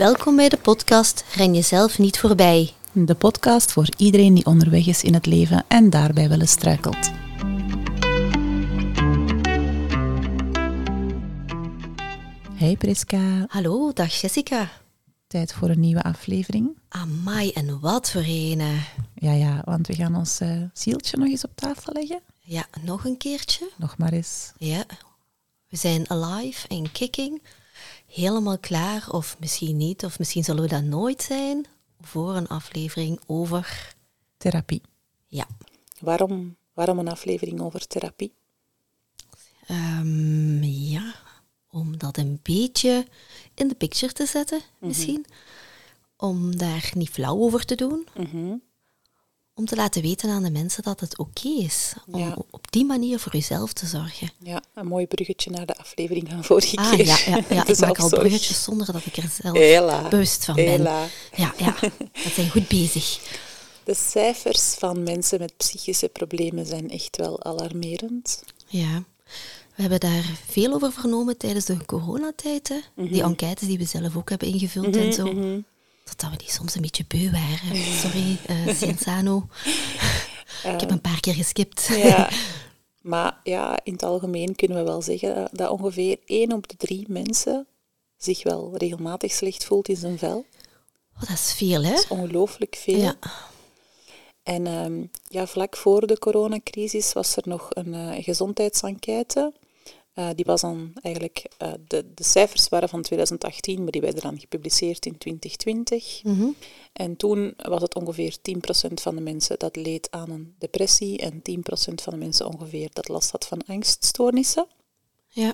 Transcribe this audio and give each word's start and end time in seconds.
Welkom 0.00 0.36
bij 0.36 0.48
de 0.48 0.56
podcast 0.56 1.24
Ren 1.34 1.54
jezelf 1.54 1.98
niet 1.98 2.18
voorbij. 2.18 2.72
De 2.92 3.14
podcast 3.14 3.72
voor 3.72 3.88
iedereen 3.96 4.34
die 4.34 4.46
onderweg 4.46 4.86
is 4.86 5.02
in 5.02 5.14
het 5.14 5.26
leven 5.26 5.64
en 5.68 5.90
daarbij 5.90 6.28
wel 6.28 6.40
eens 6.40 6.50
struikelt. 6.50 7.10
Hey 12.54 12.76
Priska, 12.76 13.44
Hallo, 13.48 13.92
dag 13.92 14.20
Jessica. 14.20 14.70
tijd 15.26 15.52
voor 15.52 15.68
een 15.68 15.80
nieuwe 15.80 16.02
aflevering. 16.02 16.78
Amai, 16.88 17.50
en 17.50 17.80
wat 17.80 18.10
voor 18.10 18.24
een. 18.26 18.80
Ja, 19.14 19.32
ja, 19.32 19.62
want 19.64 19.86
we 19.86 19.94
gaan 19.94 20.16
ons 20.16 20.40
eh, 20.40 20.62
zieltje 20.72 21.16
nog 21.16 21.28
eens 21.28 21.44
op 21.44 21.52
tafel 21.54 21.92
leggen. 21.92 22.20
Ja, 22.38 22.66
nog 22.82 23.04
een 23.04 23.16
keertje. 23.16 23.70
Nog 23.76 23.96
maar 23.98 24.12
eens. 24.12 24.52
Ja, 24.58 24.84
we 25.68 25.76
zijn 25.76 26.10
alive 26.10 26.68
en 26.68 26.92
kicking. 26.92 27.40
Helemaal 28.10 28.58
klaar, 28.58 29.08
of 29.10 29.36
misschien 29.40 29.76
niet, 29.76 30.04
of 30.04 30.18
misschien 30.18 30.44
zullen 30.44 30.62
we 30.62 30.68
dat 30.68 30.82
nooit 30.82 31.22
zijn, 31.22 31.66
voor 32.00 32.36
een 32.36 32.48
aflevering 32.48 33.20
over... 33.26 33.94
Therapie. 34.36 34.82
Ja, 35.26 35.46
Waarom, 36.00 36.56
waarom 36.72 36.98
een 36.98 37.08
aflevering 37.08 37.60
over 37.60 37.86
therapie? 37.86 38.32
Ehm, 39.66 40.62
ja, 40.62 41.14
om 41.70 41.98
dat 41.98 42.16
een 42.16 42.40
beetje 42.42 43.06
in 43.54 43.68
de 43.68 43.74
picture 43.74 44.12
te 44.12 44.26
zetten, 44.26 44.60
Mhm. 44.78 44.86
misschien. 44.86 45.26
Om 46.16 46.56
daar 46.56 46.90
niet 46.94 47.10
flauw 47.10 47.38
over 47.38 47.64
te 47.64 47.74
doen. 47.74 48.06
Mhm. 48.16 48.54
Om 49.60 49.66
te 49.66 49.76
laten 49.76 50.02
weten 50.02 50.30
aan 50.30 50.42
de 50.42 50.50
mensen 50.50 50.82
dat 50.82 51.00
het 51.00 51.18
oké 51.18 51.48
is. 51.48 51.92
Om 52.06 52.18
Ja. 52.20 52.36
op 52.50 52.72
die 52.72 52.84
manier 52.84 53.18
voor 53.18 53.32
jezelf 53.32 53.72
te 53.72 53.86
zorgen. 53.86 54.30
Ja, 54.38 54.62
een 54.74 54.86
mooi 54.86 55.06
bruggetje 55.06 55.50
naar 55.50 55.66
de 55.66 55.76
aflevering 55.76 56.28
van 56.28 56.44
vorige 56.44 56.76
Ah 56.76 56.90
keer. 56.90 57.06
ja, 57.06 57.18
ja, 57.26 57.40
ja. 57.50 57.66
Ik 57.72 57.78
maak 57.80 57.98
al 57.98 58.08
bruggetjes 58.08 58.62
zonder 58.62 58.92
dat 58.92 59.06
ik 59.06 59.16
er 59.16 59.30
zelf 59.42 59.56
Hela. 59.56 60.08
bewust 60.08 60.44
van 60.44 60.54
ben. 60.54 60.82
Ja, 60.82 61.08
ja, 61.56 61.74
dat 62.24 62.32
zijn 62.34 62.50
goed 62.50 62.68
bezig. 62.68 63.20
De 63.84 63.94
cijfers 63.94 64.74
van 64.78 65.02
mensen 65.02 65.38
met 65.38 65.56
psychische 65.56 66.08
problemen 66.08 66.66
zijn 66.66 66.90
echt 66.90 67.16
wel 67.16 67.44
alarmerend. 67.44 68.42
Ja, 68.66 69.02
we 69.74 69.82
hebben 69.82 70.00
daar 70.00 70.24
veel 70.48 70.72
over 70.72 70.92
vernomen 70.92 71.36
tijdens 71.36 71.64
de 71.64 71.84
coronatijd. 71.86 72.68
Hè? 72.68 72.78
Mhm. 72.94 73.12
Die 73.12 73.22
enquêtes 73.22 73.68
die 73.68 73.78
we 73.78 73.84
zelf 73.84 74.16
ook 74.16 74.28
hebben 74.30 74.48
ingevuld 74.48 74.96
en 74.96 75.12
zo. 75.12 75.24
Totdat 76.10 76.30
we 76.30 76.36
die 76.36 76.50
soms 76.50 76.74
een 76.74 76.82
beetje 76.82 77.04
beu 77.08 77.30
waren. 77.30 77.76
Sorry, 77.76 78.38
Cienzano. 78.80 79.46
ik 80.62 80.80
heb 80.80 80.90
een 80.90 81.00
paar 81.00 81.20
keer 81.20 81.34
geskipt. 81.34 81.86
Ja. 81.86 82.30
Maar 83.00 83.40
ja, 83.42 83.78
in 83.82 83.92
het 83.92 84.02
algemeen 84.02 84.56
kunnen 84.56 84.76
we 84.76 84.84
wel 84.84 85.02
zeggen 85.02 85.48
dat 85.52 85.70
ongeveer 85.70 86.18
1 86.24 86.52
op 86.52 86.68
de 86.68 86.76
3 86.76 87.04
mensen 87.08 87.66
zich 88.16 88.42
wel 88.42 88.76
regelmatig 88.76 89.32
slecht 89.32 89.64
voelt 89.64 89.88
in 89.88 89.96
zijn 89.96 90.18
vel. 90.18 90.46
Oh, 91.14 91.20
dat 91.20 91.38
is 91.38 91.52
veel, 91.52 91.82
hè? 91.82 91.90
Dat 91.90 91.98
is 91.98 92.08
ongelooflijk 92.08 92.76
veel. 92.76 92.98
Ja. 92.98 93.16
En 94.42 94.66
ehm, 94.66 95.04
ja, 95.28 95.46
vlak 95.46 95.76
voor 95.76 96.06
de 96.06 96.18
coronacrisis 96.18 97.12
was 97.12 97.36
er 97.36 97.42
nog 97.46 97.66
een 97.70 97.94
eh, 97.94 98.24
gezondheidsenquête. 98.24 99.52
Eh, 100.20 100.28
die 100.34 100.44
was 100.44 100.60
dan 100.60 100.92
eigenlijk, 101.02 101.46
eh, 101.58 101.72
de, 101.86 102.14
de 102.14 102.24
cijfers 102.24 102.68
waren 102.68 102.88
van 102.88 103.02
2018, 103.02 103.82
maar 103.82 103.92
die 103.92 104.00
werden 104.00 104.22
dan 104.22 104.40
gepubliceerd 104.40 105.06
in 105.06 105.18
2020. 105.18 106.22
Mhm. 106.22 106.48
En 106.92 107.16
toen 107.16 107.54
was 107.56 107.82
het 107.82 107.94
ongeveer 107.94 108.36
10% 108.42 109.00
van 109.00 109.14
de 109.14 109.20
mensen 109.20 109.58
dat 109.58 109.76
leed 109.76 110.10
aan 110.10 110.30
een 110.30 110.54
depressie 110.58 111.18
en 111.18 111.42
10% 111.42 112.02
van 112.02 112.12
de 112.12 112.18
mensen 112.18 112.46
ongeveer 112.46 112.88
dat 112.92 113.08
last 113.08 113.30
had 113.30 113.46
van 113.46 113.66
angststoornissen. 113.66 114.66
Ja. 115.28 115.50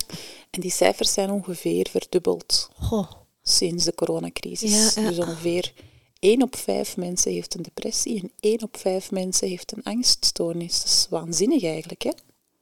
En 0.51 0.61
die 0.61 0.71
cijfers 0.71 1.13
zijn 1.13 1.31
ongeveer 1.31 1.87
verdubbeld 1.91 2.71
Goh. 2.75 3.11
sinds 3.43 3.85
de 3.85 3.95
coronacrisis. 3.95 4.95
Ja, 4.95 5.03
ja. 5.03 5.09
Dus 5.09 5.19
ongeveer 5.19 5.73
1 6.19 6.43
op 6.43 6.57
5 6.57 6.97
mensen 6.97 7.33
heeft 7.33 7.55
een 7.55 7.63
depressie 7.63 8.21
en 8.21 8.33
1 8.41 8.63
op 8.63 8.77
5 8.77 9.11
mensen 9.11 9.49
heeft 9.49 9.73
een 9.77 9.83
angststoornis. 9.83 10.77
Dat 10.79 10.91
is 10.91 11.07
waanzinnig 11.11 11.63
eigenlijk, 11.63 12.03
hè? 12.03 12.13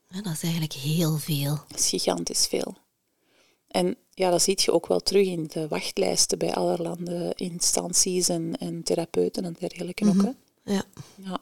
Ja, 0.07 0.21
dat 0.21 0.33
is 0.33 0.41
eigenlijk 0.43 0.73
heel 0.73 1.17
veel. 1.17 1.59
Dat 1.67 1.79
is 1.79 1.89
gigantisch 1.89 2.47
veel. 2.47 2.75
En 3.67 3.97
ja, 4.13 4.29
dat 4.29 4.41
zie 4.41 4.59
je 4.61 4.71
ook 4.71 4.87
wel 4.87 4.99
terug 4.99 5.27
in 5.27 5.47
de 5.47 5.67
wachtlijsten 5.67 6.37
bij 6.37 6.53
allerlei 6.53 7.31
instanties 7.35 8.29
en, 8.29 8.57
en 8.57 8.83
therapeuten 8.83 9.45
en 9.45 9.55
dergelijke 9.59 10.05
ook, 10.07 10.21
hè? 10.21 10.31
Ja. 10.73 10.83
Ja. 11.15 11.37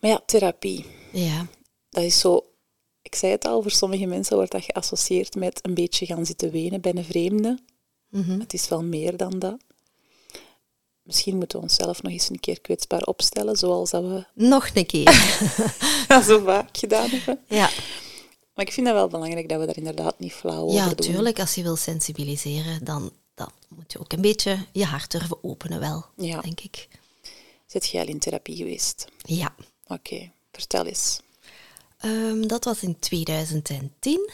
Maar 0.00 0.10
ja, 0.10 0.22
therapie, 0.26 0.84
Ja. 1.12 1.46
dat 1.90 2.02
is 2.02 2.18
zo... 2.18 2.44
Ik 3.02 3.14
zei 3.14 3.32
het 3.32 3.44
al, 3.44 3.62
voor 3.62 3.70
sommige 3.70 4.06
mensen 4.06 4.36
wordt 4.36 4.52
dat 4.52 4.64
geassocieerd 4.64 5.34
met 5.34 5.58
een 5.66 5.74
beetje 5.74 6.06
gaan 6.06 6.26
zitten 6.26 6.50
wenen 6.50 6.80
bij 6.80 6.94
een 6.94 7.04
vreemde. 7.04 7.58
Mhm. 8.08 8.40
Het 8.40 8.52
is 8.52 8.68
wel 8.68 8.82
meer 8.82 9.16
dan 9.16 9.38
dat. 9.38 9.60
Misschien 11.10 11.36
moeten 11.36 11.58
we 11.58 11.64
onszelf 11.64 12.02
nog 12.02 12.12
eens 12.12 12.28
een 12.30 12.40
keer 12.40 12.60
kwetsbaar 12.60 13.02
opstellen, 13.02 13.56
zoals 13.56 13.90
dat 13.90 14.02
we 14.02 14.24
Nog 14.34 14.70
een 14.74 14.86
keer. 14.86 15.12
zo 16.28 16.38
vaak 16.44 16.78
gedaan 16.78 17.08
hebben. 17.10 17.38
ja. 17.48 17.70
Maar 18.54 18.66
ik 18.66 18.72
vind 18.72 18.86
het 18.86 18.96
wel 18.96 19.08
belangrijk 19.08 19.48
dat 19.48 19.60
we 19.60 19.66
daar 19.66 19.76
inderdaad 19.76 20.18
niet 20.18 20.32
flauw 20.32 20.62
over 20.62 20.74
ja, 20.74 20.86
doen. 20.86 20.96
tuurlijk. 20.96 21.40
Als 21.40 21.54
je 21.54 21.62
wil 21.62 21.76
sensibiliseren, 21.76 22.84
dan, 22.84 23.12
dan 23.34 23.50
moet 23.68 23.92
je 23.92 23.98
ook 24.00 24.12
een 24.12 24.20
beetje 24.20 24.66
je 24.72 24.84
hart 24.84 25.10
durven 25.10 25.44
openen 25.44 25.80
wel, 25.80 26.04
Ja. 26.16 26.40
denk 26.40 26.60
ik. 26.60 26.88
Zit 27.66 27.88
jij 27.88 28.02
al 28.02 28.08
in 28.08 28.18
therapie 28.18 28.56
geweest? 28.56 29.04
Ja. 29.22 29.54
Oké, 29.86 30.30
vertel 30.52 30.84
eens. 30.86 31.20
Ehm, 31.98 32.46
dat 32.46 32.64
was 32.64 32.82
in 32.82 32.98
2010. 32.98 34.30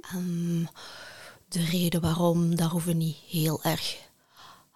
Ehm, 0.00 0.64
de 1.48 1.64
reden 1.70 2.00
waarom, 2.00 2.56
daar 2.56 2.68
hoeven 2.68 2.90
we 2.90 2.96
niet 2.96 3.16
heel 3.28 3.62
erg 3.62 3.96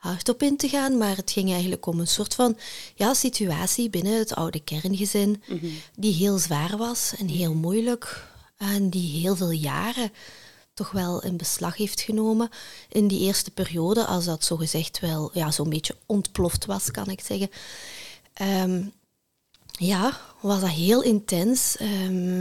hard 0.01 0.29
op 0.29 0.43
in 0.43 0.57
te 0.57 0.69
gaan, 0.69 0.99
maar 0.99 1.17
het 1.17 1.31
ging 1.31 1.51
eigenlijk 1.51 1.87
om 1.87 2.01
een 2.01 2.07
soort 2.07 2.35
van 2.35 2.57
ja, 2.95 3.15
situatie 3.15 3.91
binnen 3.91 4.19
het 4.19 4.35
oude 4.35 4.61
kerngezin 4.61 5.43
die 5.97 6.15
heel 6.15 6.39
zwaar 6.39 6.77
was 6.77 7.15
en 7.19 7.29
heel 7.29 7.55
moeilijk 7.55 8.27
en 8.57 8.91
die 8.91 9.21
heel 9.21 9.37
veel 9.37 9.51
jaren 9.51 10.13
toch 10.75 10.91
wel 10.91 11.23
in 11.23 11.37
beslag 11.37 11.77
heeft 11.77 12.01
genomen 12.01 12.49
in 12.89 13.09
die 13.09 13.21
eerste 13.21 13.51
periode, 13.51 14.05
als 14.05 14.25
dat 14.25 14.45
zogezegd 14.45 15.01
wel 15.01 15.31
ja, 15.33 15.51
zo'n 15.51 15.69
beetje 15.69 15.97
ontploft 16.07 16.67
was, 16.67 16.91
kan 16.91 17.09
ik 17.11 17.21
zeggen. 17.21 17.51
Ehm, 18.33 18.83
ja, 19.71 20.21
was 20.41 20.61
dat 20.61 20.71
heel 20.71 21.03
intens. 21.03 21.77
Ehm, 21.77 22.41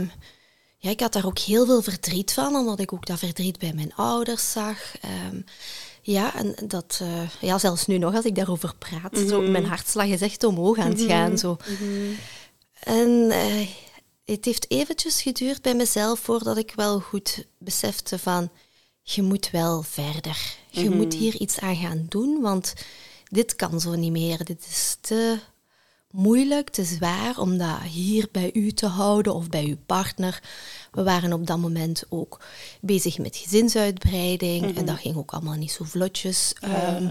ja, 0.76 0.90
ik 0.90 1.00
had 1.00 1.12
daar 1.12 1.26
ook 1.26 1.38
heel 1.38 1.66
veel 1.66 1.82
verdriet 1.82 2.32
van, 2.32 2.54
omdat 2.54 2.80
ik 2.80 2.92
ook 2.92 3.06
dat 3.06 3.18
verdriet 3.18 3.58
bij 3.58 3.72
mijn 3.72 3.94
ouders 3.94 4.52
zag. 4.52 4.98
Ehm, 5.00 5.40
ja, 6.10 6.34
en 6.34 6.54
dat, 6.66 6.98
eh, 7.02 7.30
ja, 7.40 7.58
zelfs 7.58 7.86
nu 7.86 7.98
nog 7.98 8.14
als 8.14 8.24
ik 8.24 8.34
daarover 8.34 8.74
praat, 8.78 9.18
zo, 9.28 9.40
mijn 9.40 9.64
hartslag 9.64 10.06
is 10.06 10.20
echt 10.20 10.44
omhoog 10.44 10.78
aan 10.78 10.90
het 10.90 11.00
gaan. 11.00 11.38
Zo. 11.38 11.56
En 12.80 13.30
eh, 13.30 13.68
het 14.24 14.44
heeft 14.44 14.70
eventjes 14.70 15.22
geduurd 15.22 15.62
bij 15.62 15.74
mezelf 15.74 16.20
voordat 16.20 16.56
ik 16.56 16.72
wel 16.76 17.00
goed 17.00 17.46
besefte 17.58 18.18
van, 18.18 18.50
je 19.02 19.22
moet 19.22 19.50
wel 19.50 19.82
verder. 19.82 20.56
Je 20.70 20.90
moet 20.90 21.14
hier 21.14 21.34
iets 21.34 21.58
aan 21.58 21.76
gaan 21.76 22.06
doen, 22.08 22.40
want 22.40 22.74
dit 23.28 23.56
kan 23.56 23.80
zo 23.80 23.94
niet 23.94 24.12
meer. 24.12 24.44
Dit 24.44 24.66
is 24.70 24.96
te 25.00 25.38
moeilijk, 26.10 26.70
te 26.70 26.84
zwaar 26.84 27.38
om 27.38 27.58
dat 27.58 27.80
hier 27.80 28.28
bij 28.32 28.50
u 28.52 28.72
te 28.72 28.86
houden 28.86 29.34
of 29.34 29.48
bij 29.48 29.64
uw 29.64 29.76
partner. 29.86 30.42
We 30.90 31.02
waren 31.02 31.32
op 31.32 31.46
dat 31.46 31.58
moment 31.58 32.02
ook 32.08 32.40
bezig 32.80 33.18
met 33.18 33.36
gezinsuitbreiding 33.36 34.76
en 34.76 34.84
dat 34.84 34.98
ging 34.98 35.16
ook 35.16 35.32
allemaal 35.32 35.54
niet 35.54 35.72
zo 35.72 35.84
vlotjes. 35.84 36.54
Ehm, 36.60 37.08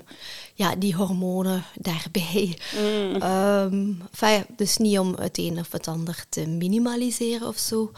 ja, 0.53 0.75
die 0.75 0.95
hormonen 0.95 1.63
daarbij. 1.75 2.57
Ja, 4.19 4.45
dus 4.55 4.77
niet 4.77 4.99
om 4.99 5.15
het 5.19 5.37
een 5.37 5.59
of 5.59 5.71
het 5.71 5.87
ander 5.87 6.25
te 6.29 6.47
minimaliseren 6.47 7.47
of 7.47 7.57
zo. 7.57 7.91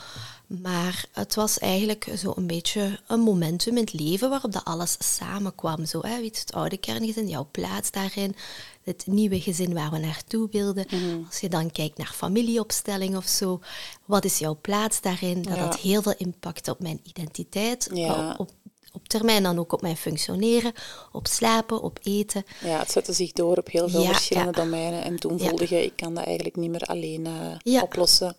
Maar 0.60 1.06
het 1.12 1.36
was 1.36 1.60
eigenlijk 1.60 2.08
zo 2.18 2.34
een 2.36 2.48
beetje 2.48 3.00
een 3.08 3.20
momentum 3.20 3.78
in 3.78 3.84
het 3.84 3.94
leven 3.94 4.30
waarop 4.30 4.52
dat 4.52 4.64
alles 4.64 4.98
samenkwam. 5.00 5.86
Zo, 5.86 6.00
hè, 6.02 6.20
weet 6.20 6.40
het 6.40 6.54
oude 6.54 6.78
kerngezin, 6.78 7.28
jouw 7.28 7.48
plaats 7.52 7.92
daarin, 7.92 8.36
het 8.84 9.04
nieuwe 9.08 9.40
gezin 9.42 9.74
waar 9.74 9.92
we 9.92 9.98
naartoe 9.98 10.48
wilden. 10.52 10.86
Als 11.28 11.40
je 11.40 11.50
dan 11.50 11.72
kijkt 11.72 11.98
naar 11.98 12.12
familieopstelling 12.16 13.16
of 13.18 13.28
zo, 13.28 13.60
wat 14.06 14.26
is 14.26 14.38
jouw 14.38 14.58
plaats 14.62 15.02
daarin? 15.02 15.42
Dat 15.42 15.56
Ja. 15.56 15.64
had 15.64 15.78
heel 15.80 16.02
veel 16.02 16.16
impact 16.18 16.68
op 16.68 16.80
mijn 16.80 17.00
identiteit, 17.04 17.90
Ja. 17.94 18.36
op, 18.38 18.50
op 18.94 19.08
termijn 19.08 19.44
dan 19.44 19.60
ook 19.60 19.74
op 19.74 19.82
mijn 19.82 19.98
functioneren, 19.98 20.74
op 21.12 21.28
slapen, 21.28 21.82
op 21.82 22.00
eten. 22.04 22.44
Ja, 22.64 22.80
het 22.80 22.92
zette 22.92 23.14
zich 23.14 23.32
door 23.32 23.58
op 23.58 23.68
heel 23.68 23.90
veel 23.90 24.02
Ja, 24.02 24.12
verschillende 24.14 24.52
domeinen. 24.52 25.04
En 25.04 25.16
toen 25.20 25.40
voelde 25.40 25.66
je, 25.70 25.84
ik 25.86 25.96
kan 25.96 26.14
dat 26.14 26.26
eigenlijk 26.26 26.56
niet 26.56 26.70
meer 26.72 26.82
alleen 26.84 27.28
eh, 27.64 27.82
oplossen. 27.84 28.36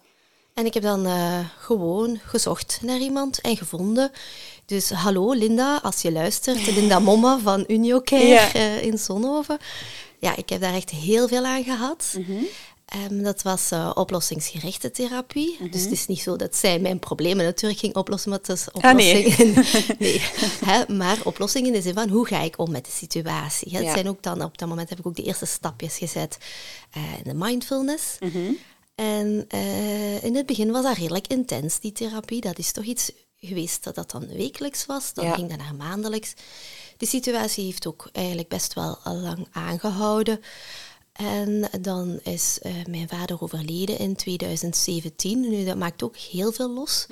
En 0.54 0.66
ik 0.66 0.74
heb 0.74 0.82
dan 0.82 1.06
eh, 1.06 1.38
gewoon 1.58 2.20
gezocht 2.24 2.78
naar 2.82 2.98
iemand 2.98 3.40
en 3.40 3.56
gevonden. 3.56 4.10
Dus 4.66 4.90
hallo 4.90 5.32
Linda, 5.32 5.80
als 5.82 6.02
je 6.02 6.12
luistert, 6.12 6.66
Linda 6.74 6.98
Momme 7.08 7.38
van 7.42 7.64
Uniocare 7.68 8.26
Ja. 8.26 8.52
eh, 8.52 8.82
in 8.82 8.98
Zonhoven. 8.98 9.58
Ja, 10.18 10.36
ik 10.36 10.48
heb 10.48 10.60
daar 10.60 10.74
echt 10.74 10.90
heel 10.90 11.28
veel 11.28 11.44
aan 11.44 11.64
gehad. 11.64 12.16
Ehm, 12.86 13.22
dat 13.22 13.42
was 13.42 13.70
uh, 13.72 13.90
oplossingsgerichte 13.94 14.90
therapie. 14.90 15.56
Mhm. 15.60 15.70
Dus 15.70 15.82
het 15.82 15.90
is 15.92 16.06
niet 16.06 16.20
zo 16.20 16.36
dat 16.36 16.56
zij 16.56 16.78
mijn 16.78 16.98
problemen 16.98 17.44
natuurlijk 17.44 17.80
ging 17.80 17.94
oplossen, 17.96 18.30
maar 18.30 18.38
het 18.38 18.48
is 18.48 18.66
Ah, 18.72 18.94
nee. 18.94 19.16
oplossingen. 19.26 19.64
nee. 19.98 20.20
Hè, 20.64 20.94
maar 20.94 21.18
oplossingen 21.24 21.66
in 21.66 21.72
de 21.72 21.82
zin 21.82 21.94
van 21.94 22.08
hoe 22.08 22.26
ga 22.26 22.40
ik 22.40 22.58
om 22.58 22.70
met 22.70 22.84
de 22.84 22.90
situatie. 22.90 23.70
Ja. 23.70 23.92
zijn 23.92 24.08
ook 24.08 24.22
dan, 24.22 24.42
op 24.42 24.58
dat 24.58 24.68
moment 24.68 24.88
heb 24.88 24.98
ik 24.98 25.06
ook 25.06 25.16
de 25.16 25.22
eerste 25.22 25.46
stapjes 25.46 25.96
gezet 25.98 26.38
eh, 26.90 27.02
in 27.02 27.22
de 27.24 27.34
mindfulness. 27.34 28.04
Mhm. 28.20 28.52
En 28.94 29.44
eh, 29.48 30.24
in 30.24 30.34
het 30.36 30.46
begin 30.46 30.70
was 30.70 30.82
dat 30.82 30.96
redelijk 30.96 31.26
intens, 31.26 31.80
die 31.80 31.92
therapie. 31.92 32.40
Dat 32.40 32.58
is 32.58 32.72
toch 32.72 32.84
iets 32.84 33.12
geweest 33.36 33.84
dat 33.84 33.94
dat 33.94 34.10
dan 34.10 34.26
wekelijks 34.26 34.86
was. 34.86 35.14
Dan 35.14 35.24
Ja. 35.24 35.34
ging 35.34 35.48
dat 35.48 35.58
naar 35.58 35.74
maandelijks. 35.74 36.34
Die 36.96 37.08
situatie 37.08 37.64
heeft 37.64 37.86
ook 37.86 38.08
eigenlijk 38.12 38.48
best 38.48 38.74
wel 38.74 38.98
al 39.04 39.16
lang 39.16 39.46
aangehouden. 39.52 40.40
En 41.12 41.68
dan 41.80 42.20
is 42.22 42.58
eh, 42.62 42.72
mijn 42.88 43.08
vader 43.08 43.42
overleden 43.42 43.98
in 43.98 44.16
2017. 44.16 45.40
Nu, 45.40 45.64
dat 45.64 45.76
maakt 45.76 46.02
ook 46.02 46.16
heel 46.16 46.52
veel 46.52 46.70
los, 46.70 47.06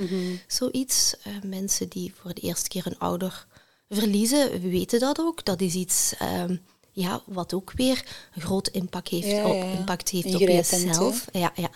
zoiets. 0.46 1.14
Eh, 1.22 1.32
mensen 1.44 1.88
die 1.88 2.12
voor 2.20 2.34
de 2.34 2.40
eerste 2.40 2.68
keer 2.68 2.86
een 2.86 2.98
ouder 2.98 3.46
verliezen, 3.88 4.60
weten 4.70 5.00
dat 5.00 5.18
ook. 5.18 5.44
Dat 5.44 5.60
is 5.60 5.74
iets 5.74 6.14
ehm, 6.18 6.56
ja, 7.00 7.22
wat 7.26 7.54
ook 7.54 7.72
weer 7.72 8.04
een 8.34 8.42
groot 8.42 8.68
impact 8.68 9.08
heeft, 9.08 9.26
Ja, 9.26 9.46
op, 9.46 9.64
impact 9.78 10.08
heeft 10.08 10.34
op 10.34 10.40
jezelf. 10.40 11.24
Ja, 11.32 11.52
ja. 11.54 11.70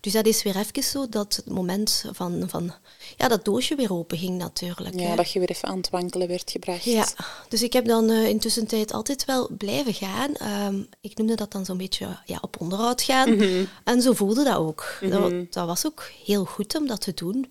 Dus 0.00 0.12
dat 0.12 0.26
is 0.26 0.42
weer 0.42 0.56
even 0.56 0.82
zo 0.82 1.08
dat 1.08 1.36
het 1.36 1.50
moment 1.50 2.04
van, 2.12 2.44
van 2.46 2.72
ja, 3.16 3.28
dat 3.28 3.44
doosje 3.44 3.74
weer 3.74 3.92
open 3.92 4.18
ging 4.18 4.38
natuurlijk. 4.38 5.00
Ja, 5.00 5.08
hè. 5.08 5.16
dat 5.16 5.30
je 5.30 5.38
weer 5.38 5.50
even 5.50 5.68
aan 5.68 5.76
het 5.76 5.90
wankelen 5.90 6.28
werd 6.28 6.50
gebracht. 6.50 6.84
Ja, 6.84 7.06
dus 7.48 7.62
ik 7.62 7.72
heb 7.72 7.86
dan 7.86 8.10
uh, 8.10 8.28
intussen 8.28 8.66
tijd 8.66 8.92
altijd 8.92 9.24
wel 9.24 9.48
blijven 9.58 9.94
gaan. 9.94 10.34
Ehm, 10.34 10.82
ik 11.00 11.16
noemde 11.16 11.34
dat 11.34 11.52
dan 11.52 11.64
zo'n 11.64 11.76
beetje 11.76 12.18
ja, 12.24 12.38
op 12.40 12.60
onderhoud 12.60 13.02
gaan. 13.02 13.40
En 13.84 14.02
zo 14.02 14.12
voelde 14.12 14.44
dat 14.44 14.56
ook. 14.56 14.98
dat, 15.00 15.52
dat 15.52 15.66
was 15.66 15.86
ook 15.86 16.10
heel 16.24 16.44
goed 16.44 16.76
om 16.76 16.86
dat 16.86 17.00
te 17.00 17.14
doen. 17.14 17.46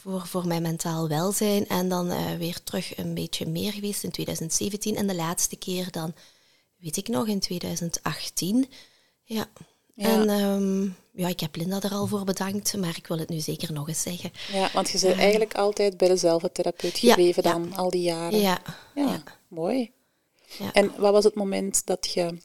Voor, 0.00 0.26
voor 0.26 0.46
mijn 0.46 0.62
mentaal 0.62 1.08
welzijn. 1.08 1.68
En 1.68 1.88
dan 1.88 2.10
eh, 2.10 2.34
weer 2.34 2.62
terug 2.62 2.96
een 2.96 3.14
beetje 3.14 3.46
meer 3.46 3.72
geweest 3.72 4.04
in 4.04 4.10
2017. 4.10 4.96
En 4.96 5.06
de 5.06 5.14
laatste 5.14 5.56
keer 5.56 5.90
dan, 5.90 6.14
weet 6.76 6.96
ik 6.96 7.08
nog, 7.08 7.26
in 7.26 7.40
2018. 7.40 8.68
Ja. 9.24 9.48
Ja. 9.94 10.06
En 10.08 10.28
ehm, 10.28 10.82
ja, 11.22 11.28
ik 11.28 11.40
heb 11.40 11.56
Linda 11.56 11.82
er 11.82 11.92
al 11.92 12.06
voor 12.06 12.24
bedankt, 12.24 12.76
maar 12.76 12.96
ik 12.96 13.06
wil 13.06 13.18
het 13.18 13.28
nu 13.28 13.40
zeker 13.40 13.72
nog 13.72 13.88
eens 13.88 14.02
zeggen. 14.02 14.32
Ja, 14.52 14.70
want 14.72 14.90
je 14.90 15.00
bent 15.00 15.18
eigenlijk 15.18 15.54
altijd 15.54 15.96
bij 15.96 16.08
dezelfde 16.08 16.52
therapeut 16.52 16.98
gebleven 16.98 17.42
ja. 17.42 17.52
dan, 17.52 17.76
al 17.76 17.90
die 17.90 18.02
jaren. 18.02 18.40
Ja, 18.40 18.62
Ja, 18.94 19.02
ja. 19.02 19.22
mooi. 19.48 19.92
ja. 20.58 20.72
En 20.72 20.92
wat 20.96 21.12
was 21.12 21.24
het 21.24 21.34
moment 21.34 21.86
dat 21.86 22.12
je 22.12 22.38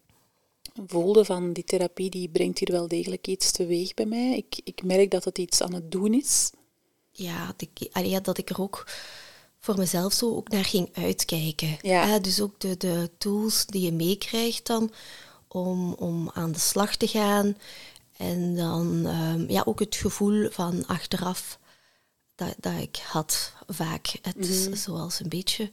voelde 0.87 1.25
van 1.25 1.53
die 1.53 1.63
therapie, 1.63 2.09
die 2.09 2.29
brengt 2.29 2.59
hier 2.59 2.71
wel 2.71 2.87
degelijk 2.87 3.27
iets 3.27 3.51
teweeg 3.51 3.93
bij 3.93 4.05
mij? 4.05 4.37
Ik, 4.37 4.59
ik 4.63 4.83
merk 4.83 5.11
dat 5.11 5.23
het 5.23 5.37
iets 5.37 5.61
aan 5.61 5.73
het 5.73 5.91
doen 5.91 6.13
is. 6.13 6.51
Ja, 7.15 7.45
dat 7.45 7.61
ik, 7.61 7.89
allee, 7.91 8.21
dat 8.21 8.37
ik 8.37 8.49
er 8.49 8.61
ook 8.61 8.87
voor 9.59 9.77
mezelf 9.77 10.13
zo 10.13 10.35
ook 10.35 10.49
naar 10.49 10.65
ging 10.65 10.89
uitkijken. 10.93 11.77
Ja. 11.81 12.13
Eh, 12.13 12.21
dus 12.21 12.41
ook 12.41 12.59
de, 12.59 12.77
de 12.77 13.09
tools 13.17 13.65
die 13.65 13.81
je 13.81 13.91
meekrijgt 13.91 14.65
dan 14.65 14.91
om, 15.47 15.93
om 15.93 16.31
aan 16.33 16.51
de 16.51 16.59
slag 16.59 16.95
te 16.95 17.07
gaan. 17.07 17.57
En 18.17 18.55
dan 18.55 19.07
ja, 19.47 19.61
ook 19.65 19.79
het 19.79 19.95
gevoel 19.95 20.49
van 20.49 20.85
achteraf 20.87 21.59
dat, 22.35 22.55
dat 22.59 22.73
ik 22.81 22.97
had 23.07 23.53
vaak. 23.67 24.15
Het 24.21 24.47
is 24.49 24.83
zoals 24.83 25.19
een 25.19 25.29
beetje, 25.29 25.69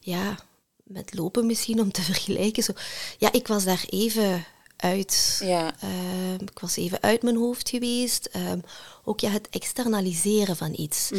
ja, 0.00 0.38
met 0.82 1.14
lopen 1.14 1.46
misschien 1.46 1.80
om 1.80 1.92
te 1.92 2.02
vergelijken. 2.12 2.62
Zo. 2.62 2.72
Ja, 3.18 3.32
ik 3.32 3.46
was 3.46 3.64
daar 3.64 3.84
even 3.88 4.44
uit. 4.76 5.40
Ja. 5.44 5.74
Ehm, 5.80 6.42
ik 6.42 6.58
was 6.58 6.76
even 6.76 7.02
uit 7.02 7.22
mijn 7.22 7.36
hoofd 7.36 7.68
geweest. 7.68 8.26
Ehm, 8.26 8.60
ook 9.04 9.20
ja, 9.20 9.30
het 9.30 9.48
externaliseren 9.50 10.56
van 10.56 10.72
iets. 10.76 11.10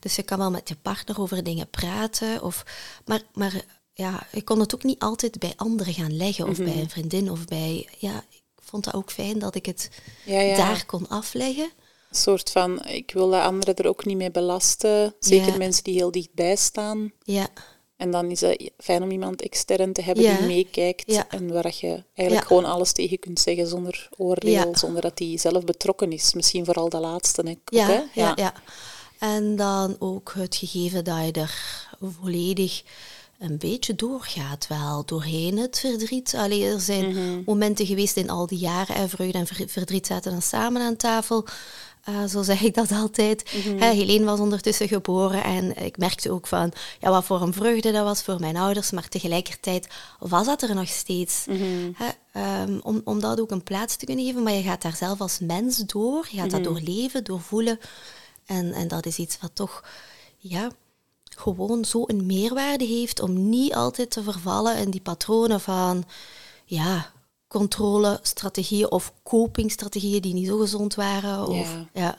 Dus 0.00 0.16
je 0.16 0.22
kan 0.22 0.38
wel 0.38 0.50
met 0.50 0.68
je 0.68 0.76
partner 0.82 1.20
over 1.20 1.42
dingen 1.42 1.70
praten. 1.70 2.42
Of, 2.42 2.64
maar 3.04 3.22
maar 3.32 3.64
ja, 3.94 4.26
ik 4.32 4.44
kon 4.44 4.60
het 4.60 4.74
ook 4.74 4.82
niet 4.82 4.98
altijd 4.98 5.38
bij 5.38 5.52
anderen 5.56 5.94
gaan 5.94 6.16
leggen. 6.16 6.48
Of 6.48 6.58
bij 6.58 6.76
een 6.76 6.90
vriendin. 6.90 7.30
Of 7.30 7.44
bij... 7.44 7.88
Ja, 7.98 8.24
ik 8.30 8.42
vond 8.62 8.84
het 8.84 8.94
ook 8.94 9.10
fijn 9.10 9.38
dat 9.38 9.54
ik 9.54 9.66
het 9.66 9.90
Ja, 10.24 10.40
ja. 10.40 10.56
daar 10.56 10.86
kon 10.86 11.08
afleggen. 11.08 11.70
Een 12.10 12.18
soort 12.18 12.50
van, 12.50 12.84
ik 12.84 13.10
wil 13.12 13.28
de 13.28 13.40
anderen 13.40 13.74
er 13.74 13.88
ook 13.88 14.04
niet 14.04 14.16
mee 14.16 14.30
belasten. 14.30 15.14
Zeker 15.18 15.58
mensen 15.58 15.84
die 15.84 15.94
heel 15.94 16.10
dichtbij 16.10 16.56
staan. 16.56 17.12
Ja, 17.22 17.48
En 18.02 18.10
dan 18.10 18.30
is 18.30 18.40
het 18.40 18.70
fijn 18.78 19.02
om 19.02 19.10
iemand 19.10 19.42
extern 19.42 19.92
te 19.92 20.02
hebben 20.02 20.24
Ja. 20.24 20.36
die 20.36 20.46
meekijkt. 20.46 21.02
Ja. 21.12 21.26
En 21.28 21.52
waar 21.52 21.74
je 21.80 22.02
eigenlijk 22.14 22.32
Ja. 22.32 22.40
gewoon 22.40 22.64
alles 22.64 22.92
tegen 22.92 23.18
kunt 23.18 23.40
zeggen 23.40 23.66
zonder 23.66 24.08
oordeel. 24.16 24.76
Zonder 24.76 25.02
dat 25.02 25.16
die 25.16 25.38
zelf 25.38 25.64
betrokken 25.64 26.12
is. 26.12 26.34
Misschien 26.34 26.64
vooral 26.64 26.88
de 26.88 26.98
laatste. 26.98 27.42
Hè, 27.42 27.54
ja, 27.64 28.04
ja, 28.14 28.32
ja. 28.36 28.54
En 29.18 29.56
dan 29.56 29.96
ook 29.98 30.32
het 30.36 30.56
gegeven 30.56 31.04
dat 31.04 31.24
je 31.24 31.32
er 31.32 31.54
volledig 32.20 32.82
een 33.38 33.58
beetje 33.58 33.94
doorgaat 33.94 34.66
wel, 34.66 35.04
doorheen 35.04 35.58
het 35.58 35.78
verdriet. 35.78 36.34
Allee, 36.36 36.64
er 36.66 36.80
zijn 36.80 37.42
momenten 37.46 37.86
geweest 37.86 38.16
in 38.16 38.30
al 38.30 38.46
die 38.46 38.58
jaren, 38.58 38.94
en 38.96 39.08
vreugde 39.08 39.38
en 39.38 39.46
ver- 39.46 39.68
verdriet 39.68 40.06
zaten 40.06 40.32
dan 40.32 40.42
samen 40.42 40.82
aan 40.82 40.96
tafel. 40.96 41.44
Eh, 42.02 42.24
zo 42.24 42.42
zeg 42.42 42.62
ik 42.62 42.74
dat 42.74 42.92
altijd. 42.92 43.50
Hè, 43.50 43.90
Helene 43.90 44.24
was 44.24 44.40
ondertussen 44.40 44.88
geboren 44.88 45.44
en 45.44 45.84
ik 45.84 45.98
merkte 45.98 46.30
ook 46.30 46.46
van 46.46 46.72
ja, 47.00 47.10
wat 47.10 47.24
voor 47.24 47.42
een 47.42 47.52
vreugde 47.52 47.92
dat 47.92 48.04
was 48.04 48.22
voor 48.22 48.40
mijn 48.40 48.56
ouders, 48.56 48.90
maar 48.90 49.08
tegelijkertijd 49.08 49.88
was 50.18 50.46
dat 50.46 50.62
er 50.62 50.74
nog 50.74 50.88
steeds. 50.88 51.44
Hè, 51.94 52.08
ehm, 52.32 52.78
om, 52.82 53.00
om 53.04 53.20
dat 53.20 53.40
ook 53.40 53.50
een 53.50 53.62
plaats 53.62 53.96
te 53.96 54.04
kunnen 54.04 54.24
geven, 54.24 54.42
maar 54.42 54.52
je 54.52 54.62
gaat 54.62 54.82
daar 54.82 54.96
zelf 54.96 55.20
als 55.20 55.38
mens 55.38 55.76
door, 55.76 56.28
je 56.30 56.36
gaat 56.36 56.50
dat 56.50 56.64
doorleven, 56.64 57.24
doorvoelen. 57.24 57.78
En, 58.46 58.72
en 58.72 58.88
dat 58.88 59.06
is 59.06 59.18
iets 59.18 59.38
wat 59.40 59.50
toch 59.54 59.84
ja, 60.38 60.70
gewoon 61.24 61.84
zo 61.84 62.04
een 62.06 62.26
meerwaarde 62.26 62.84
heeft 62.84 63.20
om 63.20 63.48
niet 63.48 63.74
altijd 63.74 64.10
te 64.10 64.22
vervallen 64.22 64.76
in 64.76 64.90
die 64.90 65.00
patronen 65.00 65.60
van 65.60 66.04
ja, 66.64 67.11
controlestrategieën 67.52 68.90
of 68.90 69.12
copingstrategieën 69.22 70.20
die 70.20 70.34
niet 70.34 70.46
zo 70.46 70.58
gezond 70.58 70.94
waren. 70.94 71.46
Of, 71.46 71.76
Ja. 71.92 72.16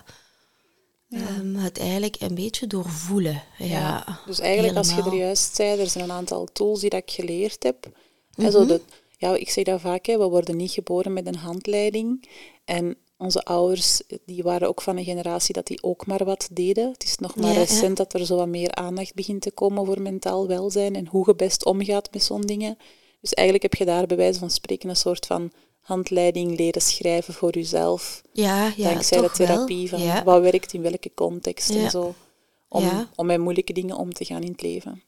ja. 1.07 1.17
Ehm, 1.19 1.55
het 1.55 1.79
eigenlijk 1.79 2.15
een 2.19 2.35
beetje 2.35 2.67
doorvoelen. 2.67 3.43
Ja, 3.57 4.19
Dus 4.25 4.39
eigenlijk, 4.39 4.77
als 4.77 4.95
je 4.95 5.01
er 5.01 5.15
juist 5.15 5.55
zei, 5.55 5.79
er 5.79 5.89
zijn 5.89 6.03
een 6.03 6.11
aantal 6.11 6.47
tools 6.53 6.79
die 6.79 6.89
dat 6.89 7.01
ik 7.01 7.11
geleerd 7.11 7.63
heb. 7.63 7.89
Mhm. 8.35 8.45
En 8.45 8.51
zo 8.51 8.65
de, 8.65 8.81
ja, 9.17 9.35
ik 9.35 9.49
zeg 9.49 9.63
dat 9.63 9.81
vaak, 9.81 10.05
hè, 10.05 10.17
we 10.17 10.23
worden 10.27 10.57
niet 10.57 10.71
geboren 10.71 11.13
met 11.13 11.27
een 11.27 11.35
handleiding. 11.35 12.29
En 12.65 12.97
onze 13.17 13.43
ouders 13.43 14.01
die 14.25 14.43
waren 14.43 14.67
ook 14.67 14.81
van 14.81 14.97
een 14.97 15.03
generatie 15.03 15.53
dat 15.53 15.67
die 15.67 15.83
ook 15.83 16.05
maar 16.05 16.25
wat 16.25 16.49
deden. 16.51 16.91
Het 16.91 17.03
is 17.03 17.17
nog 17.17 17.35
maar 17.35 17.53
ja. 17.53 17.59
recent 17.59 17.97
dat 17.97 18.13
er 18.13 18.25
zo 18.25 18.35
wat 18.35 18.47
meer 18.47 18.71
aandacht 18.75 19.13
begint 19.13 19.41
te 19.41 19.51
komen 19.51 19.85
voor 19.85 20.01
mentaal 20.01 20.47
welzijn 20.47 20.95
en 20.95 21.07
hoe 21.07 21.23
je 21.27 21.35
best 21.35 21.65
omgaat 21.65 22.11
met 22.11 22.23
zo'n 22.23 22.41
dingen. 22.41 22.77
Dus 23.23 23.33
eigenlijk 23.33 23.71
heb 23.71 23.79
je 23.79 23.85
daar 23.93 24.05
bij 24.05 24.17
wijze 24.17 24.39
van 24.39 24.49
spreken 24.49 24.89
een 24.89 24.95
soort 24.95 25.25
van 25.25 25.51
handleiding 25.81 26.57
leren 26.57 26.81
schrijven 26.81 27.33
voor 27.33 27.53
jezelf. 27.53 28.21
Ja, 28.33 28.73
ja, 28.75 28.89
dankzij 28.89 29.17
de 29.17 29.23
wel. 29.27 29.33
therapie 29.35 29.89
van 29.89 30.01
Ja. 30.01 30.23
wat 30.23 30.41
werkt 30.41 30.73
in 30.73 30.81
welke 30.81 31.11
context 31.13 31.69
en 31.69 31.89
zo. 31.89 32.15
Om, 32.67 32.83
Ja. 32.83 33.09
om 33.15 33.25
met 33.25 33.39
moeilijke 33.39 33.73
dingen 33.73 33.95
om 33.97 34.13
te 34.13 34.25
gaan 34.25 34.41
in 34.43 34.51
het 34.51 34.61
leven. 34.61 35.03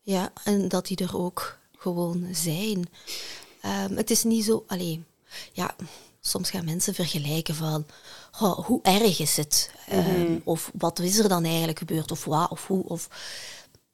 Ja, 0.00 0.32
en 0.44 0.68
dat 0.68 0.86
die 0.86 0.96
er 0.96 1.18
ook 1.18 1.58
gewoon 1.76 2.28
zijn. 2.32 2.88
Ehm, 3.60 3.96
het 3.96 4.10
is 4.10 4.24
niet 4.24 4.44
zo, 4.44 4.64
alleen, 4.66 5.04
ja, 5.52 5.76
soms 6.20 6.50
gaan 6.50 6.64
mensen 6.64 6.94
vergelijken 6.94 7.54
van, 7.54 7.86
"Goh, 8.30 8.58
hoe 8.66 8.80
erg 8.82 9.20
is 9.20 9.36
het? 9.36 9.70
Ehm, 9.88 10.38
Of 10.44 10.70
wat 10.78 10.98
is 10.98 11.18
er 11.18 11.28
dan 11.28 11.44
eigenlijk 11.44 11.78
gebeurd? 11.78 12.10
Of 12.10 12.24
wat, 12.24 12.50
of 12.50 12.66
hoe, 12.66 12.84
of... 12.88 13.08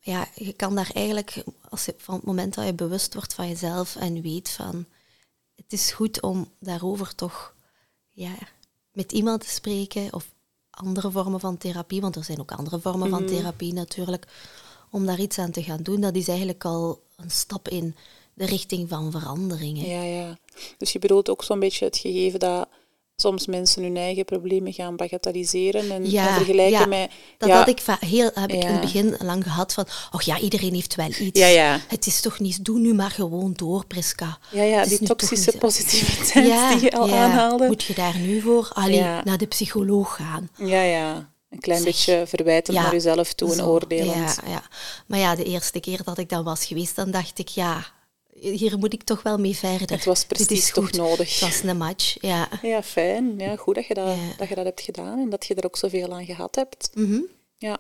Ja, 0.00 0.28
je 0.34 0.52
kan 0.52 0.74
daar 0.74 0.90
eigenlijk, 0.94 1.44
als 1.68 1.84
je, 1.84 1.94
van 1.96 2.14
het 2.14 2.24
moment 2.24 2.54
dat 2.54 2.66
je 2.66 2.74
bewust 2.74 3.14
wordt 3.14 3.34
van 3.34 3.48
jezelf 3.48 3.96
en 3.96 4.22
weet 4.22 4.48
van, 4.50 4.86
het 5.56 5.72
is 5.72 5.90
goed 5.90 6.22
om 6.22 6.52
daarover 6.58 7.14
toch, 7.14 7.54
ja, 8.08 8.34
met 8.92 9.12
iemand 9.12 9.40
te 9.40 9.48
spreken 9.48 10.12
of 10.12 10.26
andere 10.70 11.10
vormen 11.10 11.40
van 11.40 11.56
therapie, 11.56 12.00
want 12.00 12.16
er 12.16 12.24
zijn 12.24 12.40
ook 12.40 12.52
andere 12.52 12.80
vormen 12.80 13.10
van 13.10 13.26
therapie 13.26 13.72
natuurlijk, 13.72 14.26
om 14.90 15.06
daar 15.06 15.20
iets 15.20 15.38
aan 15.38 15.50
te 15.50 15.62
gaan 15.62 15.82
doen, 15.82 16.00
dat 16.00 16.16
is 16.16 16.28
eigenlijk 16.28 16.64
al 16.64 17.02
een 17.16 17.30
stap 17.30 17.68
in 17.68 17.96
de 18.34 18.46
richting 18.46 18.88
van 18.88 19.10
veranderingen. 19.10 19.88
Ja, 19.88 20.02
ja. 20.02 20.38
Dus 20.78 20.92
je 20.92 20.98
bedoelt 20.98 21.30
ook 21.30 21.44
zo'n 21.44 21.60
beetje 21.60 21.84
het 21.84 21.96
gegeven 21.96 22.40
dat 22.40 22.68
soms 23.20 23.46
mensen 23.46 23.82
hun 23.82 23.96
eigen 23.96 24.24
problemen 24.24 24.72
gaan 24.72 24.96
bagatelliseren 24.96 25.80
en, 25.90 26.04
en 26.04 26.34
vergelijken 26.34 26.78
ja, 26.78 26.86
met... 26.86 27.10
Dat 27.38 27.48
ja, 27.48 27.56
had 27.58 27.68
ik 27.68 27.82
heel, 28.00 28.30
heb 28.34 28.50
ik 28.50 28.62
in 28.62 28.68
Ja. 28.68 28.72
het 28.72 28.80
begin 28.80 29.16
lang 29.18 29.42
gehad 29.42 29.74
van, 29.74 29.86
oh 30.12 30.20
ja, 30.20 30.38
iedereen 30.38 30.74
heeft 30.74 30.94
wel 30.94 31.06
iets. 31.18 31.40
Ja, 31.40 31.46
ja. 31.46 31.80
Het 31.88 32.06
is 32.06 32.20
toch 32.20 32.38
niet, 32.38 32.64
doe 32.64 32.78
nu 32.78 32.94
maar 32.94 33.10
gewoon 33.10 33.52
door, 33.56 33.86
Priska. 33.86 34.38
ja, 34.50 34.62
ja, 34.62 34.84
die 34.84 35.02
toxische 35.02 35.50
niet- 35.50 35.58
positiviteit 35.60 36.72
die 36.72 36.80
je 36.90 36.96
al 36.96 37.08
ja. 37.08 37.24
aanhaalde. 37.24 37.66
Moet 37.66 37.82
je 37.82 37.94
daar 37.94 38.18
nu 38.18 38.40
voor 38.40 38.70
allee, 38.72 38.96
Ja. 38.96 39.24
naar 39.24 39.38
de 39.38 39.46
psycholoog 39.46 40.16
gaan? 40.16 40.48
Ja, 40.56 40.82
ja. 40.82 41.30
Een 41.50 41.60
klein 41.60 41.82
Zeg. 41.82 41.86
beetje 41.92 42.24
verwijtend 42.26 42.76
Ja, 42.76 42.82
naar 42.82 42.92
jezelf 42.92 43.32
toe 43.34 43.52
en 43.52 43.64
oordelend. 43.64 44.38
Ja, 44.44 44.50
ja. 44.50 44.62
Maar 45.06 45.18
ja, 45.18 45.34
de 45.36 45.44
eerste 45.44 45.80
keer 45.80 46.00
dat 46.04 46.18
ik 46.18 46.28
dan 46.28 46.44
was 46.44 46.64
geweest, 46.66 46.96
dan 46.96 47.10
dacht 47.10 47.38
ik, 47.38 47.48
ja, 47.48 47.84
hier 48.40 48.78
moet 48.78 48.92
ik 48.92 49.02
toch 49.02 49.22
wel 49.22 49.38
mee 49.38 49.56
verder. 49.56 49.90
Het 49.90 50.04
was 50.04 50.24
precies 50.24 50.72
toch 50.72 50.92
nodig. 50.92 51.30
Het 51.40 51.40
was 51.40 51.62
een 51.62 51.76
match, 51.76 52.16
ja. 52.20 52.48
Ja, 52.62 52.82
fijn. 52.82 53.34
Ja, 53.38 53.56
goed 53.56 53.74
dat 53.74 53.86
je 53.86 53.94
dat, 53.94 54.06
Ja. 54.16 54.34
dat 54.36 54.48
je 54.48 54.54
dat 54.54 54.64
hebt 54.64 54.80
gedaan 54.80 55.18
en 55.18 55.30
dat 55.30 55.46
je 55.46 55.54
er 55.54 55.64
ook 55.64 55.76
zoveel 55.76 56.12
aan 56.12 56.24
gehad 56.26 56.54
hebt. 56.54 56.90
Mhm. 56.94 57.20
Ja, 57.58 57.78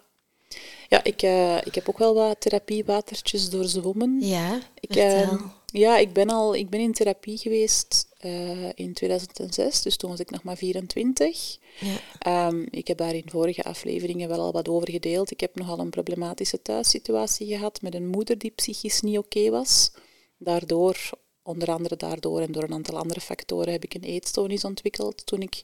ja 0.88 1.04
ik, 1.04 1.22
eh, 1.22 1.56
ik 1.56 1.74
heb 1.74 1.88
ook 1.88 1.98
wel 1.98 2.14
wat 2.14 2.40
therapiewatertjes 2.40 3.50
doorzwommen. 3.50 4.18
Ja, 4.20 4.54
Ik, 4.80 4.92
vertel. 4.92 5.32
eh, 5.32 5.40
ja, 5.66 5.98
ik 5.98 6.12
ben 6.12 6.28
al 6.30 6.54
ik 6.54 6.70
ben 6.70 6.80
in 6.80 6.92
therapie 6.92 7.38
geweest 7.38 8.06
eh, 8.18 8.68
in 8.74 8.92
2006, 8.94 9.82
dus 9.82 9.96
toen 9.96 10.10
was 10.10 10.20
ik 10.20 10.30
nog 10.30 10.42
maar 10.42 10.56
24. 10.56 11.58
ja. 11.80 11.96
Ehm, 12.18 12.66
ik 12.70 12.86
heb 12.88 12.98
daar 12.98 13.14
in 13.14 13.22
vorige 13.26 13.64
afleveringen 13.64 14.28
wel 14.28 14.40
al 14.40 14.52
wat 14.52 14.68
over 14.68 14.90
gedeeld. 14.90 15.30
Ik 15.30 15.40
heb 15.40 15.54
nogal 15.56 15.78
een 15.78 15.90
problematische 15.90 16.62
thuissituatie 16.62 17.46
gehad 17.46 17.82
met 17.82 17.94
een 17.94 18.06
moeder 18.08 18.38
die 18.38 18.50
psychisch 18.50 19.00
niet 19.00 19.18
oké 19.18 19.50
was. 19.50 19.90
Daardoor, 20.38 21.10
onder 21.42 21.70
andere 21.70 21.96
daardoor 21.96 22.40
en 22.40 22.52
door 22.52 22.62
een 22.62 22.72
aantal 22.72 22.98
andere 22.98 23.20
factoren, 23.20 23.72
heb 23.72 23.84
ik 23.84 23.94
een 23.94 24.02
eetstoornis 24.02 24.64
ontwikkeld 24.64 25.26
toen 25.26 25.40
ik 25.40 25.62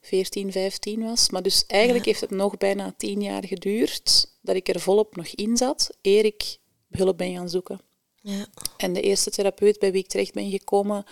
14, 0.00 0.52
15 0.52 1.02
was. 1.02 1.30
Maar 1.30 1.42
dus 1.42 1.66
eigenlijk 1.66 2.04
heeft 2.04 2.20
het 2.20 2.30
nog 2.30 2.56
bijna 2.56 2.94
tien 2.96 3.22
jaar 3.22 3.46
geduurd 3.46 4.30
dat 4.42 4.56
ik 4.56 4.68
er 4.68 4.80
volop 4.80 5.16
nog 5.16 5.26
in 5.26 5.56
zat, 5.56 5.96
eer 6.02 6.24
ik 6.24 6.58
hulp 6.90 7.18
ben 7.18 7.34
gaan 7.34 7.48
zoeken. 7.48 7.80
ja. 8.20 8.46
En 8.76 8.92
de 8.92 9.00
eerste 9.00 9.30
therapeut 9.30 9.78
bij 9.78 9.92
wie 9.92 10.02
ik 10.02 10.08
terecht 10.08 10.32
ben 10.32 10.50
gekomen, 10.50 11.04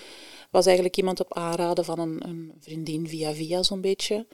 was 0.51 0.67
eigenlijk 0.67 0.97
iemand 0.97 1.21
op 1.21 1.35
aanraden 1.35 1.85
van 1.85 1.99
een, 1.99 2.27
een 2.29 2.53
vriendin 2.61 3.09
via 3.09 3.33
via 3.33 3.63
zo'n 3.63 3.81
beetje. 3.81 4.27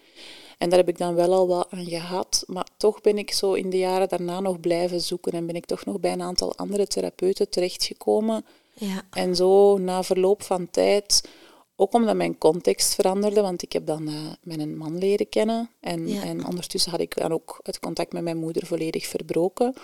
En 0.58 0.68
daar 0.68 0.78
heb 0.78 0.88
ik 0.88 0.98
dan 0.98 1.14
wel 1.14 1.32
al 1.32 1.46
wat 1.46 1.66
aan 1.70 1.86
gehad. 1.86 2.44
Maar 2.46 2.66
toch 2.76 3.00
ben 3.00 3.18
ik 3.18 3.32
zo 3.32 3.52
in 3.52 3.70
de 3.70 3.78
jaren 3.78 4.08
daarna 4.08 4.40
nog 4.40 4.60
blijven 4.60 5.00
zoeken 5.00 5.32
en 5.32 5.46
ben 5.46 5.56
ik 5.56 5.66
toch 5.66 5.84
nog 5.84 6.00
bij 6.00 6.12
een 6.12 6.22
aantal 6.22 6.56
andere 6.56 6.86
therapeuten 6.86 7.48
terechtgekomen. 7.50 8.44
Ja. 8.74 9.02
En 9.10 9.36
zo 9.36 9.78
na 9.78 10.02
verloop 10.02 10.42
van 10.42 10.70
tijd, 10.70 11.28
ook 11.76 11.92
omdat 11.94 12.16
mijn 12.16 12.38
context 12.38 12.94
veranderde, 12.94 13.40
want 13.40 13.62
ik 13.62 13.72
heb 13.72 13.86
dan 13.86 14.08
eh, 14.08 14.14
mijn 14.42 14.76
man 14.76 14.98
leren 14.98 15.28
kennen. 15.28 15.70
En, 15.80 16.08
Ja. 16.08 16.22
en 16.22 16.46
ondertussen 16.46 16.90
had 16.90 17.00
ik 17.00 17.16
dan 17.16 17.32
ook 17.32 17.60
het 17.62 17.78
contact 17.78 18.12
met 18.12 18.22
mijn 18.22 18.36
moeder 18.38 18.66
volledig 18.66 19.06
verbroken. 19.06 19.74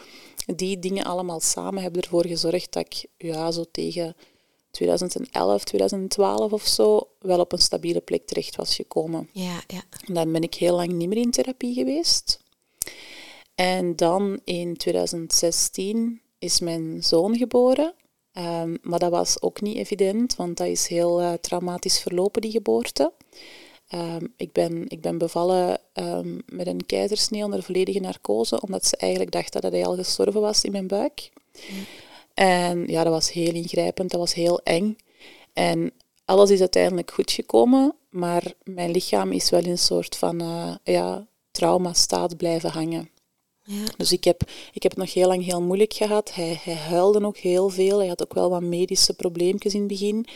Die 0.46 0.78
dingen 0.78 1.04
allemaal 1.04 1.40
samen 1.40 1.82
hebben 1.82 2.02
ervoor 2.02 2.26
gezorgd 2.26 2.72
dat 2.72 2.86
ik 2.86 3.06
ja, 3.16 3.50
zo 3.50 3.64
tegen 3.70 4.16
2011, 4.70 5.64
2012 5.64 6.52
of 6.52 6.66
zo 6.66 7.08
wel 7.20 7.40
op 7.40 7.52
een 7.52 7.58
stabiele 7.58 8.00
plek 8.00 8.26
terecht 8.26 8.56
was 8.56 8.74
gekomen. 8.74 9.28
Ja, 9.32 9.62
ja. 9.66 9.82
En 10.06 10.14
dan 10.14 10.32
ben 10.32 10.42
ik 10.42 10.54
heel 10.54 10.74
lang 10.76 10.92
niet 10.92 11.08
meer 11.08 11.18
in 11.18 11.30
therapie 11.30 11.74
geweest. 11.74 12.40
En 13.54 13.96
dan 13.96 14.40
in 14.44 14.76
2016 14.76 16.20
is 16.38 16.60
mijn 16.60 17.02
zoon 17.02 17.36
geboren. 17.36 17.94
Ehm, 18.38 18.76
maar 18.82 18.98
dat 18.98 19.10
was 19.10 19.42
ook 19.42 19.60
niet 19.60 19.76
evident, 19.76 20.36
want 20.36 20.56
dat 20.56 20.66
is 20.66 20.86
heel 20.86 21.20
eh, 21.20 21.32
traumatisch 21.32 21.98
verlopen, 21.98 22.42
die 22.42 22.50
geboorte. 22.50 23.12
Ehm, 23.88 24.26
ik, 24.36 24.52
ben, 24.52 24.84
ik 24.88 25.00
ben 25.00 25.18
bevallen 25.18 25.80
ehm, 25.92 26.38
met 26.46 26.66
een 26.66 26.86
keizersnee 26.86 27.44
onder 27.44 27.62
volledige 27.62 28.00
narcose, 28.00 28.60
omdat 28.60 28.86
ze 28.86 28.96
eigenlijk 28.96 29.32
dachten 29.32 29.60
dat 29.60 29.72
hij 29.72 29.86
al 29.86 29.94
gestorven 29.94 30.40
was 30.40 30.62
in 30.62 30.72
mijn 30.72 30.86
buik. 30.86 31.30
En 32.34 32.86
ja, 32.86 33.04
dat 33.04 33.12
was 33.12 33.32
heel 33.32 33.52
ingrijpend, 33.52 34.10
dat 34.10 34.20
was 34.20 34.34
heel 34.34 34.60
eng. 34.62 34.96
En 35.52 35.92
alles 36.24 36.50
is 36.50 36.60
uiteindelijk 36.60 37.10
goed 37.10 37.30
gekomen, 37.30 37.94
maar 38.10 38.52
mijn 38.62 38.90
lichaam 38.90 39.32
is 39.32 39.50
wel 39.50 39.64
in 39.64 39.70
een 39.70 39.78
soort 39.78 40.16
van 40.16 40.40
eh 40.40 40.74
ja, 40.84 41.26
traumastaat 41.50 42.36
blijven 42.36 42.70
hangen. 42.70 43.10
Ja. 43.68 43.84
Dus 43.96 44.12
ik 44.12 44.24
heb, 44.24 44.42
ik 44.72 44.82
heb 44.82 44.92
het 44.92 45.00
nog 45.00 45.12
heel 45.14 45.26
lang 45.28 45.44
heel 45.44 45.62
moeilijk 45.62 45.92
gehad. 45.94 46.34
Hij, 46.34 46.60
hij 46.62 46.74
huilde 46.74 47.24
ook 47.24 47.36
heel 47.36 47.68
veel. 47.68 47.98
Hij 47.98 48.08
had 48.08 48.22
ook 48.22 48.34
wel 48.34 48.50
wat 48.50 48.62
medische 48.62 49.14
probleempjes 49.14 49.74
in 49.74 49.78
het 49.80 49.88
begin. 49.88 50.26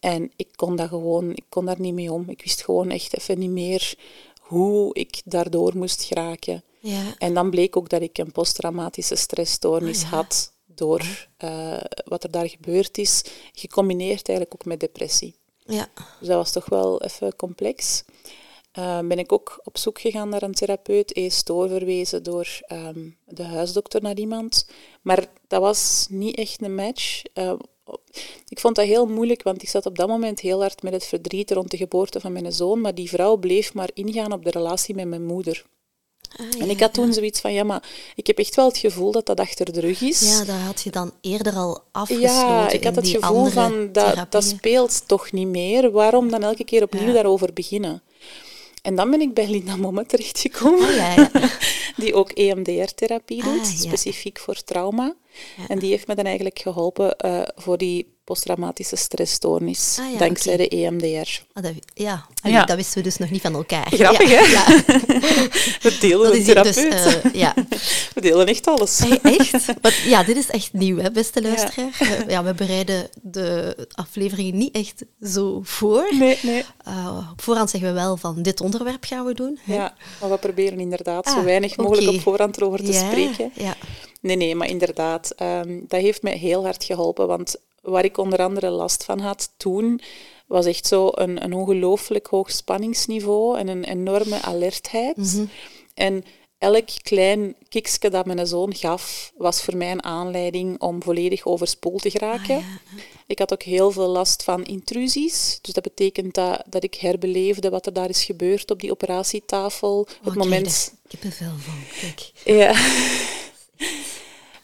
En 0.00 0.32
ik 0.36 0.48
kon, 0.56 0.76
dat 0.76 0.88
gewoon, 0.88 1.30
ik 1.30 1.44
kon 1.48 1.64
daar 1.64 1.80
niet 1.80 1.94
mee 1.94 2.12
om. 2.12 2.28
Ik 2.28 2.42
wist 2.42 2.64
gewoon 2.64 2.90
echt 2.90 3.18
even 3.18 3.38
niet 3.38 3.50
meer 3.50 3.94
hoe 4.40 4.94
ik 4.94 5.20
daardoor 5.24 5.76
moest 5.76 6.02
geraken. 6.04 6.62
ja. 6.80 7.14
En 7.18 7.34
dan 7.34 7.50
bleek 7.50 7.76
ook 7.76 7.88
dat 7.88 8.02
ik 8.02 8.18
een 8.18 8.32
posttraumatische 8.32 9.14
stressstoornis 9.16 10.02
Ah, 10.04 10.10
ja. 10.10 10.16
had 10.16 10.52
door 10.74 11.26
eh, 11.36 11.76
wat 12.04 12.24
er 12.24 12.30
daar 12.30 12.48
gebeurd 12.48 12.98
is, 12.98 13.22
gecombineerd 13.52 14.28
eigenlijk 14.28 14.54
ook 14.54 14.64
met 14.64 14.80
depressie. 14.80 15.34
ja. 15.66 15.88
Dus 16.18 16.28
dat 16.28 16.36
was 16.36 16.52
toch 16.52 16.66
wel 16.66 17.02
even 17.02 17.36
complex. 17.36 18.02
Uh, 18.78 18.98
ben 18.98 19.18
ik 19.18 19.32
ook 19.32 19.60
op 19.64 19.78
zoek 19.78 20.00
gegaan 20.00 20.28
naar 20.28 20.42
een 20.42 20.54
therapeut, 20.54 21.16
eerst 21.16 21.46
doorverwezen 21.46 22.22
door 22.22 22.48
ehm, 22.60 23.08
de 23.26 23.42
huisdokter 23.42 24.02
naar 24.02 24.16
iemand. 24.16 24.66
Maar 25.02 25.26
dat 25.48 25.60
was 25.60 26.06
niet 26.10 26.36
echt 26.36 26.62
een 26.62 26.74
match. 26.74 27.22
Uh, 27.34 27.52
ik 28.48 28.60
vond 28.60 28.76
dat 28.76 28.84
heel 28.84 29.06
moeilijk, 29.06 29.42
want 29.42 29.62
ik 29.62 29.68
zat 29.68 29.86
op 29.86 29.98
dat 29.98 30.08
moment 30.08 30.40
heel 30.40 30.60
hard 30.60 30.82
met 30.82 30.92
het 30.92 31.06
verdriet 31.06 31.50
rond 31.50 31.70
de 31.70 31.76
geboorte 31.76 32.20
van 32.20 32.32
mijn 32.32 32.52
zoon, 32.52 32.80
maar 32.80 32.94
die 32.94 33.08
vrouw 33.08 33.36
bleef 33.36 33.74
maar 33.74 33.90
ingaan 33.94 34.32
op 34.32 34.44
de 34.44 34.50
relatie 34.50 34.94
met 34.94 35.06
mijn 35.06 35.26
moeder. 35.26 35.64
Ah, 36.36 36.62
En 36.62 36.70
ik 36.70 36.80
had 36.80 36.94
toen 36.94 37.06
ja. 37.06 37.12
zoiets 37.12 37.40
van, 37.40 37.52
ja, 37.52 37.64
maar 37.64 37.88
ik 38.14 38.26
heb 38.26 38.38
echt 38.38 38.54
wel 38.54 38.66
het 38.66 38.78
gevoel 38.78 39.12
dat 39.12 39.26
dat 39.26 39.40
achter 39.40 39.72
de 39.72 39.80
rug 39.80 40.00
is. 40.00 40.20
Ja, 40.20 40.44
daar 40.44 40.60
had 40.60 40.82
je 40.82 40.90
dan 40.90 41.12
eerder 41.20 41.54
al 41.54 41.82
afgesloten 41.90 42.30
Ja, 42.30 42.70
ik 42.70 42.84
had 42.84 42.96
het 42.96 43.08
gevoel 43.08 43.46
van, 43.46 43.92
dat, 43.92 44.26
dat 44.28 44.44
speelt 44.44 45.08
toch 45.08 45.32
niet 45.32 45.48
meer. 45.48 45.90
Waarom 45.90 46.30
dan 46.30 46.42
elke 46.42 46.64
keer 46.64 46.82
opnieuw 46.82 47.06
Ja. 47.06 47.12
daarover 47.12 47.52
beginnen? 47.52 48.02
En 48.82 48.94
dan 48.94 49.10
ben 49.10 49.20
ik 49.20 49.34
bij 49.34 49.48
Linda 49.48 49.76
Momme 49.76 50.06
terechtgekomen, 50.06 50.88
Ah, 50.88 50.96
ja, 50.96 51.14
ja. 51.14 51.30
die 51.96 52.14
ook 52.14 52.30
EMDR-therapie 52.30 53.42
doet, 53.42 53.60
Ah, 53.60 53.64
ja. 53.70 53.78
specifiek 53.78 54.38
voor 54.38 54.54
trauma. 54.64 55.14
En 55.68 55.78
die 55.78 55.90
heeft 55.90 56.06
me 56.06 56.14
dan 56.14 56.24
eigenlijk 56.24 56.58
geholpen 56.58 57.16
eh, 57.16 57.42
voor 57.56 57.78
die 57.78 58.18
posttraumatische 58.30 58.96
stressstoornis, 58.96 59.96
Ah, 60.00 60.12
ja, 60.12 60.18
dankzij 60.18 60.56
de 60.56 60.68
EMDR. 60.68 61.28
Ah, 61.52 61.62
dat, 61.62 61.72
ja. 61.94 62.26
Ja. 62.42 62.64
dat 62.64 62.76
wisten 62.76 62.96
we 62.98 63.02
dus 63.02 63.16
nog 63.16 63.30
niet 63.30 63.40
van 63.40 63.54
elkaar. 63.54 63.86
Grappig, 63.94 64.30
ja. 64.30 64.64
hè? 64.64 64.76
We 65.90 65.96
delen 66.00 66.26
een 66.26 66.44
dus, 66.44 66.44
therapeut. 66.44 67.22
eh, 67.22 67.32
ja. 67.34 67.54
We 68.14 68.20
delen 68.20 68.46
echt 68.46 68.66
alles. 68.66 69.00
Echt? 69.22 69.66
Want, 69.80 69.94
ja, 69.94 70.22
dit 70.24 70.36
is 70.36 70.46
echt 70.50 70.72
nieuw, 70.72 70.98
hè, 70.98 71.10
beste 71.10 71.42
luisteraar. 71.42 71.90
We, 71.98 72.24
ja, 72.28 72.44
we 72.44 72.54
bereiden 72.54 73.08
de 73.22 73.76
afleveringen 73.94 74.58
niet 74.58 74.74
echt 74.74 75.04
zo 75.22 75.60
voor. 75.62 76.06
Nee, 76.18 76.38
nee. 76.42 76.64
Uh, 76.88 77.28
op 77.32 77.42
voorhand 77.42 77.70
zeggen 77.70 77.88
we 77.88 77.94
wel 77.94 78.16
van 78.16 78.42
dit 78.42 78.60
onderwerp 78.60 79.04
gaan 79.04 79.24
we 79.24 79.34
doen. 79.34 79.58
hè. 79.62 79.74
Ja, 79.74 79.94
maar 80.20 80.30
we 80.30 80.38
proberen 80.38 80.80
inderdaad 80.80 81.28
zo 81.28 81.36
Ah, 81.38 81.44
weinig 81.44 81.76
mogelijk 81.76 82.08
op 82.08 82.20
voorhand 82.20 82.56
erover 82.56 82.84
te 82.84 82.92
spreken. 82.92 83.50
Ja. 83.54 83.76
Nee, 84.20 84.36
nee, 84.36 84.54
maar 84.54 84.68
inderdaad, 84.68 85.30
ehm, 85.36 85.80
dat 85.88 86.00
heeft 86.00 86.22
mij 86.22 86.36
heel 86.36 86.62
hard 86.64 86.84
geholpen. 86.84 87.26
Want 87.26 87.56
waar 87.80 88.04
ik 88.04 88.18
onder 88.18 88.38
andere 88.38 88.70
last 88.70 89.04
van 89.04 89.18
had 89.18 89.52
toen, 89.56 90.00
was 90.46 90.66
echt 90.66 90.86
zo 90.86 91.10
een, 91.14 91.44
een 91.44 91.52
ongelooflijk 91.52 92.26
hoog 92.26 92.50
spanningsniveau 92.50 93.58
en 93.58 93.68
een 93.68 93.84
enorme 93.84 94.42
alertheid. 94.42 95.16
Mhm. 95.16 95.44
En 95.94 96.24
elk 96.58 96.88
klein 97.02 97.54
kiksje 97.68 98.10
dat 98.10 98.26
mijn 98.26 98.46
zoon 98.46 98.74
gaf, 98.74 99.32
was 99.36 99.62
voor 99.62 99.76
mij 99.76 99.90
een 99.90 100.04
aanleiding 100.04 100.80
om 100.80 101.02
volledig 101.02 101.46
overspoeld 101.46 102.02
te 102.02 102.10
geraken. 102.10 102.56
Ah, 102.56 102.62
ja. 102.62 103.02
Ik 103.26 103.38
had 103.38 103.52
ook 103.52 103.62
heel 103.62 103.90
veel 103.90 104.08
last 104.08 104.42
van 104.42 104.64
intrusies. 104.64 105.58
Dus 105.62 105.74
dat 105.74 105.82
betekent 105.82 106.34
dat, 106.34 106.62
dat 106.68 106.84
ik 106.84 106.94
herbeleefde 106.94 107.70
wat 107.70 107.86
er 107.86 107.92
daar 107.92 108.08
is 108.08 108.24
gebeurd 108.24 108.70
op 108.70 108.80
die 108.80 108.90
operatietafel. 108.90 109.98
Oh, 110.00 110.06
het 110.06 110.16
ik 110.16 110.22
krijg 110.22 110.36
moment 110.36 110.92
er 111.02 111.08
kippenvel 111.08 111.52
van. 111.58 111.82
Kijk. 112.00 112.32
ja. 112.44 112.72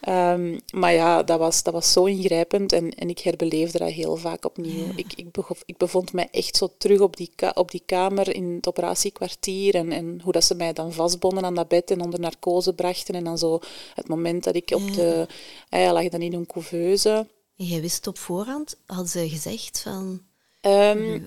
Ehm, 0.07 0.59
maar 0.73 0.93
ja, 0.93 1.23
dat 1.23 1.39
was, 1.39 1.63
dat 1.63 1.73
was 1.73 1.93
zo 1.93 2.05
ingrijpend 2.05 2.73
en, 2.73 2.91
en 2.95 3.09
ik 3.09 3.19
herbeleefde 3.19 3.79
dat 3.79 3.91
heel 3.91 4.17
vaak 4.17 4.45
opnieuw. 4.45 4.93
Ik, 4.97 5.13
ik, 5.17 5.31
begof- 5.33 5.63
ik 5.67 5.77
bevond 5.77 6.13
mij 6.13 6.29
echt 6.31 6.57
zo 6.57 6.69
terug 6.79 7.01
op 7.01 7.17
die, 7.17 7.31
op 7.55 7.71
die 7.71 7.83
kamer 7.87 8.35
in 8.35 8.55
het 8.55 8.69
operatiekwartier 8.69 9.75
en, 9.75 9.93
en 9.93 10.21
hoe 10.23 10.33
dat 10.33 10.45
ze 10.45 10.55
mij 10.55 10.73
dan 10.73 10.93
vastbonden 10.93 11.45
aan 11.45 11.55
dat 11.55 11.69
bed 11.69 11.91
en 11.91 12.01
onder 12.01 12.21
narcose 12.21 12.73
brachten. 12.75 13.15
En 13.15 13.25
dan 13.25 13.39
zo 13.39 13.59
het 13.95 14.09
moment 14.09 14.45
dat 14.45 14.55
ik 14.55 14.71
op 14.75 14.93
de... 14.95 15.27
ah 15.69 15.81
ja, 15.81 15.93
lag 15.93 16.09
dan 16.09 16.23
in 16.23 16.33
een 16.33 16.47
couveuse. 16.47 17.27
En 17.57 17.65
jij 17.65 17.81
wist 17.81 18.07
op 18.07 18.19
voorhand, 18.19 18.77
hadden 18.87 19.09
ze 19.09 19.29
gezegd 19.29 19.81
van 19.81 20.21
Ehm, 20.61 21.21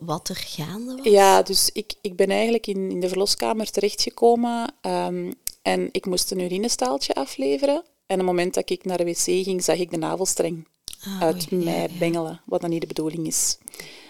wat 0.00 0.28
er 0.28 0.36
gaande 0.36 0.96
was? 0.96 1.04
Ja, 1.12 1.42
dus 1.42 1.70
ik, 1.72 1.94
ik 2.00 2.16
ben 2.16 2.30
eigenlijk 2.30 2.66
in, 2.66 2.90
in 2.90 3.00
de 3.00 3.08
verloskamer 3.08 3.70
terechtgekomen 3.70 4.74
ehm, 4.80 5.32
en 5.62 5.88
ik 5.92 6.06
moest 6.06 6.30
een 6.30 6.40
urinestaaltje 6.40 7.14
afleveren. 7.14 7.82
En 8.10 8.20
op 8.20 8.26
het 8.26 8.34
moment 8.36 8.54
dat 8.54 8.70
ik 8.70 8.84
naar 8.84 8.98
de 8.98 9.04
wc 9.04 9.16
ging, 9.44 9.64
zag 9.64 9.76
ik 9.78 9.90
de 9.90 9.96
navelstreng 9.96 10.66
Ah, 11.04 11.20
uit 11.22 11.46
ja, 11.50 11.56
mij 11.56 11.80
ja. 11.82 11.98
bengelen, 11.98 12.40
wat 12.46 12.60
dan 12.60 12.70
niet 12.70 12.80
de 12.80 12.86
bedoeling 12.86 13.26
is. 13.26 13.58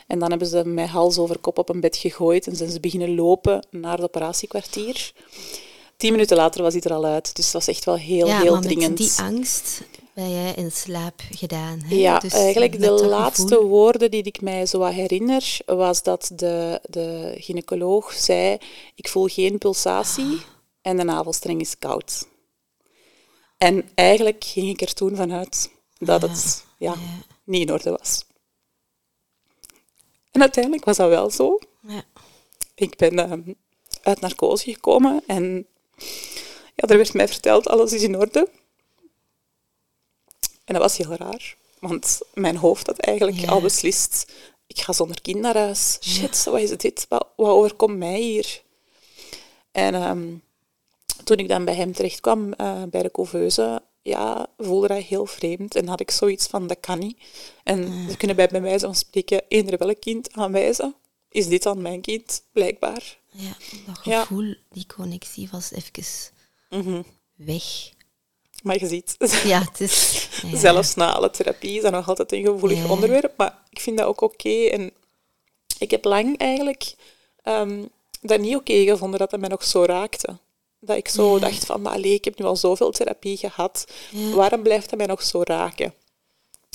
En 0.07 0.19
dan 0.19 0.30
hebben 0.30 0.49
ze 0.49 0.64
mij 0.64 0.87
hals 0.87 1.19
over 1.19 1.38
kop 1.38 1.59
op 1.59 1.69
een 1.69 1.80
bed 1.80 1.97
gegooid 1.97 2.47
en 2.47 2.57
zijn 2.57 2.71
ze 2.71 2.80
beginnen 2.80 3.14
lopen 3.14 3.66
naar 3.71 3.92
het 3.97 4.02
operatiekwartier. 4.02 5.12
Tien 5.97 6.12
minuten 6.12 6.37
later 6.37 6.62
was 6.62 6.73
hij 6.73 6.83
er 6.83 6.92
al 6.92 7.04
uit, 7.04 7.37
dus 7.37 7.45
dat 7.45 7.52
was 7.52 7.69
echt 7.75 7.85
wel 7.85 7.97
heel, 7.97 8.26
ja, 8.26 8.40
heel 8.40 8.61
dringend. 8.61 8.97
die 8.97 9.12
angst 9.16 9.83
ben 10.14 10.30
jij 10.30 10.52
in 10.57 10.73
slaap 10.73 11.21
gedaan. 11.30 11.80
Hè? 11.85 11.95
Ja, 11.95 12.19
Dus 12.19 12.33
eigenlijk 12.33 12.80
de 12.80 12.90
laatste 13.07 13.47
gevoel- 13.54 13.69
woorden 13.69 14.11
die 14.11 14.23
ik 14.23 14.40
mij 14.40 14.66
zo 14.66 14.83
herinner, 14.85 15.59
was 15.66 16.02
dat 16.02 16.30
de, 16.35 16.80
de 16.88 17.35
gynaecoloog 17.38 18.12
zei, 18.12 18.59
ik 18.95 19.09
voel 19.09 19.26
geen 19.26 19.59
pulsatie 19.59 20.40
en 20.83 20.97
de 20.97 21.04
navelstreng 21.04 21.61
is 21.61 21.78
koud. 21.78 22.28
En 23.60 23.90
eigenlijk 23.94 24.44
ging 24.44 24.68
ik 24.68 24.80
er 24.80 24.94
toen 24.94 25.16
vanuit 25.16 25.70
dat 25.98 26.22
het 26.22 26.64
ja, 26.78 26.94
niet 27.44 27.68
in 27.68 27.72
orde 27.72 27.90
was. 27.90 28.24
En 30.30 30.40
uiteindelijk 30.40 30.84
was 30.84 30.96
dat 30.96 31.08
wel 31.08 31.30
zo. 31.30 31.58
Ja. 31.80 32.04
Ik 32.74 32.96
ben 32.96 33.18
ehm, 33.18 33.42
uit 34.02 34.20
narcose 34.20 34.72
gekomen 34.72 35.22
en 35.26 35.66
ja, 36.74 36.88
er 36.88 36.96
werd 36.96 37.12
mij 37.12 37.28
verteld, 37.28 37.68
alles 37.68 37.92
is 37.92 38.02
in 38.02 38.16
orde. 38.16 38.48
En 40.64 40.74
dat 40.74 40.82
was 40.82 40.96
heel 40.96 41.14
raar, 41.14 41.56
want 41.78 42.20
mijn 42.34 42.56
hoofd 42.56 42.86
had 42.86 42.98
eigenlijk 42.98 43.38
Ja. 43.38 43.48
al 43.48 43.60
beslist, 43.60 44.32
ik 44.66 44.80
ga 44.80 44.92
zonder 44.92 45.20
kind 45.20 45.40
naar 45.40 45.56
huis. 45.56 45.98
Shit, 46.00 46.44
wat 46.44 46.60
is 46.60 46.70
dit? 46.70 47.06
Wat, 47.08 47.26
wat 47.36 47.48
overkomt 47.48 47.96
mij 47.96 48.20
hier? 48.20 48.62
En 49.72 49.94
ehm, 49.94 50.34
toen 51.24 51.36
ik 51.36 51.48
dan 51.48 51.64
bij 51.64 51.74
hem 51.74 51.92
terecht 51.92 52.20
kwam, 52.20 52.52
eh, 52.52 52.82
bij 52.90 53.02
de 53.02 53.10
couveuse, 53.10 53.82
ja, 54.02 54.46
voelde 54.58 54.86
dat 54.88 55.02
heel 55.02 55.26
vreemd. 55.26 55.74
En 55.74 55.88
had 55.88 56.00
ik 56.00 56.10
zoiets 56.10 56.46
van, 56.46 56.66
dat 56.66 56.80
kan 56.80 56.98
niet. 56.98 57.18
En 57.64 58.10
ze 58.10 58.16
kunnen 58.16 58.36
bij, 58.36 58.48
bij 58.48 58.62
wijze 58.62 58.84
van 58.84 58.94
spreken 58.94 59.42
eender 59.48 59.78
welk 59.78 60.00
kind 60.00 60.32
aanwijzen. 60.32 60.94
Is 61.28 61.46
dit 61.48 61.62
dan 61.62 61.82
mijn 61.82 62.00
kind? 62.00 62.42
Blijkbaar. 62.52 63.18
Ja, 63.30 63.56
dat 63.86 64.00
Ja. 64.04 64.20
gevoel, 64.20 64.54
die 64.70 64.86
connectie 64.96 65.48
was 65.52 65.70
even 65.72 67.04
weg. 67.34 67.64
Maar 68.62 68.78
je 68.78 68.86
ziet, 68.86 69.16
Ja, 69.44 69.60
het 69.60 69.80
is... 69.80 70.28
ja. 70.52 70.58
zelfs 70.58 70.94
na 70.94 71.12
alle 71.12 71.30
therapie 71.30 71.76
is 71.76 71.82
dat 71.82 71.92
nog 71.92 72.08
altijd 72.08 72.32
een 72.32 72.44
gevoelig 72.44 72.88
onderwerp. 72.90 73.32
Maar 73.36 73.58
ik 73.70 73.80
vind 73.80 73.98
dat 73.98 74.06
ook 74.06 74.20
oké. 74.20 74.64
En 74.64 74.90
ik 75.78 75.90
heb 75.90 76.04
lang 76.04 76.38
eigenlijk 76.38 76.94
ehm, 77.42 77.84
dat 78.20 78.40
niet 78.40 78.56
oké 78.56 78.82
gevonden 78.84 79.18
dat 79.18 79.30
het 79.30 79.40
mij 79.40 79.48
nog 79.48 79.64
zo 79.64 79.84
raakte. 79.84 80.38
Dat 80.80 80.96
ik 80.96 81.08
zo 81.08 81.34
Ja. 81.34 81.40
dacht 81.40 81.64
van, 81.64 81.82
maar 81.82 81.92
allee, 81.92 82.12
ik 82.14 82.25
heb 82.25 82.38
nu 82.38 82.44
al 82.44 82.56
zoveel 82.56 82.90
therapie 82.90 83.37
gehad. 83.37 83.84
Ja. 84.10 84.34
Waarom 84.34 84.62
blijft 84.62 84.90
dat 84.90 84.99
mij 84.99 85.06
nog 85.06 85.22
zo 85.22 85.40
raken? 85.44 85.94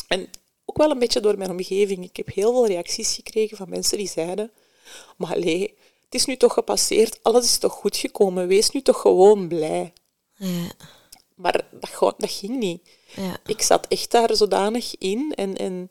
En 0.07 0.29
ook 0.65 0.77
wel 0.77 0.91
een 0.91 0.99
beetje 0.99 1.19
door 1.19 1.37
mijn 1.37 1.49
omgeving. 1.51 2.03
Ik 2.03 2.17
heb 2.17 2.27
heel 2.33 2.51
veel 2.51 2.67
reacties 2.67 3.13
gekregen 3.13 3.57
van 3.57 3.69
mensen 3.69 3.97
die 3.97 4.07
zeiden... 4.07 4.51
Maar 5.17 5.33
allee, 5.33 5.61
het 6.05 6.13
is 6.15 6.25
nu 6.25 6.37
toch 6.37 6.53
gepasseerd. 6.53 7.19
Alles 7.21 7.45
is 7.45 7.57
toch 7.57 7.73
goed 7.73 7.97
gekomen. 7.97 8.47
Wees 8.47 8.69
nu 8.69 8.81
toch 8.81 9.01
gewoon 9.01 9.47
blij. 9.47 9.93
Ja, 10.35 10.71
Maar 11.35 11.51
dat, 11.51 11.89
dat 12.17 12.31
ging 12.31 12.57
niet. 12.59 12.81
ja. 13.15 13.37
Ik 13.45 13.61
zat 13.61 13.87
echt 13.87 14.11
daar 14.11 14.35
zodanig 14.35 14.97
in. 14.97 15.33
En, 15.35 15.57
en 15.57 15.87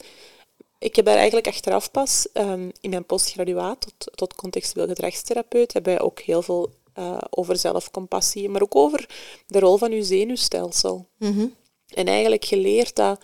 ik 0.78 0.96
heb 0.96 1.04
daar 1.04 1.16
eigenlijk 1.16 1.46
achteraf 1.46 1.90
pas 1.90 2.28
ehm, 2.32 2.70
in 2.80 2.90
mijn 2.90 3.04
postgraduaat 3.06 3.80
tot, 3.80 4.16
tot 4.16 4.34
contextueel 4.34 4.86
gedragstherapeut 4.86 5.72
hebben 5.72 5.94
wij 5.94 6.02
ook 6.02 6.20
heel 6.20 6.42
veel 6.42 6.72
eh, 6.94 7.18
over 7.30 7.56
zelfcompassie, 7.56 8.48
maar 8.48 8.62
ook 8.62 8.76
over 8.76 9.08
de 9.46 9.58
rol 9.58 9.76
van 9.76 9.92
uw 9.92 10.02
zenuwstelsel. 10.02 11.08
Mhm. 11.18 11.46
En 11.88 12.06
eigenlijk 12.06 12.44
geleerd 12.44 12.96
dat 12.96 13.20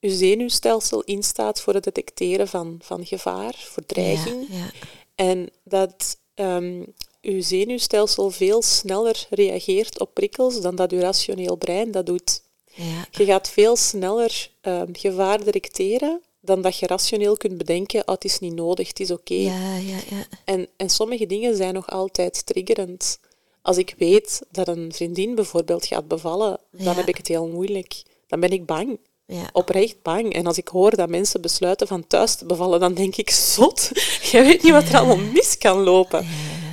uw 0.00 0.10
zenuwstelsel 0.10 1.02
instaat 1.02 1.60
voor 1.60 1.74
het 1.74 1.84
detecteren 1.84 2.48
van, 2.48 2.78
van 2.82 3.06
gevaar, 3.06 3.54
voor 3.58 3.86
dreiging. 3.86 4.46
Ja, 4.48 4.56
ja. 4.56 4.70
En 5.14 5.48
dat 5.64 6.18
ehm, 6.34 6.82
uw 7.20 7.42
zenuwstelsel 7.42 8.30
veel 8.30 8.62
sneller 8.62 9.26
reageert 9.30 10.00
op 10.00 10.14
prikkels 10.14 10.60
dan 10.60 10.74
dat 10.74 10.92
uw 10.92 11.00
rationeel 11.00 11.56
brein 11.56 11.90
dat 11.90 12.06
doet. 12.06 12.42
Ja, 12.74 13.06
Je 13.10 13.24
gaat 13.24 13.48
veel 13.48 13.76
sneller 13.76 14.50
ehm, 14.60 14.88
gevaar 14.92 15.44
detecteren 15.44 16.22
dan 16.44 16.62
dat 16.62 16.78
je 16.78 16.86
rationeel 16.86 17.36
kunt 17.36 17.58
bedenken, 17.58 18.00
oh, 18.08 18.14
het 18.14 18.24
is 18.24 18.38
niet 18.38 18.54
nodig, 18.54 18.88
het 18.88 19.00
is 19.00 19.10
oké. 19.10 19.34
ja, 19.34 19.76
ja, 19.76 19.96
ja. 20.10 20.24
En, 20.44 20.68
en 20.76 20.90
sommige 20.90 21.26
dingen 21.26 21.56
zijn 21.56 21.74
nog 21.74 21.90
altijd 21.90 22.46
triggerend. 22.46 23.18
Als 23.62 23.76
ik 23.76 23.94
weet 23.98 24.42
dat 24.50 24.68
een 24.68 24.92
vriendin 24.92 25.34
bijvoorbeeld 25.34 25.86
gaat 25.86 26.08
bevallen, 26.08 26.58
dan 26.70 26.84
Ja. 26.84 26.94
heb 26.94 27.08
ik 27.08 27.16
het 27.16 27.28
heel 27.28 27.48
moeilijk. 27.48 28.02
Dan 28.26 28.40
ben 28.40 28.50
ik 28.50 28.66
bang. 28.66 28.98
ja. 29.26 29.48
Oprecht 29.52 30.02
bang. 30.02 30.32
En 30.34 30.46
als 30.46 30.58
ik 30.58 30.68
hoor 30.68 30.96
dat 30.96 31.08
mensen 31.08 31.40
besluiten 31.40 31.86
van 31.86 32.06
thuis 32.06 32.34
te 32.34 32.44
bevallen, 32.46 32.80
dan 32.80 32.94
denk 32.94 33.16
ik, 33.16 33.30
zot, 33.30 33.90
jij 34.32 34.44
weet 34.44 34.62
niet 34.62 34.72
wat 34.72 34.88
er 34.88 34.96
allemaal 34.96 35.16
mis 35.32 35.58
kan 35.58 35.80
lopen. 35.82 36.26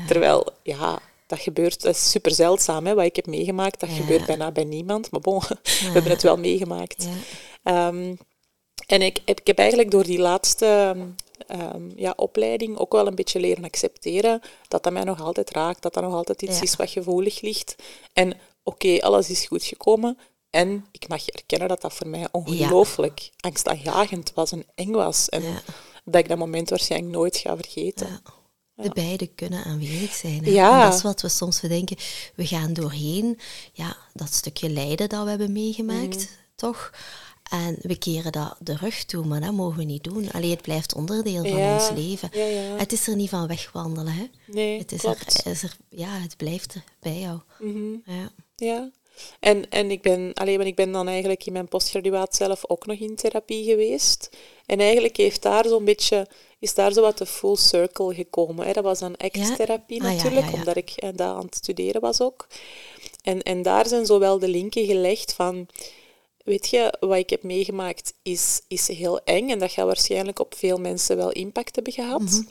Terwijl, 0.07 0.47
ja, 0.63 0.99
dat 1.27 1.39
gebeurt, 1.39 1.81
dat 1.81 1.95
is 1.95 2.09
super 2.11 2.31
zeldzaam, 2.31 2.85
hè, 2.85 2.93
wat 2.95 3.05
ik 3.05 3.15
heb 3.15 3.25
meegemaakt. 3.27 3.79
Dat 3.79 3.89
gebeurt 3.89 4.25
bijna 4.25 4.51
bij 4.51 4.63
niemand, 4.63 5.11
maar 5.11 5.21
bon, 5.21 5.39
we 5.63 5.89
hebben 5.93 6.11
het 6.11 6.21
wel 6.23 6.37
meegemaakt. 6.37 7.07
Ja. 7.63 7.91
Ehm, 8.89 9.01
en 9.01 9.07
ik, 9.07 9.19
heb- 9.25 9.39
ik 9.39 9.47
heb 9.47 9.57
eigenlijk 9.57 9.91
door 9.91 10.03
die 10.03 10.19
laatste 10.19 10.95
ehm, 11.47 11.89
ja, 11.95 12.13
opleiding 12.15 12.77
ook 12.77 12.91
wel 12.91 13.07
een 13.07 13.15
beetje 13.15 13.39
leren 13.39 13.63
accepteren 13.63 14.41
dat 14.67 14.83
dat 14.83 14.93
mij 14.93 15.03
nog 15.03 15.21
altijd 15.21 15.49
raakt, 15.51 15.81
dat 15.81 15.93
dat 15.93 16.03
nog 16.03 16.13
altijd 16.13 16.41
iets 16.41 16.55
Ja. 16.57 16.61
is 16.63 16.75
wat 16.75 16.89
gevoelig 16.89 17.41
ligt. 17.41 17.75
En 18.13 18.33
oké, 18.63 18.97
alles 19.01 19.29
is 19.29 19.45
goed 19.45 19.63
gekomen. 19.63 20.17
En 20.49 20.85
ik 20.91 21.07
mag 21.07 21.27
erkennen 21.27 21.67
dat 21.67 21.81
dat 21.81 21.93
voor 21.93 22.07
mij 22.07 22.27
ongelooflijk 22.31 23.29
angstaanjagend 23.39 24.31
was 24.35 24.51
en 24.51 24.65
eng 24.75 24.91
was. 24.91 25.29
En 25.29 25.43
Ja. 25.43 25.61
dat 26.05 26.21
ik 26.21 26.27
dat 26.29 26.37
moment 26.37 26.69
waarschijnlijk 26.69 27.11
nooit 27.13 27.37
ga 27.37 27.55
vergeten. 27.55 28.07
Ja. 28.75 28.83
De 28.83 28.89
beide 28.93 29.27
kunnen 29.27 29.63
aanwezig 29.63 30.13
zijn. 30.13 30.43
Hè? 30.43 30.51
Ja. 30.51 30.79
En 30.81 30.85
dat 30.89 30.97
is 30.97 31.01
wat 31.03 31.21
we 31.21 31.29
soms 31.29 31.59
denken. 31.59 31.97
We 32.35 32.45
gaan 32.47 32.73
doorheen 32.73 33.39
ja, 33.73 33.97
dat 34.13 34.33
stukje 34.33 34.69
lijden 34.69 35.09
dat 35.09 35.23
we 35.23 35.29
hebben 35.29 35.51
meegemaakt, 35.51 36.15
Mhm. 36.17 36.25
toch? 36.55 36.91
En 37.49 37.77
we 37.81 37.97
keren 37.97 38.31
dat 38.31 38.55
de 38.59 38.75
rug 38.75 39.03
toe, 39.03 39.25
maar 39.25 39.41
dat 39.41 39.53
mogen 39.53 39.77
we 39.77 39.83
niet 39.83 40.03
doen. 40.03 40.31
Alleen 40.31 40.49
het 40.49 40.61
blijft 40.61 40.95
onderdeel 40.95 41.45
van 41.45 41.57
Ja, 41.59 41.73
ons 41.73 41.89
leven. 41.89 42.29
ja, 42.33 42.45
ja. 42.45 42.77
Het 42.77 42.91
is 42.91 43.07
er 43.07 43.15
niet 43.15 43.29
van 43.29 43.47
wegwandelen. 43.47 44.13
Hè? 44.13 44.25
Nee, 44.45 44.79
het, 44.79 44.91
is 44.91 44.99
klopt. 45.01 45.45
er, 45.45 45.51
is 45.51 45.63
er, 45.63 45.77
ja, 45.89 46.09
het 46.09 46.37
blijft 46.37 46.73
er 46.73 46.83
bij 46.99 47.19
jou. 47.19 47.39
Mhm. 47.59 47.93
Ja. 48.05 48.31
Ja. 48.55 48.89
En, 49.39 49.69
en 49.69 49.91
ik, 49.91 50.01
ben, 50.01 50.33
allee, 50.33 50.57
maar 50.57 50.65
ik 50.65 50.75
ben 50.75 50.91
dan 50.91 51.07
eigenlijk 51.07 51.45
in 51.45 51.53
mijn 51.53 51.67
postgraduaat 51.67 52.35
zelf 52.35 52.69
ook 52.69 52.85
nog 52.85 52.97
in 52.97 53.15
therapie 53.15 53.63
geweest. 53.63 54.29
En 54.65 54.79
eigenlijk 54.79 55.17
heeft 55.17 55.41
daar 55.41 55.65
zo'n 55.67 55.85
beetje, 55.85 56.27
is 56.59 56.73
daar 56.73 56.93
zo 56.93 57.01
wat 57.01 57.17
de 57.17 57.25
full 57.25 57.55
circle 57.55 58.13
gekomen. 58.13 58.65
Hè. 58.65 58.73
Dat 58.73 58.83
was 58.83 58.99
dan 58.99 59.15
ex-therapie 59.15 60.03
Ah, 60.03 60.15
natuurlijk, 60.15 60.53
omdat 60.53 60.75
ik 60.75 60.89
eh, 60.95 61.09
daar 61.15 61.35
aan 61.35 61.45
het 61.45 61.55
studeren 61.55 62.01
was 62.01 62.21
ook. 62.21 62.47
En, 63.23 63.41
en 63.41 63.61
daar 63.61 63.87
zijn 63.87 64.05
zo 64.05 64.19
wel 64.19 64.39
de 64.39 64.47
linken 64.47 64.85
gelegd 64.85 65.33
van... 65.33 65.67
Weet 66.49 66.69
je, 66.69 66.93
wat 66.99 67.17
ik 67.17 67.29
heb 67.29 67.43
meegemaakt 67.43 68.13
is, 68.21 68.61
is 68.67 68.87
heel 68.87 69.19
eng 69.23 69.49
en 69.49 69.59
dat 69.59 69.71
gaat 69.71 69.85
waarschijnlijk 69.85 70.39
op 70.39 70.55
veel 70.55 70.77
mensen 70.77 71.17
wel 71.17 71.31
impact 71.31 71.75
hebben 71.75 71.93
gehad. 71.93 72.21
Mhm. 72.21 72.41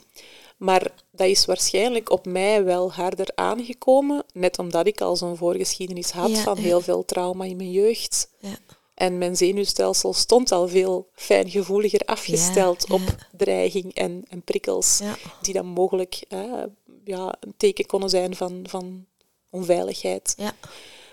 Maar 0.57 0.91
dat 1.11 1.27
is 1.27 1.45
waarschijnlijk 1.45 2.09
op 2.09 2.25
mij 2.25 2.63
wel 2.63 2.91
harder 2.91 3.31
aangekomen, 3.35 4.23
net 4.33 4.59
omdat 4.59 4.87
ik 4.87 5.01
al 5.01 5.15
zo'n 5.15 5.37
voorgeschiedenis 5.37 6.11
had 6.11 6.29
Ja, 6.29 6.43
van 6.43 6.55
ja. 6.55 6.61
heel 6.61 6.81
veel 6.81 7.05
trauma 7.05 7.45
in 7.45 7.57
mijn 7.57 7.71
jeugd. 7.71 8.29
Ja. 8.39 8.57
En 8.93 9.17
mijn 9.17 9.37
zenuwstelsel 9.37 10.13
stond 10.13 10.51
al 10.51 10.67
veel 10.67 11.09
fijngevoeliger 11.13 12.01
afgesteld 12.05 12.89
op 12.89 13.01
dreiging 13.37 13.93
en, 13.93 14.23
en 14.29 14.41
prikkels, 14.41 15.01
die 15.41 15.53
dan 15.53 15.65
mogelijk 15.65 16.23
eh, 16.27 16.63
ja, 17.03 17.35
een 17.39 17.53
teken 17.57 17.85
konden 17.85 18.09
zijn 18.09 18.35
van, 18.35 18.65
van 18.67 19.05
onveiligheid. 19.49 20.33
Ja. 20.37 20.53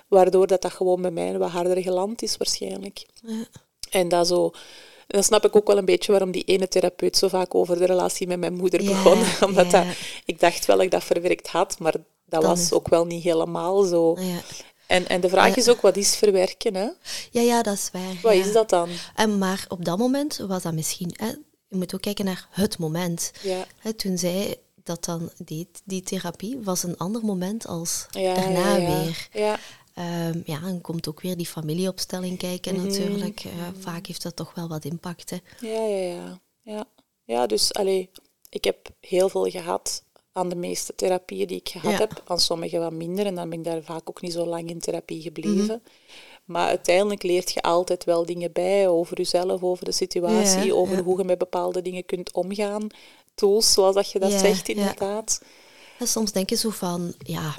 Waardoor 0.09 0.47
dat, 0.47 0.62
dat 0.62 0.73
gewoon 0.73 1.03
bij 1.03 1.11
mij 1.11 1.38
wat 1.38 1.51
harder 1.51 1.83
geland 1.83 2.23
is 2.23 2.37
waarschijnlijk. 2.37 3.07
Ja. 3.23 3.45
En 3.90 4.09
dat 4.09 4.27
zo... 4.27 4.51
Dan 5.07 5.23
snap 5.23 5.45
ik 5.45 5.57
ook 5.57 5.66
wel 5.66 5.79
een 5.79 5.85
beetje 5.85 6.11
waarom 6.12 6.31
die 6.31 6.45
ene 6.45 6.69
therapeut 6.69 7.16
zo 7.16 7.29
vaak 7.29 7.55
over 7.55 7.79
de 7.79 7.85
relatie 7.85 8.27
met 8.27 8.38
mijn 8.38 8.55
moeder 8.55 8.83
Ja, 8.83 8.88
begon. 8.88 9.19
Omdat 9.49 9.71
ja. 9.71 9.85
dat, 9.85 9.95
ik 10.25 10.40
dacht 10.40 10.64
wel 10.66 10.77
dat 10.77 10.85
ik 10.85 10.90
dat 10.90 11.05
verwerkt 11.05 11.49
had, 11.49 11.79
maar 11.79 11.92
dat 11.92 12.03
Dan 12.25 12.42
was 12.42 12.61
is- 12.61 12.73
ook 12.73 12.88
wel 12.88 13.05
niet 13.07 13.23
helemaal 13.23 13.83
zo. 13.83 14.16
Ja. 14.21 14.40
En, 14.87 15.09
en 15.09 15.21
de 15.21 15.29
vraag 15.29 15.49
Ja. 15.49 15.57
is 15.57 15.69
ook, 15.69 15.81
wat 15.81 15.97
is 15.97 16.16
verwerken? 16.16 16.75
Hè? 16.75 16.88
Ja, 17.31 17.40
ja, 17.40 17.62
dat 17.62 17.75
is 17.75 17.88
waar. 17.92 18.19
Wat 18.23 18.33
ja. 18.35 18.45
is 18.45 18.53
dat 18.53 18.69
dan? 18.71 18.88
En 19.14 19.38
maar 19.38 19.64
op 19.69 19.85
dat 19.85 19.99
moment 19.99 20.37
was 20.49 20.62
dat 20.62 20.73
misschien... 20.73 21.14
Hè, 21.16 21.27
je 21.69 21.77
moet 21.77 21.95
ook 21.95 22.01
kijken 22.01 22.25
naar 22.25 22.49
het 22.51 22.79
moment. 22.79 23.33
Ja. 23.42 23.66
Hè, 23.79 23.92
toen 23.92 24.19
zij 24.19 24.57
dat 24.85 25.05
dan 25.05 25.31
deed, 25.45 25.66
die 25.85 26.03
therapie, 26.03 26.59
was 26.62 26.83
een 26.83 26.97
ander 26.97 27.25
moment 27.25 27.66
als 27.66 28.07
daarna 28.11 28.75
weer. 28.77 29.29
Ja, 29.33 29.59
Ehm, 29.96 30.40
ja, 30.44 30.61
dan 30.61 30.80
komt 30.80 31.09
ook 31.09 31.20
weer 31.20 31.37
die 31.37 31.46
familieopstelling 31.46 32.38
kijken 32.38 32.74
Mhm. 32.74 32.87
natuurlijk. 32.87 33.44
Eh, 33.44 33.52
vaak 33.78 34.06
heeft 34.06 34.22
dat 34.22 34.37
toch 34.37 34.54
wel 34.54 34.68
wat 34.68 34.85
impact. 34.85 35.30
Hè. 35.30 35.37
ja, 35.61 35.82
ja. 35.87 36.14
Ja, 36.14 36.40
ja. 36.62 36.85
ja 37.24 37.46
dus 37.46 37.74
allee, 37.74 38.11
ik 38.48 38.64
heb 38.64 38.88
heel 39.00 39.28
veel 39.28 39.44
gehad 39.50 40.04
aan 40.32 40.48
de 40.48 40.56
meeste 40.56 40.94
therapieën 40.94 41.46
die 41.46 41.56
ik 41.59 41.68
gehad 41.68 41.90
Ja. 41.92 41.98
heb. 41.98 42.22
Aan 42.26 42.40
sommige 42.40 42.78
wat 42.78 42.92
minder 42.92 43.26
en 43.26 43.35
dan 43.35 43.48
ben 43.48 43.59
ik 43.59 43.64
daar 43.64 43.82
vaak 43.82 44.09
ook 44.11 44.20
niet 44.22 44.32
zo 44.32 44.46
lang 44.46 44.68
in 44.70 44.78
therapie 44.80 45.22
gebleven. 45.22 45.64
Mhm. 45.64 45.78
Maar 46.44 46.68
uiteindelijk 46.68 47.22
leert 47.22 47.52
je 47.52 47.62
altijd 47.62 48.04
wel 48.04 48.26
dingen 48.26 48.52
bij 48.52 48.88
over 48.88 49.16
jezelf, 49.16 49.62
over 49.62 49.85
de 49.85 49.92
situatie, 49.92 50.64
Ja, 50.64 50.72
over 50.72 50.96
ja. 50.96 51.02
hoe 51.02 51.18
je 51.18 51.24
met 51.24 51.38
bepaalde 51.38 51.82
dingen 51.82 52.04
kunt 52.04 52.32
omgaan. 52.32 52.87
Tools, 53.35 53.72
zoals 53.72 53.94
dat 53.94 54.11
je 54.11 54.18
dat 54.18 54.32
zegt 54.32 54.66
ja. 54.66 54.74
inderdaad. 54.74 55.42
En 55.98 56.06
soms 56.09 56.32
denk 56.32 56.50
je 56.50 56.56
zo 56.56 56.70
van, 56.70 57.14
ja, 57.18 57.54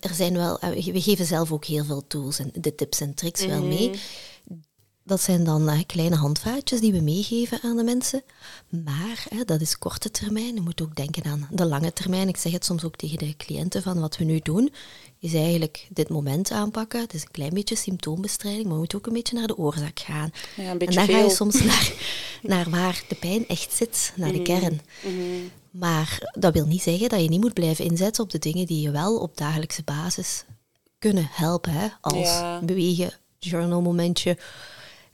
er, 0.00 0.14
zijn 0.14 0.32
wel... 0.36 0.58
eh, 0.58 0.84
We 0.92 1.00
geven 1.00 1.26
zelf 1.26 1.52
ook 1.52 1.64
heel 1.64 1.84
veel 1.84 2.06
tools 2.06 2.38
en 2.38 2.50
de 2.54 2.74
tips 2.74 3.00
en 3.00 3.14
tricks 3.14 3.46
wel 3.46 3.58
Mhm. 3.58 3.68
mee. 3.68 3.90
dat 5.04 5.20
zijn 5.22 5.44
dan 5.44 5.68
uh, 5.70 5.78
kleine 5.86 6.16
handvaatjes 6.16 6.80
die 6.80 6.92
we 6.92 7.00
meegeven 7.00 7.58
aan 7.62 7.76
de 7.76 7.82
mensen. 7.82 8.22
Maar 8.68 9.26
hè, 9.28 9.44
dat 9.44 9.60
is 9.60 9.78
korte 9.78 10.10
termijn. 10.10 10.54
Je 10.54 10.60
moet 10.60 10.82
ook 10.82 10.96
denken 10.96 11.24
aan 11.24 11.48
de 11.50 11.64
lange 11.66 11.92
termijn. 11.92 12.28
Ik 12.28 12.36
zeg 12.36 12.52
het 12.52 12.64
soms 12.64 12.84
ook 12.84 12.96
tegen 12.96 13.18
de 13.18 13.36
cliënten 13.36 13.82
van 13.82 14.00
wat 14.00 14.16
we 14.16 14.24
nu 14.24 14.40
doen, 14.42 14.72
is 15.18 15.34
eigenlijk 15.34 15.86
dit 15.90 16.08
moment 16.08 16.50
aanpakken. 16.50 17.00
Het 17.00 17.14
is 17.14 17.22
een 17.22 17.30
klein 17.30 17.54
beetje 17.54 17.76
symptoombestrijding, 17.76 18.64
maar 18.64 18.72
we 18.72 18.78
moeten 18.78 18.98
ook 18.98 19.06
een 19.06 19.12
beetje 19.12 19.36
naar 19.36 19.46
de 19.46 19.56
oorzaak 19.58 20.00
gaan. 20.00 20.30
Ja, 20.56 20.70
en 20.70 20.78
dan 20.78 20.92
ga 20.92 21.18
je 21.18 21.30
soms 21.30 21.62
naar, 21.70 21.92
naar 22.42 22.70
waar 22.70 23.02
de 23.08 23.14
pijn 23.14 23.46
echt 23.48 23.72
zit, 23.72 24.12
naar 24.16 24.32
de 24.32 24.40
mhm. 24.40 24.44
kern. 24.60 24.80
Mm 25.04 25.50
Maar 25.78 26.32
dat 26.38 26.52
wil 26.52 26.66
niet 26.66 26.82
zeggen 26.82 27.08
dat 27.08 27.20
je 27.20 27.28
niet 27.28 27.40
moet 27.40 27.54
blijven 27.54 27.84
inzetten 27.84 28.24
op 28.24 28.30
de 28.30 28.38
dingen 28.38 28.66
die 28.66 28.80
je 28.80 28.90
wel 28.90 29.18
op 29.18 29.36
dagelijkse 29.36 29.82
basis 29.82 30.44
kunnen 30.98 31.28
helpen. 31.30 31.72
Hè? 31.72 31.88
Als 32.00 32.40
bewegen, 32.62 33.12
journalmomentje, 33.38 34.38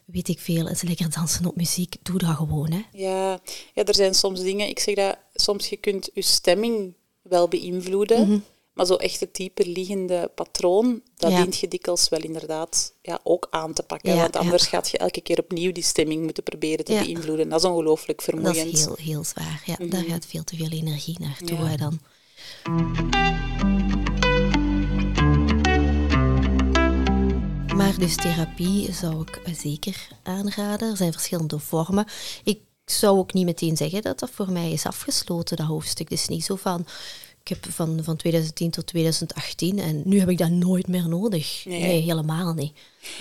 weet 0.04 0.28
ik 0.28 0.38
veel, 0.38 0.68
eens 0.68 0.82
lekker 0.82 1.10
dansen 1.10 1.46
op 1.46 1.56
muziek. 1.56 1.96
Doe 2.02 2.18
dat 2.18 2.36
gewoon. 2.36 2.72
Hè? 2.72 2.82
Ja. 2.92 3.40
ja, 3.74 3.84
er 3.84 3.94
zijn 3.94 4.14
soms 4.14 4.40
dingen, 4.40 4.68
ik 4.68 4.78
zeg 4.78 4.94
dat, 4.94 5.16
soms 5.34 5.68
je 5.68 5.76
kunt 5.76 6.10
je 6.14 6.22
stemming 6.22 6.94
wel 7.22 7.48
beïnvloeden. 7.48 8.28
Mhm. 8.28 8.38
Maar 8.74 8.86
zo 8.86 8.94
echt 8.94 9.20
het 9.20 9.34
dieper 9.34 9.66
liggende 9.66 10.30
patroon, 10.34 11.02
dat 11.16 11.30
dient 11.30 11.58
je 11.58 11.68
dikwijls 11.68 12.08
wel 12.08 12.20
inderdaad 12.20 12.94
ja, 13.02 13.20
ook 13.22 13.46
aan 13.50 13.72
te 13.72 13.82
pakken. 13.82 14.16
want 14.16 14.36
anders 14.36 14.66
gaat 14.66 14.90
je 14.90 14.98
elke 14.98 15.20
keer 15.20 15.38
opnieuw 15.38 15.72
die 15.72 15.82
stemming 15.82 16.22
moeten 16.22 16.42
proberen 16.42 16.84
te 16.84 16.92
beïnvloeden. 16.92 17.48
Dat 17.48 17.58
is 17.58 17.70
ongelooflijk 17.70 18.22
vermoeiend. 18.22 18.56
Dat 18.56 18.66
is 18.66 18.84
heel, 18.84 18.96
heel 18.98 19.24
zwaar. 19.24 19.62
Ja, 19.66 19.76
Daar 19.76 20.00
mhm. 20.00 20.10
gaat 20.10 20.26
veel 20.26 20.44
te 20.44 20.56
veel 20.56 20.70
energie 20.70 21.16
naartoe 21.18 21.58
hè, 21.58 21.76
dan. 21.76 22.00
Maar 27.76 27.98
dus 27.98 28.16
therapie 28.16 28.92
zou 28.92 29.20
ik 29.20 29.40
zeker 29.56 30.08
aanraden. 30.22 30.90
Er 30.90 30.96
zijn 30.96 31.12
verschillende 31.12 31.58
vormen. 31.58 32.06
Ik 32.44 32.60
zou 32.84 33.18
ook 33.18 33.32
niet 33.32 33.44
meteen 33.44 33.76
zeggen 33.76 34.02
dat 34.02 34.18
dat 34.18 34.30
voor 34.30 34.50
mij 34.50 34.70
is 34.70 34.86
afgesloten, 34.86 35.56
dat 35.56 35.66
hoofdstuk. 35.66 36.10
Is 36.10 36.28
niet 36.28 36.44
zo 36.44 36.56
van, 36.56 36.86
ik 37.44 37.48
heb 37.48 37.72
van, 37.72 37.98
van 38.02 38.16
2010 38.16 38.70
tot 38.70 38.86
2018 38.86 39.78
en 39.78 40.02
nu 40.04 40.18
heb 40.18 40.28
ik 40.28 40.38
dat 40.38 40.50
nooit 40.50 40.88
meer 40.88 41.08
nodig. 41.08 41.64
Nee, 41.64 42.00
helemaal 42.00 42.52
niet. 42.52 42.72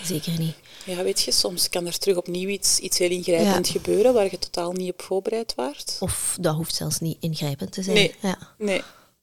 Zeker 0.04 0.40
niet. 0.40 0.56
Ja, 0.86 1.04
weet 1.04 1.22
je, 1.22 1.32
soms 1.32 1.70
kan 1.70 1.86
er 1.86 1.98
terug 1.98 2.18
opnieuw 2.18 2.50
iets, 2.50 2.80
iets 2.80 2.98
heel 2.98 3.10
ingrijpend 3.10 3.68
gebeuren 3.68 4.14
waar 4.14 4.32
je 4.32 4.40
totaal 4.40 4.72
niet 4.72 4.92
op 4.92 5.02
voorbereid 5.02 5.56
waart. 5.56 5.98
Of 6.00 6.38
dat 6.40 6.56
hoeft 6.56 6.76
zelfs 6.76 7.00
niet 7.00 7.18
ingrijpend 7.20 7.72
te 7.72 7.84
zijn. 7.84 7.96
Nee, 7.96 8.16
ja. 8.20 8.38
nee. 8.58 8.82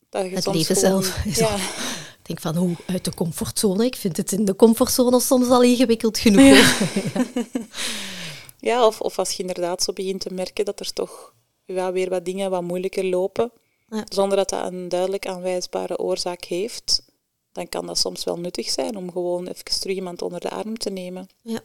Dat 0.08 0.24
je 0.24 0.34
het 0.34 0.46
leven 0.46 0.76
zelf 0.76 1.24
is 1.24 1.38
ja. 1.38 1.54
Ik 1.54 2.36
denk 2.36 2.40
van, 2.40 2.56
hoe 2.56 2.76
uit 2.86 3.04
de 3.04 3.14
comfortzone? 3.14 3.84
Ik 3.84 3.96
vind 3.96 4.16
het 4.16 4.32
in 4.32 4.44
de 4.44 4.56
comfortzone 4.56 5.20
soms 5.20 5.48
al 5.48 5.62
ingewikkeld 5.62 6.18
genoeg. 6.18 6.78
Ja, 7.14 7.26
ja 8.70 8.86
of, 8.86 9.00
of 9.00 9.18
als 9.18 9.32
je 9.32 9.40
inderdaad 9.40 9.82
zo 9.82 9.92
begint 9.92 10.20
te 10.20 10.32
merken 10.32 10.64
dat 10.64 10.80
er 10.80 10.92
toch 10.92 11.34
ja, 11.64 11.92
weer 11.92 12.08
wat 12.08 12.24
dingen 12.24 12.50
wat 12.50 12.62
moeilijker 12.62 13.04
lopen 13.04 13.52
zonder 14.08 14.36
dat 14.36 14.48
dat 14.48 14.72
een 14.72 14.88
duidelijk 14.88 15.26
aanwijsbare 15.26 15.98
oorzaak 15.98 16.44
heeft, 16.44 17.02
dan 17.52 17.68
kan 17.68 17.86
dat 17.86 17.98
soms 17.98 18.24
wel 18.24 18.38
nuttig 18.38 18.70
zijn 18.70 18.96
om 18.96 19.12
gewoon 19.12 19.46
even 19.46 19.64
terug 19.64 19.96
iemand 19.96 20.22
onder 20.22 20.40
de 20.40 20.50
arm 20.50 20.78
te 20.78 20.90
nemen. 20.90 21.28
Ja. 21.42 21.60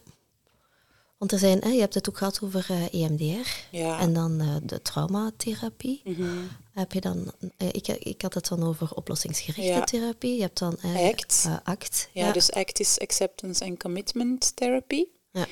Want 1.18 1.32
er 1.32 1.40
zijn, 1.40 1.60
hè, 1.60 1.70
je 1.70 1.80
hebt 1.80 1.94
het 1.94 2.10
ook 2.10 2.18
gehad 2.18 2.40
over 2.44 2.68
uh, 2.72 2.86
eh, 2.86 2.94
EMDR 2.94 3.50
ja. 3.72 4.00
en 4.00 4.14
dan 4.14 4.42
uh, 4.42 4.56
de 4.64 4.82
traumatherapie. 4.82 6.02
Mm 6.04 6.48
Heb 6.72 6.92
je 6.92 7.02
dan, 7.02 7.32
uh, 7.40 7.68
ik, 7.72 7.88
ik 7.88 8.22
had 8.22 8.34
het 8.34 8.48
dan 8.48 8.64
over 8.64 8.94
oplossingsgerichte 8.96 9.82
therapie. 9.84 10.36
Je 10.36 10.42
hebt 10.42 10.60
dan 10.60 10.78
ACT. 10.82 11.50
ACT. 11.64 12.10
Ja, 12.14 12.32
dus 12.32 12.52
ACT 12.52 12.80
is 12.80 13.00
Acceptance 13.00 13.66
and 13.66 13.80
Commitment 13.80 14.56
Therapy. 14.56 15.06
Ja. 15.32 15.48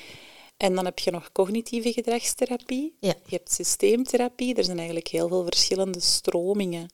En 0.56 0.74
dan 0.74 0.84
heb 0.84 0.98
je 0.98 1.10
nog 1.10 1.32
cognitieve 1.32 1.92
gedragstherapie. 1.92 2.96
Ja. 3.00 3.14
Je 3.26 3.36
hebt 3.36 3.52
systeemtherapie. 3.52 4.54
Er 4.54 4.64
zijn 4.64 4.76
eigenlijk 4.76 5.08
heel 5.08 5.28
veel 5.28 5.44
verschillende 5.44 6.00
stromingen. 6.00 6.90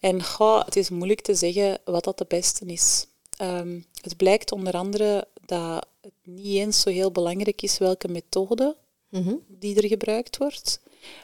En 0.00 0.24
goh, 0.24 0.64
het 0.64 0.76
is 0.76 0.90
moeilijk 0.90 1.20
te 1.20 1.34
zeggen 1.34 1.78
wat 1.84 2.04
dat 2.04 2.18
de 2.18 2.24
beste 2.28 2.64
is. 2.66 3.06
Um, 3.42 3.86
het 4.00 4.16
blijkt 4.16 4.52
onder 4.52 4.72
andere 4.72 5.28
dat 5.46 5.86
het 6.00 6.12
niet 6.22 6.56
eens 6.56 6.80
zo 6.80 6.90
heel 6.90 7.12
belangrijk 7.12 7.62
is 7.62 7.78
welke 7.78 8.08
methode 8.08 8.76
mhm. 9.08 9.34
die 9.48 9.76
er 9.82 9.88
gebruikt 9.88 10.36
wordt. 10.36 10.80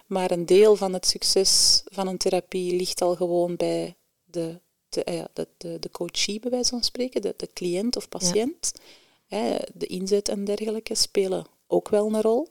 Maar 0.07 0.31
een 0.31 0.47
deel 0.47 0.77
van 0.77 0.93
het 0.93 1.07
succes 1.07 1.83
van 1.85 2.07
een 2.07 2.17
therapie 2.17 2.77
ligt 2.77 3.03
al 3.03 3.17
gewoon 3.17 3.57
bij 3.57 3.95
de, 4.25 4.61
de, 4.89 5.05
uh, 5.09 5.25
de, 5.33 5.49
de, 5.57 5.79
de 5.79 5.91
coachie, 5.91 6.41
bij 6.41 6.51
wijze 6.51 6.71
van 6.71 6.83
spreken, 6.83 7.23
de, 7.23 7.35
de 7.37 7.49
cliënt 7.53 7.97
of 7.97 8.09
patiënt. 8.09 8.73
Ja 8.75 8.81
de 9.75 9.87
inzet 9.87 10.29
en 10.29 10.45
dergelijke 10.45 10.95
spelen 10.95 11.47
ook 11.67 11.89
wel 11.89 12.07
een 12.07 12.21
rol. 12.21 12.49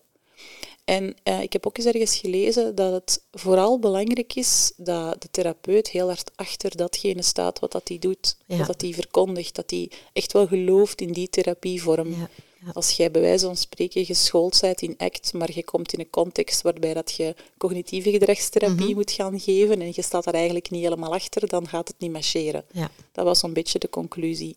En 0.86 1.16
uh, 1.24 1.42
ik 1.42 1.54
heb 1.54 1.68
ook 1.68 1.78
eens 1.78 1.88
ergens 1.88 2.18
gelezen 2.18 2.76
dat 2.76 2.92
het 2.92 3.24
vooral 3.32 3.80
belangrijk 3.80 4.36
is 4.36 4.74
dat 4.78 5.22
de 5.22 5.28
therapeut 5.32 5.90
heel 5.90 6.08
hard 6.08 6.32
achter 6.36 6.78
datgene 6.78 7.22
staat 7.22 7.60
wat 7.60 7.72
dat 7.72 7.88
hij 7.88 8.00
doet, 8.00 8.38
wat 8.46 8.68
dat 8.68 8.82
hij 8.82 8.94
verkondigt, 8.94 9.56
dat 9.56 9.70
hij 9.70 9.92
echt 10.14 10.32
wel 10.32 10.48
gelooft 10.48 11.02
in 11.02 11.12
die 11.12 11.30
therapievorm. 11.30 12.10
Ja, 12.10 12.30
ja. 12.66 12.72
Als 12.74 12.92
jij 12.92 13.12
bij 13.12 13.22
wijze 13.22 13.46
van 13.46 13.56
spreken 13.56 14.06
geschoold 14.06 14.58
bent 14.62 14.82
in 14.82 14.96
ACT, 14.98 15.34
maar 15.34 15.50
je 15.54 15.64
komt 15.64 15.94
in 15.94 16.00
een 16.00 16.10
context 16.10 16.62
waarbij 16.62 16.94
dat 16.94 17.12
je 17.12 17.36
cognitieve 17.58 18.12
gedragstherapie 18.12 18.86
mhm. 18.86 18.94
moet 18.94 19.12
gaan 19.12 19.40
geven 19.40 19.82
en 19.82 19.92
je 19.96 20.02
staat 20.02 20.24
daar 20.24 20.34
eigenlijk 20.34 20.70
niet 20.70 20.84
helemaal 20.84 21.14
achter, 21.14 21.48
dan 21.48 21.68
gaat 21.68 21.88
het 21.88 22.00
niet 22.00 22.12
marcheren. 22.12 22.66
Dat 23.12 23.26
was 23.26 23.44
een 23.44 23.54
beetje 23.54 23.80
de 23.80 23.90
conclusie. 23.90 24.56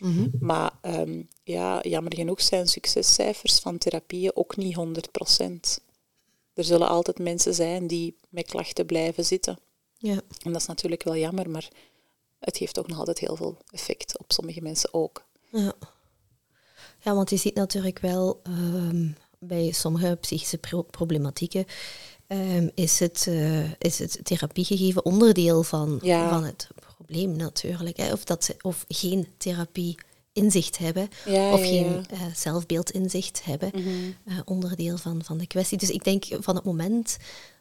Mhm. 0.00 0.28
Maar 0.40 0.72
um, 0.82 1.28
ja, 1.42 1.80
jammer 1.82 2.14
genoeg 2.14 2.40
zijn 2.42 2.66
succescijfers 2.66 3.58
van 3.58 3.78
therapieën 3.78 4.36
ook 4.36 4.56
niet 4.56 4.76
100%. 4.76 5.82
Er 6.54 6.64
zullen 6.64 6.88
altijd 6.88 7.18
mensen 7.18 7.54
zijn 7.54 7.86
die 7.86 8.16
met 8.28 8.46
klachten 8.46 8.86
blijven 8.86 9.24
zitten. 9.24 9.58
Ja. 9.96 10.20
En 10.42 10.52
dat 10.52 10.60
is 10.60 10.66
natuurlijk 10.66 11.02
wel 11.02 11.16
jammer, 11.16 11.50
maar 11.50 11.68
het 12.38 12.56
heeft 12.56 12.78
ook 12.78 12.88
nog 12.88 12.98
altijd 12.98 13.18
heel 13.18 13.36
veel 13.36 13.58
effect 13.70 14.18
op 14.18 14.32
sommige 14.32 14.60
mensen 14.60 14.94
ook. 14.94 15.24
Ja, 15.50 15.72
ja 17.00 17.14
want 17.14 17.30
je 17.30 17.36
ziet 17.36 17.54
natuurlijk 17.54 17.98
wel 17.98 18.40
um, 18.46 19.16
bij 19.38 19.70
sommige 19.72 20.18
psychische 20.20 20.58
problematieken 20.90 21.66
um, 22.28 22.70
is, 22.74 22.98
het, 22.98 23.26
uh, 23.28 23.72
is 23.72 23.98
het 23.98 24.20
therapiegegeven 24.22 25.04
onderdeel 25.04 25.62
van, 25.62 25.98
ja. 26.02 26.28
van 26.28 26.44
het 26.44 26.68
probleem 27.10 27.36
natuurlijk. 27.36 27.96
Hè. 27.96 28.12
Of, 28.12 28.24
dat 28.24 28.44
ze, 28.44 28.54
of 28.62 28.84
geen 28.88 29.28
therapie 29.38 29.94
inzicht 30.32 30.78
hebben 30.78 31.08
of 31.26 31.60
geen 31.60 32.06
uh, 32.12 32.20
zelfbeeldinzicht 32.34 33.44
hebben, 33.44 33.70
mhm. 33.74 33.88
eh, 34.24 34.38
onderdeel 34.44 34.96
van, 34.96 35.24
van 35.24 35.38
de 35.38 35.46
kwestie. 35.46 35.78
Dus 35.78 35.90
ik 35.90 36.04
denk 36.04 36.24
van 36.40 36.54
het 36.54 36.64
moment 36.64 37.16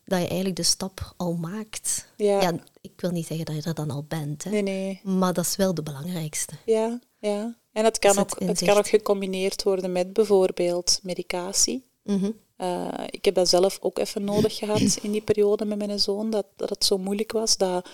dat 0.05 0.19
je 0.19 0.27
eigenlijk 0.27 0.55
de 0.55 0.63
stap 0.63 1.13
al 1.17 1.33
maakt, 1.33 2.07
ja. 2.17 2.53
ik 2.81 2.91
wil 2.95 3.11
niet 3.11 3.27
zeggen 3.27 3.45
dat 3.45 3.55
je 3.55 3.61
er 3.61 3.73
dan 3.75 3.91
al 3.91 4.05
bent, 4.07 4.43
hè, 4.43 4.49
nee, 4.49 4.61
nee. 4.61 5.01
maar 5.03 5.33
dat 5.33 5.45
is 5.45 5.55
wel 5.55 5.73
de 5.73 5.83
belangrijkste. 5.83 6.53
Ja, 6.65 6.99
ja. 7.19 7.57
En 7.71 7.85
het 7.85 7.99
kan, 7.99 8.17
ook, 8.17 8.39
het, 8.39 8.63
kan 8.63 8.77
ook 8.77 8.87
gecombineerd 8.87 9.63
worden 9.63 9.91
met 9.91 10.13
bijvoorbeeld 10.13 10.99
medicatie. 11.03 11.85
Mhm. 12.03 12.31
Eh, 12.55 12.87
ik 13.09 13.25
heb 13.25 13.35
dat 13.35 13.49
zelf 13.49 13.77
ook 13.81 13.99
even 13.99 14.23
nodig 14.23 14.55
gehad 14.55 14.99
in 15.01 15.11
die 15.11 15.21
periode 15.21 15.65
met 15.65 15.77
mijn 15.77 15.99
zoon, 15.99 16.29
dat, 16.29 16.45
dat 16.55 16.69
het 16.69 16.85
zo 16.85 16.97
moeilijk 16.97 17.31
was. 17.31 17.57
Dat 17.57 17.89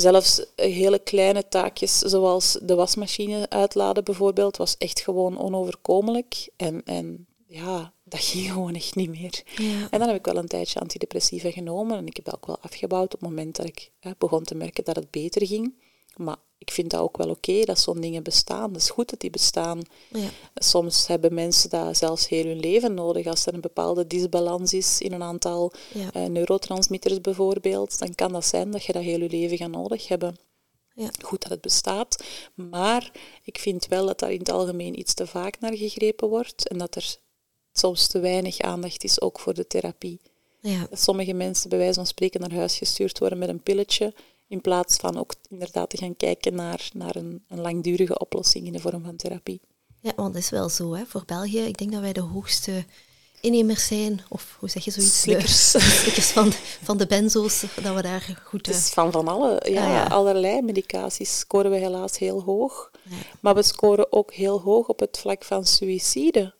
Zelfs 0.00 0.44
hele 0.56 0.98
kleine 0.98 1.48
taakjes, 1.48 1.98
zoals 1.98 2.58
de 2.62 2.74
wasmachine 2.74 3.50
uitladen 3.50 4.04
bijvoorbeeld, 4.04 4.56
was 4.56 4.76
echt 4.76 5.00
gewoon 5.00 5.38
onoverkomelijk. 5.38 6.48
En, 6.56 6.82
en 6.84 7.26
ja, 7.46 7.92
dat 8.04 8.20
ging 8.20 8.50
gewoon 8.52 8.74
echt 8.74 8.94
niet 8.94 9.10
meer. 9.10 9.42
Ja. 9.56 9.88
En 9.90 9.98
dan 9.98 10.08
heb 10.08 10.16
ik 10.16 10.24
wel 10.24 10.36
een 10.36 10.48
tijdje 10.48 10.80
antidepressiva 10.80 11.50
genomen 11.50 11.96
en 11.96 12.06
ik 12.06 12.16
heb 12.16 12.24
dat 12.24 12.34
ook 12.34 12.46
wel 12.46 12.58
afgebouwd 12.60 13.14
op 13.14 13.20
het 13.20 13.28
moment 13.28 13.56
dat 13.56 13.66
ik 13.66 13.90
begon 14.18 14.44
te 14.44 14.54
merken 14.54 14.84
dat 14.84 14.96
het 14.96 15.10
beter 15.10 15.46
ging. 15.46 15.74
Maar 16.16 16.36
ik 16.58 16.70
vind 16.70 16.90
dat 16.90 17.00
ook 17.00 17.16
wel 17.16 17.28
oké 17.28 17.64
dat 17.64 17.80
zo'n 17.80 18.00
dingen 18.00 18.22
bestaan. 18.22 18.72
Het 18.72 18.82
is 18.82 18.90
goed 18.90 19.10
dat 19.10 19.20
die 19.20 19.30
bestaan. 19.30 19.82
Ja. 20.12 20.28
Soms 20.54 21.06
hebben 21.06 21.34
mensen 21.34 21.70
dat 21.70 21.96
zelfs 21.96 22.28
heel 22.28 22.44
hun 22.44 22.60
leven 22.60 22.94
nodig. 22.94 23.26
Als 23.26 23.46
er 23.46 23.54
een 23.54 23.60
bepaalde 23.60 24.06
disbalans 24.06 24.72
is 24.72 25.00
in 25.00 25.12
een 25.12 25.22
aantal 25.22 25.72
eh, 26.12 26.24
neurotransmitters 26.24 27.20
bijvoorbeeld, 27.20 27.98
dan 27.98 28.14
kan 28.14 28.32
dat 28.32 28.44
zijn 28.46 28.70
dat 28.70 28.84
je 28.84 28.92
dat 28.92 29.02
heel 29.02 29.20
je 29.20 29.28
leven 29.28 29.56
gaat 29.56 29.70
nodig 29.70 30.08
hebben. 30.08 30.36
Ja. 30.94 31.10
Goed 31.22 31.42
dat 31.42 31.50
het 31.50 31.60
bestaat, 31.60 32.24
maar 32.54 33.12
ik 33.42 33.58
vind 33.58 33.86
wel 33.86 34.06
dat 34.06 34.18
daar 34.18 34.32
in 34.32 34.38
het 34.38 34.50
algemeen 34.50 34.98
iets 34.98 35.14
te 35.14 35.26
vaak 35.26 35.60
naar 35.60 35.76
gegrepen 35.76 36.28
wordt 36.28 36.68
en 36.68 36.78
dat 36.78 36.94
er 36.94 37.16
soms 37.72 38.06
te 38.06 38.18
weinig 38.18 38.58
aandacht 38.58 39.04
is 39.04 39.20
ook 39.20 39.38
voor 39.38 39.54
de 39.54 39.66
therapie. 39.66 40.20
Ja. 40.60 40.86
Dat 40.90 41.00
sommige 41.00 41.32
mensen 41.32 41.68
bij 41.68 41.78
wijze 41.78 41.94
van 41.94 42.06
spreken 42.06 42.40
naar 42.40 42.52
huis 42.52 42.78
gestuurd 42.78 43.18
worden 43.18 43.38
met 43.38 43.48
een 43.48 43.62
pilletje 43.62 44.14
in 44.48 44.60
plaats 44.60 44.96
van 44.96 45.18
ook 45.18 45.34
inderdaad 45.48 45.90
te 45.90 45.96
gaan 45.96 46.16
kijken 46.16 46.54
naar, 46.54 46.90
naar 46.94 47.16
een, 47.16 47.44
een 47.48 47.60
langdurige 47.60 48.18
oplossing 48.18 48.66
in 48.66 48.72
de 48.72 48.80
vorm 48.80 49.04
van 49.04 49.16
therapie. 49.16 49.60
Ja, 50.00 50.12
want 50.16 50.32
dat 50.32 50.42
is 50.42 50.50
wel 50.50 50.68
zo. 50.68 50.94
Hè. 50.94 51.06
Voor 51.06 51.22
België, 51.26 51.60
ik 51.60 51.78
denk 51.78 51.92
dat 51.92 52.00
wij 52.00 52.12
de 52.12 52.20
hoogste 52.20 52.84
innemers 53.40 53.86
zijn, 53.86 54.20
of 54.28 54.56
hoe 54.58 54.68
zeg 54.68 54.84
je 54.84 54.90
zoiets? 54.90 55.20
Slikkers. 55.20 55.70
De, 55.70 55.80
slikkers 56.00 56.30
van, 56.30 56.52
van 56.82 56.96
de 56.96 57.06
benzo's, 57.06 57.64
dat 57.82 57.94
we 57.94 58.02
daar 58.02 58.38
goed... 58.44 58.66
Het 58.66 58.76
is 58.76 58.88
eh, 58.88 58.92
van 58.92 59.12
van 59.12 59.28
alle, 59.28 59.60
ja, 59.70 59.84
ah, 59.84 59.90
ja, 59.90 60.04
allerlei 60.04 60.62
medicaties 60.62 61.38
scoren 61.38 61.70
we 61.70 61.76
helaas 61.76 62.18
heel 62.18 62.42
hoog. 62.42 62.90
Maar 63.40 63.54
we 63.54 63.62
scoren 63.62 64.12
ook 64.12 64.32
heel 64.32 64.60
hoog 64.60 64.88
op 64.88 65.00
het 65.00 65.18
vlak 65.18 65.44
van 65.44 65.66
suïcide. 65.66 66.54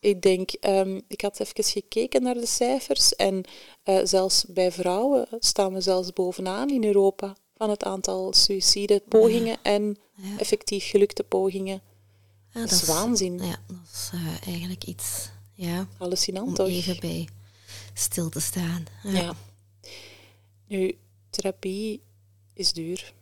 Ik 0.00 0.22
denk, 0.22 0.50
um, 0.60 1.02
ik 1.08 1.20
had 1.20 1.40
even 1.40 1.64
gekeken 1.64 2.22
naar 2.22 2.34
de 2.34 2.46
cijfers 2.46 3.14
en 3.14 3.44
uh, 3.84 4.00
zelfs 4.04 4.44
bij 4.48 4.72
vrouwen 4.72 5.26
staan 5.38 5.72
we 5.72 5.80
zelfs 5.80 6.12
bovenaan 6.12 6.70
in 6.70 6.84
Europa 6.84 7.36
van 7.56 7.70
het 7.70 7.84
aantal 7.84 8.32
suïcidepogingen 8.32 9.46
ja. 9.46 9.62
en 9.62 9.96
ja. 10.16 10.38
effectief 10.38 10.90
gelukte 10.90 11.22
pogingen. 11.22 11.82
Ja, 12.50 12.60
dat, 12.60 12.70
dat 12.70 12.82
is 12.82 12.88
waanzin. 12.88 13.38
Ja, 13.38 13.58
dat 13.66 13.76
is 13.92 14.10
uh, 14.14 14.46
eigenlijk 14.46 14.84
iets 14.84 15.28
ja, 15.54 15.88
hallucinant 15.98 16.48
om 16.48 16.54
toch? 16.54 16.68
even 16.68 17.00
bij 17.00 17.28
stil 17.94 18.28
te 18.28 18.40
staan. 18.40 18.84
Ja. 19.02 19.34
Nu, 20.66 20.98
therapie 21.30 22.02
is 22.54 22.72
duur. 22.72 23.14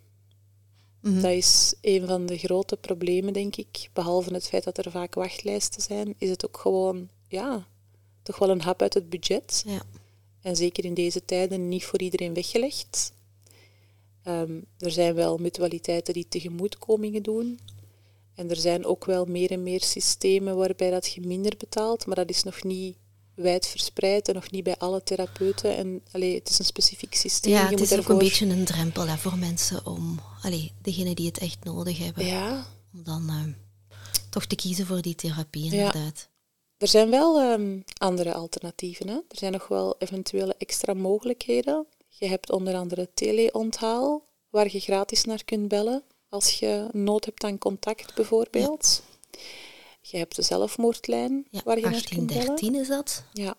Mm 1.02 1.12
-hmm. 1.12 1.22
Dat 1.22 1.30
is 1.30 1.74
een 1.80 2.06
van 2.06 2.26
de 2.26 2.38
grote 2.38 2.76
problemen, 2.76 3.32
denk 3.32 3.56
ik. 3.56 3.88
Behalve 3.92 4.34
het 4.34 4.48
feit 4.48 4.64
dat 4.64 4.78
er 4.78 4.90
vaak 4.90 5.14
wachtlijsten 5.14 5.82
zijn, 5.82 6.14
is 6.18 6.30
het 6.30 6.46
ook 6.46 6.58
gewoon, 6.58 7.08
ja, 7.28 7.66
toch 8.22 8.38
wel 8.38 8.50
een 8.50 8.60
hap 8.60 8.82
uit 8.82 8.94
het 8.94 9.10
budget. 9.10 9.62
Ja. 9.66 9.82
En 10.40 10.56
zeker 10.56 10.84
in 10.84 10.94
deze 10.94 11.24
tijden 11.24 11.68
niet 11.68 11.84
voor 11.84 12.00
iedereen 12.00 12.34
weggelegd. 12.34 13.12
Um, 14.28 14.64
er 14.78 14.90
zijn 14.90 15.14
wel 15.14 15.36
mutualiteiten 15.36 16.14
die 16.14 16.28
tegemoetkomingen 16.28 17.22
doen. 17.22 17.58
En 18.34 18.50
er 18.50 18.56
zijn 18.56 18.84
ook 18.84 19.04
wel 19.04 19.24
meer 19.24 19.50
en 19.50 19.62
meer 19.62 19.82
systemen 19.82 20.56
waarbij 20.56 20.90
dat 20.90 21.12
je 21.12 21.20
minder 21.20 21.56
betaalt, 21.58 22.06
maar 22.06 22.16
dat 22.16 22.30
is 22.30 22.42
nog 22.42 22.62
niet 22.62 22.96
wijd 23.42 23.66
verspreid 23.66 24.28
en 24.28 24.34
nog 24.34 24.50
niet 24.50 24.64
bij 24.64 24.76
alle 24.76 25.02
therapeuten. 25.02 25.76
En 25.76 26.02
allee, 26.12 26.34
het 26.34 26.48
is 26.48 26.58
een 26.58 26.64
specifiek 26.64 27.14
systeem. 27.14 27.52
Ja, 27.52 27.68
het 27.68 27.80
is 27.80 27.98
ook 27.98 28.08
een 28.08 28.18
beetje 28.18 28.46
een 28.46 28.64
drempel 28.64 29.08
hè, 29.08 29.16
voor 29.16 29.38
mensen 29.38 29.86
om, 29.86 30.20
allee, 30.42 30.72
degenen 30.82 31.14
die 31.14 31.26
het 31.26 31.38
echt 31.38 31.64
nodig 31.64 31.98
hebben, 31.98 32.26
ja. 32.26 32.66
om 32.94 33.02
dan 33.02 33.30
uh, 33.30 33.44
toch 34.30 34.46
te 34.46 34.56
kiezen 34.56 34.86
voor 34.86 35.02
die 35.02 35.14
therapie 35.14 35.64
inderdaad. 35.64 36.28
Ja. 36.28 36.30
Er 36.76 36.88
zijn 36.88 37.10
wel 37.10 37.52
um, 37.52 37.84
andere 37.98 38.34
alternatieven. 38.34 39.08
Hè? 39.08 39.14
Er 39.14 39.38
zijn 39.38 39.52
nog 39.52 39.68
wel 39.68 39.94
eventuele 39.98 40.54
extra 40.58 40.94
mogelijkheden. 40.94 41.86
Je 42.08 42.26
hebt 42.26 42.50
onder 42.50 42.74
andere 42.74 43.08
teleonthaal, 43.14 44.22
waar 44.50 44.72
je 44.72 44.80
gratis 44.80 45.24
naar 45.24 45.44
kunt 45.44 45.68
bellen 45.68 46.02
als 46.28 46.58
je 46.58 46.88
nood 46.92 47.24
hebt 47.24 47.44
aan 47.44 47.58
contact 47.58 48.14
bijvoorbeeld. 48.14 49.02
Ja. 49.30 49.38
Je 50.02 50.16
hebt 50.16 50.36
de 50.36 50.42
zelfmoordlijn 50.42 51.46
ja, 51.50 51.60
waar 51.64 51.76
je 51.76 51.82
1813 51.82 52.74
is 52.74 52.88
dat. 52.88 53.24
Ja. 53.32 53.54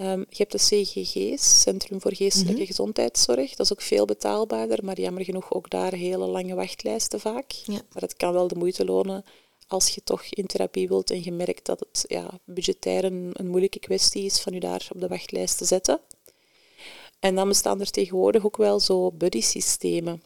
Um, 0.00 0.26
je 0.28 0.36
hebt 0.36 0.52
de 0.52 0.58
CGG's, 0.58 1.60
Centrum 1.60 2.00
voor 2.00 2.14
Geestelijke 2.14 2.52
mm 2.52 2.58
-hmm. 2.58 2.66
Gezondheidszorg. 2.66 3.54
Dat 3.54 3.66
is 3.66 3.72
ook 3.72 3.80
veel 3.80 4.04
betaalbaarder, 4.04 4.84
maar 4.84 5.00
jammer 5.00 5.24
genoeg 5.24 5.52
ook 5.52 5.70
daar 5.70 5.92
hele 5.92 6.26
lange 6.26 6.54
wachtlijsten 6.54 7.20
vaak. 7.20 7.50
Ja. 7.50 7.80
Maar 7.92 8.02
het 8.02 8.16
kan 8.16 8.32
wel 8.32 8.48
de 8.48 8.54
moeite 8.54 8.84
lonen 8.84 9.24
als 9.66 9.88
je 9.88 10.02
toch 10.04 10.24
in 10.24 10.46
therapie 10.46 10.88
wilt 10.88 11.10
en 11.10 11.22
je 11.24 11.32
merkt 11.32 11.66
dat 11.66 11.80
het 11.80 12.04
ja, 12.08 12.30
budgetair 12.44 13.04
een, 13.04 13.30
een 13.32 13.48
moeilijke 13.48 13.78
kwestie 13.78 14.24
is 14.24 14.40
van 14.40 14.52
je 14.52 14.60
daar 14.60 14.88
op 14.94 15.00
de 15.00 15.08
wachtlijst 15.08 15.58
te 15.58 15.64
zetten. 15.64 16.00
En 17.20 17.34
dan 17.34 17.48
bestaan 17.48 17.80
er 17.80 17.90
tegenwoordig 17.90 18.44
ook 18.44 18.56
wel 18.56 18.80
zo 18.80 19.12
buddy-systemen 19.12 20.22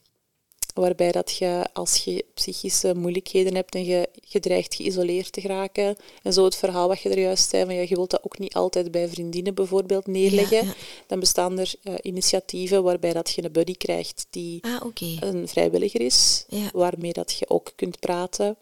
waarbij 0.74 1.12
dat 1.12 1.37
je 1.37 1.66
als 1.72 1.96
je 2.04 2.24
psychische 2.35 2.94
moeilijkheden 2.94 3.54
hebt 3.54 3.74
en 3.74 3.85
je, 3.85 4.09
je 4.20 4.40
dreigt 4.40 4.74
geïsoleerd 4.74 5.33
te 5.33 5.40
geraken, 5.40 5.96
en 6.22 6.33
zo 6.33 6.44
het 6.44 6.57
verhaal 6.57 6.88
wat 6.88 7.00
je 7.00 7.09
er 7.09 7.18
juist 7.18 7.50
zei, 7.50 7.64
van 7.64 7.74
ja, 7.74 7.81
je 7.81 7.94
wilt 7.94 8.11
dat 8.11 8.24
ook 8.24 8.38
niet 8.38 8.54
altijd 8.54 8.90
bij 8.90 9.09
vriendinnen 9.09 9.54
bijvoorbeeld 9.54 10.07
neerleggen, 10.07 10.57
Ja, 10.57 10.62
ja. 10.64 10.74
dan 11.07 11.20
bestaan 11.20 11.59
er 11.59 11.74
uh, 11.83 11.94
initiatieven 12.02 12.83
waarbij 12.83 13.12
dat 13.12 13.31
je 13.31 13.44
een 13.44 13.52
buddy 13.52 13.74
krijgt 13.74 14.26
die 14.31 14.62
Ah, 14.64 14.81
een 15.20 15.48
vrijwilliger 15.48 16.00
is, 16.00 16.44
Ja. 16.48 16.70
waarmee 16.72 17.12
dat 17.12 17.33
je 17.38 17.48
ook 17.50 17.72
kunt 17.76 18.00
praten. 18.00 18.57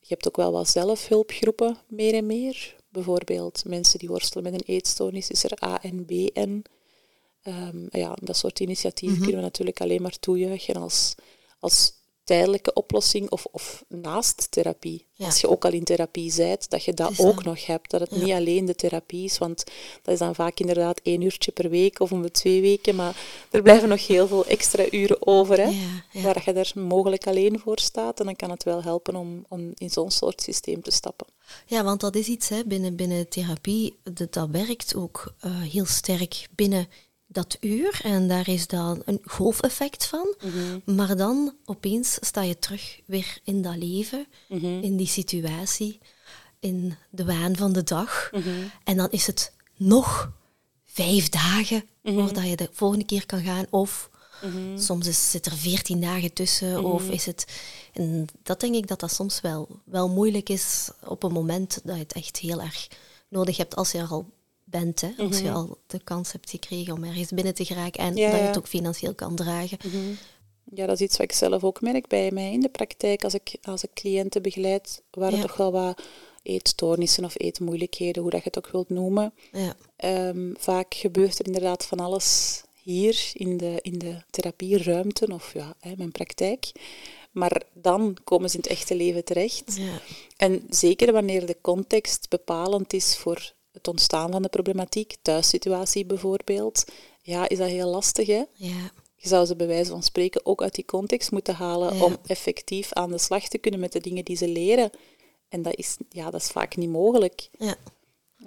Je 0.00 0.14
hebt 0.14 0.26
ook 0.28 0.36
wel 0.36 0.52
wat 0.52 0.68
zelfhulpgroepen, 0.68 1.76
meer 1.88 2.14
en 2.14 2.26
meer. 2.26 2.76
Bijvoorbeeld 2.90 3.62
mensen 3.66 3.98
die 3.98 4.08
worstelen 4.08 4.44
met 4.44 4.52
een 4.52 4.74
eetstoornis, 4.74 5.28
is 5.30 5.44
er 5.44 5.52
ANBN. 5.58 6.62
Um, 7.48 7.86
ja, 7.90 8.16
dat 8.22 8.36
soort 8.36 8.60
initiatieven 8.60 9.16
Mhm. 9.16 9.24
kunnen 9.24 9.40
we 9.42 9.46
natuurlijk 9.48 9.80
alleen 9.80 10.02
maar 10.02 10.18
toejuichen 10.18 10.76
als, 10.76 11.14
als 11.60 11.92
tijdelijke 12.24 12.72
oplossing 12.72 13.30
of, 13.30 13.44
of 13.50 13.84
naast 13.88 14.46
therapie. 14.50 15.06
Ja. 15.12 15.26
Als 15.26 15.40
je 15.40 15.48
ook 15.48 15.64
al 15.64 15.72
in 15.72 15.84
therapie 15.84 16.32
bent, 16.36 16.70
dat 16.70 16.84
je 16.84 16.94
dat 16.94 17.10
is 17.10 17.20
ook 17.20 17.34
dat. 17.34 17.44
nog 17.44 17.66
hebt. 17.66 17.90
Dat 17.90 18.00
het 18.00 18.10
Ja. 18.10 18.16
niet 18.24 18.32
alleen 18.32 18.64
de 18.64 18.74
therapie 18.74 19.24
is, 19.24 19.38
want 19.38 19.64
dat 20.02 20.12
is 20.14 20.18
dan 20.20 20.34
vaak 20.34 20.60
inderdaad 20.60 21.00
één 21.02 21.20
uurtje 21.20 21.52
per 21.52 21.70
week 21.70 22.00
of 22.00 22.12
om 22.12 22.22
de 22.22 22.30
twee 22.30 22.60
weken. 22.60 22.94
Maar 22.94 23.16
er 23.50 23.62
blijven 23.62 23.88
nog 23.88 24.06
heel 24.06 24.26
veel 24.28 24.46
extra 24.46 24.84
uren 24.90 25.26
over, 25.26 25.56
hè, 25.56 25.68
Ja, 26.12 26.22
waar 26.22 26.42
je 26.44 26.52
er 26.52 26.72
mogelijk 26.74 27.26
alleen 27.26 27.58
voor 27.58 27.78
staat. 27.78 28.20
En 28.20 28.24
dan 28.26 28.36
kan 28.36 28.50
het 28.50 28.64
wel 28.64 28.82
helpen 28.82 29.16
om, 29.16 29.44
om 29.48 29.72
in 29.74 29.90
zo'n 29.90 30.10
soort 30.10 30.42
systeem 30.42 30.82
te 30.82 30.90
stappen. 30.90 31.26
Ja, 31.66 31.84
want 31.84 32.00
dat 32.00 32.16
is 32.16 32.26
iets 32.26 32.48
hè, 32.48 32.64
binnen, 32.64 32.96
binnen 32.96 33.28
therapie, 33.28 33.98
dat, 34.12 34.32
dat 34.32 34.48
werkt 34.50 34.94
ook 34.94 35.34
eh, 35.40 35.60
heel 35.60 35.86
sterk 35.86 36.48
binnen 36.54 36.88
dat 37.30 37.56
uur. 37.60 38.00
En 38.02 38.28
daar 38.28 38.48
is 38.48 38.66
dan 38.66 39.02
een 39.04 39.20
golfeffect 39.24 40.06
van. 40.06 40.34
Maar 40.84 41.16
dan 41.16 41.54
opeens 41.64 42.18
sta 42.20 42.42
je 42.42 42.58
terug 42.58 43.00
weer 43.06 43.38
in 43.44 43.62
dat 43.62 43.76
leven, 43.76 44.26
in 44.82 44.96
die 44.96 45.06
situatie, 45.06 45.98
in 46.60 46.94
de 47.10 47.24
waan 47.24 47.56
van 47.56 47.72
de 47.72 47.82
dag. 47.82 48.30
En 48.84 48.96
dan 48.96 49.10
is 49.10 49.26
het 49.26 49.52
nog 49.76 50.32
vijf 50.84 51.28
dagen 51.28 51.84
voordat 52.02 52.48
je 52.48 52.56
de 52.56 52.68
volgende 52.72 53.04
keer 53.04 53.26
kan 53.26 53.42
gaan. 53.42 53.66
Of 53.70 54.10
soms 54.76 55.06
is, 55.06 55.30
zit 55.30 55.46
er 55.46 55.56
veertien 55.56 56.00
dagen 56.00 56.32
tussen. 56.32 56.84
Of 56.84 57.10
is 57.10 57.26
het... 57.26 57.44
En 57.92 58.26
dat 58.42 58.60
denk 58.60 58.74
ik 58.74 58.86
dat 58.88 59.00
dat 59.00 59.12
soms 59.12 59.40
wel, 59.40 59.68
wel 59.84 60.08
moeilijk 60.08 60.48
is 60.48 60.90
op 61.04 61.22
een 61.22 61.32
moment 61.32 61.80
dat 61.84 61.94
je 61.96 62.02
het 62.02 62.12
echt 62.12 62.36
heel 62.36 62.60
erg 62.60 62.88
nodig 63.28 63.56
hebt 63.56 63.76
als 63.76 63.92
je 63.92 63.98
er 63.98 64.08
al 64.08 64.26
bent. 64.70 65.00
Hè? 65.00 65.08
Als 65.18 65.38
je 65.40 65.50
al 65.50 65.78
de 65.86 66.00
kans 66.04 66.32
hebt 66.32 66.50
gekregen 66.50 66.94
om 66.94 67.04
ergens 67.04 67.30
binnen 67.30 67.54
te 67.54 67.64
geraken 67.64 68.02
en 68.02 68.16
Ja, 68.16 68.30
dat 68.30 68.40
je 68.40 68.46
het 68.46 68.58
ook 68.58 68.68
financieel 68.68 69.14
kan 69.14 69.36
dragen. 69.36 69.78
Ja, 70.74 70.86
dat 70.86 71.00
is 71.00 71.06
iets 71.06 71.16
wat 71.16 71.26
ik 71.26 71.32
zelf 71.32 71.64
ook 71.64 71.80
merk 71.80 72.06
bij 72.08 72.30
mij 72.30 72.52
in 72.52 72.60
de 72.60 72.68
praktijk. 72.68 73.24
Als 73.24 73.34
ik, 73.34 73.56
als 73.62 73.82
ik 73.82 73.90
cliënten 73.94 74.42
begeleid, 74.42 75.02
waar 75.10 75.34
Ja. 75.34 75.40
toch 75.40 75.56
wel 75.56 75.72
wat 75.72 76.02
eetstoornissen 76.42 77.24
of 77.24 77.34
eetmoeilijkheden, 77.38 78.22
hoe 78.22 78.30
dat 78.30 78.42
je 78.42 78.50
het 78.52 78.58
ook 78.58 78.72
wilt 78.72 78.88
noemen. 78.88 79.32
Ja. 79.52 79.74
Ehm, 79.96 80.52
vaak 80.58 80.94
gebeurt 80.94 81.38
er 81.38 81.46
inderdaad 81.46 81.86
van 81.86 82.00
alles 82.00 82.62
hier 82.82 83.30
in 83.32 83.56
de, 83.56 83.78
in 83.82 83.98
de 83.98 84.22
therapieruimte 84.30 85.26
of 85.32 85.52
ja, 85.54 85.74
hè, 85.80 85.92
mijn 85.96 86.12
praktijk. 86.12 86.72
Maar 87.30 87.62
dan 87.72 88.16
komen 88.24 88.50
ze 88.50 88.56
in 88.56 88.62
het 88.62 88.70
echte 88.70 88.94
leven 88.96 89.24
terecht. 89.24 89.76
Ja. 89.76 90.00
En 90.36 90.66
zeker 90.70 91.12
wanneer 91.12 91.46
de 91.46 91.56
context 91.60 92.28
bepalend 92.28 92.92
is 92.92 93.16
voor 93.16 93.52
het 93.78 93.88
ontstaan 93.88 94.30
van 94.30 94.42
de 94.42 94.48
problematiek, 94.48 95.16
thuissituatie 95.22 96.06
bijvoorbeeld, 96.06 96.84
ja, 97.22 97.48
is 97.48 97.58
dat 97.58 97.68
heel 97.68 97.88
lastig. 97.88 98.26
Hè? 98.26 98.42
Ja. 98.54 98.90
Je 99.14 99.28
zou 99.28 99.46
ze 99.46 99.56
bij 99.56 99.66
wijze 99.66 99.90
van 99.90 100.02
spreken 100.02 100.46
ook 100.46 100.62
uit 100.62 100.74
die 100.74 100.84
context 100.84 101.30
moeten 101.30 101.54
halen 101.54 101.96
Ja. 101.96 102.04
om 102.04 102.16
effectief 102.26 102.92
aan 102.92 103.10
de 103.10 103.18
slag 103.18 103.48
te 103.48 103.58
kunnen 103.58 103.80
met 103.80 103.92
de 103.92 104.00
dingen 104.00 104.24
die 104.24 104.36
ze 104.36 104.48
leren. 104.48 104.90
En 105.48 105.62
dat 105.62 105.74
is, 105.76 105.96
ja, 106.08 106.30
dat 106.30 106.40
is 106.40 106.48
vaak 106.48 106.76
niet 106.76 106.88
mogelijk. 106.90 107.48
Ja. 107.58 107.74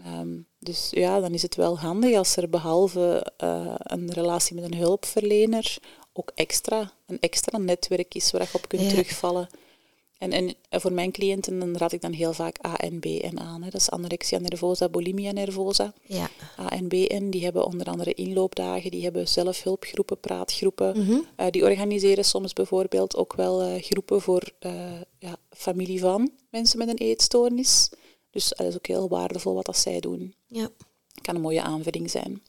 Ehm, 0.06 0.40
dus 0.60 0.88
ja, 0.92 1.20
dan 1.20 1.34
is 1.34 1.42
het 1.42 1.56
wel 1.56 1.80
handig 1.80 2.16
als 2.18 2.36
er 2.36 2.50
behalve 2.50 3.32
eh, 3.38 3.74
een 3.78 4.12
relatie 4.12 4.56
met 4.56 4.64
een 4.64 4.76
hulpverlener 4.78 5.78
ook 6.14 6.32
extra, 6.36 6.94
een 7.08 7.20
extra 7.20 7.58
netwerk 7.58 8.16
is 8.16 8.32
waar 8.32 8.42
je 8.42 8.48
op 8.54 8.68
kunt 8.68 8.82
Ja. 8.82 8.90
terugvallen. 8.90 9.50
En, 10.22 10.32
en 10.32 10.56
voor 10.82 10.94
mijn 10.94 11.12
cliënten 11.12 11.60
dan 11.60 11.78
raad 11.78 11.92
ik 11.92 12.02
dan 12.02 12.12
heel 12.12 12.34
vaak 12.34 12.58
ANBN 12.58 13.38
aan. 13.38 13.64
Hè. 13.64 13.70
Dat 13.70 13.82
is 13.82 13.90
anorexia 13.90 14.40
nervosa, 14.40 14.90
bulimia 14.90 15.32
nervosa. 15.32 15.94
Ja. 16.06 16.30
ANBN, 16.56 17.30
die 17.30 17.44
hebben 17.44 17.66
onder 17.66 17.88
andere 17.88 18.14
inloopdagen, 18.14 18.92
die 18.92 19.04
hebben 19.04 19.28
zelfhulpgroepen, 19.28 20.20
praatgroepen. 20.20 21.00
Mhm. 21.00 21.20
Eh, 21.36 21.48
die 21.50 21.64
organiseren 21.64 22.26
soms 22.26 22.54
bijvoorbeeld 22.54 23.16
ook 23.16 23.34
wel 23.34 23.62
eh, 23.62 23.84
groepen 23.84 24.22
voor 24.22 24.52
eh, 24.60 25.02
ja, 25.20 25.36
familie 25.50 26.00
van 26.00 26.32
mensen 26.50 26.78
met 26.78 26.88
een 26.88 26.98
eetstoornis. 26.98 27.90
Dus 28.30 28.48
dat 28.50 28.68
is 28.68 28.76
ook 28.76 28.88
heel 28.88 29.10
waardevol 29.10 29.54
wat 29.54 29.66
dat 29.66 29.78
zij 29.78 30.00
doen. 30.00 30.34
Ja. 30.48 30.70
Kan 31.22 31.36
een 31.36 31.42
mooie 31.42 31.62
aanvulling 31.62 32.10
zijn. 32.10 32.42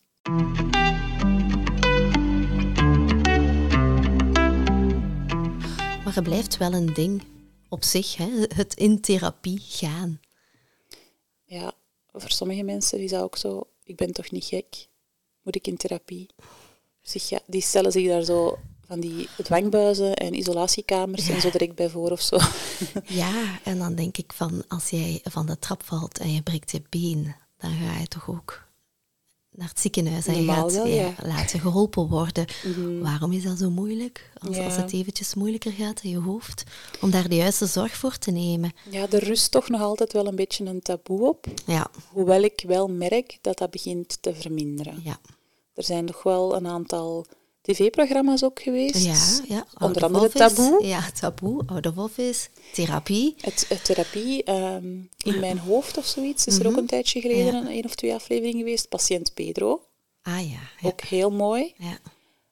Maar 6.05 6.15
het 6.15 6.23
blijft 6.23 6.57
wel 6.57 6.73
een 6.73 6.95
ding 6.95 7.23
op 7.73 7.85
zich, 7.85 8.17
hè? 8.17 8.31
het 8.55 8.75
in 8.75 9.01
therapie 9.01 9.61
gaan. 9.65 10.21
Ja, 11.45 11.73
voor 12.13 12.31
sommige 12.31 12.63
mensen 12.63 12.99
die 12.99 13.09
zou 13.09 13.23
ook 13.23 13.37
zo, 13.37 13.67
ik 13.85 13.97
ben 13.97 14.13
toch 14.13 14.31
niet 14.31 14.45
gek, 14.45 14.89
moet 15.43 15.57
ik 15.57 15.67
in 15.67 15.77
therapie? 15.77 16.29
Zich, 17.03 17.29
ja, 17.29 17.41
die 17.47 17.61
stellen 17.61 17.93
zich 17.93 18.09
daar 18.09 18.23
zo 18.23 18.59
van 18.87 19.01
die 19.01 19.29
dwangbuizen 19.43 20.15
en 20.15 20.35
isolatiekamers 20.35 21.29
en 21.29 21.41
zo 21.41 21.51
direct 21.51 21.75
bij 21.75 21.89
voor 21.89 22.11
of 22.11 22.21
zo. 22.21 22.39
Ja, 23.23 23.61
en 23.65 23.79
dan 23.79 23.95
denk 23.95 24.17
ik 24.17 24.33
van 24.33 24.65
als 24.69 24.91
jij 24.91 25.21
van 25.23 25.47
de 25.47 25.59
trap 25.59 25.83
valt 25.85 26.19
en 26.19 26.33
je 26.33 26.43
breekt 26.43 26.71
je 26.71 26.83
been, 26.89 27.35
dan 27.59 27.71
ga 27.71 27.99
je 27.99 28.09
toch 28.09 28.31
ook 28.31 28.72
naar 29.55 29.69
het 29.69 29.81
ziekenhuis 29.81 30.27
en 30.27 30.35
je 30.35 30.43
Normaal 30.43 30.63
gaat 30.63 30.73
wel, 30.73 30.87
ja, 30.87 31.03
ja. 31.03 31.15
laten 31.23 31.61
geholpen 31.61 32.09
worden. 32.09 32.47
Mhm. 32.65 32.99
Waarom 32.99 33.33
is 33.33 33.43
dat 33.43 33.59
zo 33.59 33.71
moeilijk? 33.71 34.31
Als, 34.49 34.59
als 34.59 34.77
het 34.77 34.93
eventjes 34.93 35.35
moeilijker 35.35 35.73
gaat 35.73 36.03
in 36.03 36.11
je 36.11 36.19
hoofd, 36.19 36.65
om 37.01 37.11
daar 37.11 37.29
de 37.29 37.35
juiste 37.35 37.67
zorg 37.67 37.97
voor 37.97 38.19
te 38.19 38.31
nemen. 38.31 38.73
Ja, 38.91 39.07
er 39.11 39.25
rust 39.25 39.51
toch 39.51 39.69
nog 39.69 39.81
altijd 39.81 40.13
wel 40.13 40.27
een 40.27 40.37
beetje 40.37 40.65
een 40.65 40.83
taboe 40.83 41.29
op. 41.29 41.47
Ja, 41.67 41.91
Hoewel 42.09 42.43
ik 42.43 42.65
wel 42.67 42.89
merk 42.89 43.39
dat 43.41 43.59
dat 43.59 43.71
begint 43.71 44.19
te 44.21 44.35
verminderen. 44.35 45.01
ja. 45.05 45.19
Er 45.75 45.85
zijn 45.85 46.05
nog 46.05 46.23
wel 46.23 46.57
een 46.57 46.67
aantal 46.67 47.27
tv-programma's 47.63 48.45
ook 48.45 48.61
geweest. 48.63 49.05
Ja, 49.05 49.55
ja. 49.55 49.67
Onder 49.79 50.05
andere 50.05 50.29
taboe. 50.29 50.87
Ja, 50.87 51.11
taboe, 51.11 51.63
out 51.67 51.87
of 51.87 51.97
office, 51.97 52.49
therapie. 52.73 53.35
Het, 53.41 53.65
het 53.69 53.85
therapie 53.85 54.43
ehm, 54.45 54.87
in 55.19 55.41
mijn 55.41 55.59
hoofd 55.59 55.97
of 55.97 56.07
zoiets 56.07 56.47
is 56.47 56.59
er 56.59 56.67
ook 56.67 56.77
een 56.77 56.87
tijdje 56.87 57.21
geleden 57.21 57.55
Mhm. 57.55 57.57
Een 57.67 57.73
één 57.73 57.85
of 57.85 57.95
twee 57.95 58.15
afleveringen 58.15 58.59
geweest. 58.59 58.89
Patiënt 58.89 59.35
Pedro, 59.35 59.83
Ah 60.23 60.51
ja, 60.51 60.59
ja. 60.81 60.89
ook 60.89 61.01
heel 61.01 61.31
mooi. 61.31 61.75
ja. 61.77 61.99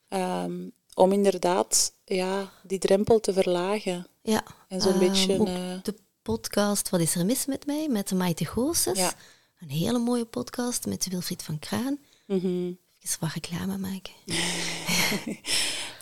Ehm, 0.09 0.68
om 0.94 1.12
inderdaad 1.12 1.92
ja, 2.05 2.53
die 2.62 2.79
drempel 2.79 3.20
te 3.20 3.33
verlagen. 3.33 4.07
ja. 4.23 4.42
En 4.68 4.81
zo'n 4.81 4.90
Ehm, 4.92 4.99
beetje, 5.01 5.38
ook 5.40 5.46
eh, 5.46 5.55
de 5.83 5.94
podcast 6.23 6.88
Wat 6.88 7.01
is 7.01 7.14
er 7.14 7.25
mis 7.27 7.46
met 7.46 7.66
mij? 7.66 7.88
Met 7.88 8.09
de 8.09 8.14
Maite 8.14 8.44
Goossens. 8.44 8.99
Ja. 8.99 9.12
Een 9.61 9.70
hele 9.70 9.99
mooie 9.99 10.25
podcast 10.25 10.87
met 10.87 11.07
Wilfried 11.11 11.42
van 11.42 11.59
Kraan. 11.59 11.99
mhm. 12.27 12.73
Even 13.05 13.19
wat 13.21 13.33
reclame 13.33 13.79
maken. 13.79 14.13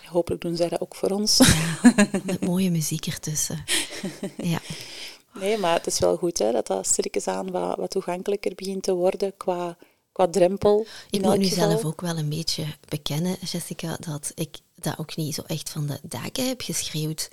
Hopelijk 0.09 0.43
doen 0.43 0.57
zij 0.57 0.69
dat 0.69 0.81
ook 0.81 0.95
voor 0.95 1.11
ons. 1.11 1.39
Met 2.25 2.41
mooie 2.41 2.71
muziek 2.71 3.07
ertussen. 3.07 3.65
Ja. 4.37 4.61
Nee, 5.35 5.59
maar 5.59 5.75
het 5.75 5.87
is 5.87 5.99
wel 5.99 6.17
goed 6.17 6.39
hè, 6.39 6.53
dat 6.53 6.67
dat 6.67 6.87
stilletjes 6.87 7.27
aan 7.27 7.51
wat, 7.51 7.77
wat 7.77 7.91
toegankelijker 7.91 8.55
begint 8.55 8.83
te 8.83 8.95
worden 8.95 9.37
qua, 9.37 9.77
qua 10.13 10.29
drempel. 10.29 10.87
Ik 11.11 11.23
moet 11.23 11.39
nu 11.39 11.47
geval. 11.47 11.71
zelf 11.71 11.85
ook 11.85 12.01
wel 12.01 12.17
een 12.19 12.29
beetje 12.29 12.65
bekennen, 12.89 13.37
Jessica, 13.41 13.97
dat 14.01 14.33
ik 14.35 14.57
dat 14.75 14.99
ook 14.99 15.17
niet 15.17 15.35
zo 15.35 15.43
echt 15.47 15.71
van 15.71 15.87
de 15.87 15.99
daken 16.03 16.49
heb 16.49 16.61
geschreeuwd. 16.61 17.29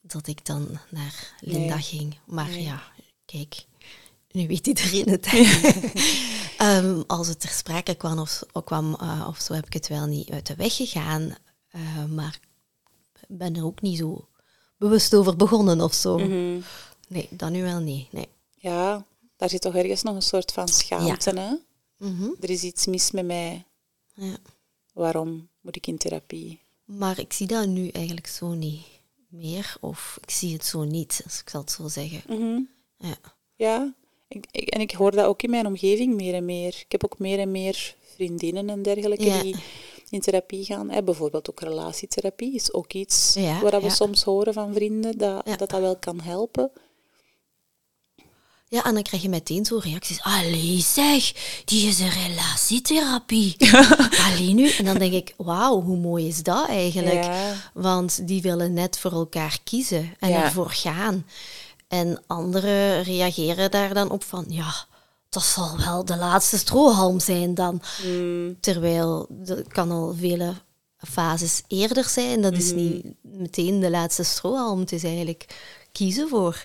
Dat 0.00 0.26
ik 0.26 0.46
dan 0.46 0.78
naar 0.90 1.34
Linda 1.40 1.74
Nee. 1.74 1.82
ging. 1.82 2.18
Maar 2.24 2.58
ja, 2.58 2.82
kijk, 3.24 3.64
nu 4.36 4.46
weet 4.46 4.66
iedereen 4.66 5.08
het. 5.08 5.26
Ehm, 6.56 7.02
als 7.06 7.28
het 7.28 7.40
ter 7.40 7.48
sprake 7.50 7.94
kwam 7.94 8.18
of, 8.18 8.42
kwam, 8.64 8.94
eh, 8.94 9.26
of 9.28 9.40
zo, 9.40 9.52
heb 9.52 9.66
ik 9.66 9.72
het 9.72 9.88
wel 9.88 10.06
niet 10.06 10.30
uit 10.30 10.46
de 10.46 10.54
weg 10.54 10.76
gegaan. 10.76 11.34
Eh, 11.68 12.04
maar 12.04 12.40
ik 13.20 13.26
ben 13.28 13.56
er 13.56 13.64
ook 13.64 13.80
niet 13.80 13.98
zo 13.98 14.28
bewust 14.76 15.14
over 15.14 15.36
begonnen 15.36 15.80
of 15.80 15.94
zo. 15.94 16.18
Mhm. 16.18 16.60
Nee, 17.08 17.28
dat 17.30 17.50
nu 17.50 17.62
wel 17.62 17.80
niet. 17.80 18.12
Nee. 18.12 18.28
Ja, 18.54 19.04
daar 19.36 19.48
zit 19.48 19.60
toch 19.60 19.74
ergens 19.74 20.02
nog 20.02 20.14
een 20.14 20.22
soort 20.22 20.52
van 20.52 20.68
schaamte. 20.68 21.30
Hè? 21.40 21.54
Mhm. 22.08 22.28
Er 22.40 22.50
is 22.50 22.62
iets 22.62 22.86
mis 22.86 23.10
met 23.10 23.24
mij. 23.26 23.64
ja. 24.14 24.36
Waarom 24.92 25.48
moet 25.60 25.76
ik 25.76 25.86
in 25.86 25.98
therapie? 25.98 26.60
Maar 26.84 27.18
ik 27.18 27.32
zie 27.32 27.46
dat 27.46 27.66
nu 27.66 27.88
eigenlijk 27.88 28.26
zo 28.26 28.54
niet 28.54 28.82
meer. 29.28 29.76
Of 29.80 30.18
ik 30.22 30.30
zie 30.30 30.52
het 30.52 30.64
zo 30.64 30.84
niet, 30.84 31.20
als 31.24 31.40
ik 31.40 31.48
zal 31.48 31.60
het 31.60 31.70
zo 31.70 31.88
zeggen. 31.88 32.22
Mhm. 32.28 32.60
Ja. 32.98 33.16
Ja, 33.56 33.94
ik, 34.28 34.46
ik- 34.50 34.68
en 34.68 34.80
ik 34.80 34.90
hoor 34.90 35.10
dat 35.10 35.24
ook 35.26 35.42
in 35.42 35.50
mijn 35.50 35.66
omgeving 35.66 36.14
meer 36.14 36.34
en 36.34 36.44
meer. 36.44 36.68
Ik 36.68 36.86
heb 36.92 37.04
ook 37.04 37.18
meer 37.18 37.38
en 37.38 37.50
meer 37.50 37.94
vriendinnen 38.14 38.70
en 38.70 38.82
dergelijke 38.82 39.24
Ja. 39.24 39.42
die 39.42 39.56
in 40.10 40.20
therapie 40.20 40.64
gaan. 40.64 40.90
Hè, 40.90 41.02
bijvoorbeeld 41.02 41.50
ook 41.50 41.60
relatietherapie 41.60 42.54
is 42.54 42.72
ook 42.72 42.92
iets 42.92 43.34
Ja, 43.34 43.60
waar 43.60 43.80
we 43.80 43.86
ja. 43.86 43.92
soms 43.94 44.22
horen 44.22 44.52
van 44.52 44.74
vrienden 44.74 45.18
dat, 45.18 45.46
dat 45.58 45.58
dat 45.70 45.80
wel 45.80 45.96
kan 45.96 46.20
helpen. 46.20 46.70
ja, 48.68 48.84
en 48.84 48.94
dan 48.94 49.02
krijg 49.02 49.22
je 49.22 49.28
meteen 49.28 49.64
zo 49.64 49.78
reacties. 49.82 50.22
Allee 50.22 50.78
zeg, 50.80 51.32
die 51.64 51.88
is 51.88 51.98
een 51.98 52.10
relatietherapie. 52.10 53.56
Allee 54.26 54.54
nu. 54.54 54.70
En 54.70 54.84
dan 54.84 54.98
denk 54.98 55.12
ik, 55.12 55.34
wauw, 55.36 55.80
hoe 55.82 55.96
mooi 55.96 56.26
is 56.26 56.42
dat 56.42 56.68
eigenlijk? 56.68 57.24
Ja. 57.24 57.54
Want 57.74 58.26
die 58.28 58.42
willen 58.42 58.72
net 58.72 58.98
voor 58.98 59.12
elkaar 59.12 59.58
kiezen 59.64 60.14
en 60.18 60.28
Ja. 60.28 60.44
ervoor 60.44 60.70
gaan. 60.70 61.26
En 61.88 62.22
anderen 62.26 63.02
reageren 63.02 63.70
daar 63.70 63.94
dan 63.94 64.10
op 64.10 64.24
van, 64.24 64.44
ja, 64.48 64.74
dat 65.28 65.42
zal 65.42 65.76
wel 65.84 66.04
de 66.04 66.16
laatste 66.16 66.58
strohalm 66.58 67.20
zijn 67.20 67.54
dan. 67.54 67.80
Mm, 68.04 68.60
Terwijl 68.60 69.26
dat 69.30 69.68
kan 69.68 69.90
al 69.90 70.14
vele 70.18 70.52
fases 70.98 71.62
eerder 71.68 72.04
zijn. 72.04 72.42
Dat 72.42 72.52
is 72.52 72.72
niet 72.72 73.04
meteen 73.22 73.80
de 73.80 73.90
laatste 73.90 74.22
strohalm. 74.22 74.80
Het 74.80 74.92
is 74.92 75.04
eigenlijk 75.04 75.46
kiezen 75.92 76.28
voor 76.28 76.64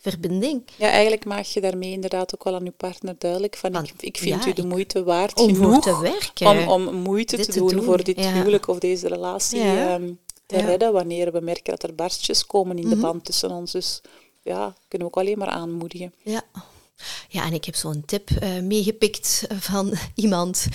verbinding. 0.00 0.62
Ja, 0.76 0.88
eigenlijk 0.88 1.24
maak 1.24 1.44
je 1.44 1.60
daarmee 1.60 1.92
inderdaad 1.92 2.34
ook 2.34 2.44
wel 2.44 2.54
aan 2.54 2.64
je 2.64 2.70
partner 2.70 3.14
duidelijk 3.18 3.56
van 3.56 3.74
ik, 3.74 3.92
ik 3.98 4.16
vind 4.16 4.44
ja, 4.44 4.50
u 4.50 4.52
de 4.52 4.66
moeite 4.66 5.02
waard 5.04 5.38
om 5.40 5.54
genoeg 5.54 5.82
te 5.82 5.98
werken. 6.00 6.46
om, 6.68 6.88
om 6.88 6.94
moeite 6.94 7.36
te 7.36 7.52
te 7.52 7.58
doen, 7.58 7.82
voor 7.82 8.04
dit 8.04 8.18
ja. 8.18 8.32
huwelijk 8.32 8.68
of 8.68 8.78
deze 8.78 9.08
relatie 9.08 9.58
Ja. 9.62 9.94
ehm, 9.94 10.12
te 10.46 10.60
redden 10.60 10.92
wanneer 10.92 11.32
we 11.32 11.40
merken 11.40 11.70
dat 11.78 11.82
er 11.82 11.94
barstjes 11.94 12.46
komen 12.46 12.76
in 12.78 12.88
de 12.88 12.94
Mhm. 12.96 13.00
band 13.00 13.24
tussen 13.24 13.50
ons. 13.50 13.72
Dus 13.72 14.00
ja, 14.42 14.74
kunnen 14.88 15.08
we 15.08 15.14
ook 15.14 15.22
alleen 15.22 15.38
maar 15.38 15.48
aanmoedigen. 15.48 16.14
Ja. 16.22 16.42
Ja, 17.28 17.44
en 17.44 17.52
ik 17.52 17.64
heb 17.64 17.74
zo'n 17.74 18.04
tip 18.04 18.30
eh, 18.30 18.60
meegepikt 18.60 19.46
van 19.48 19.94
iemand 20.14 20.66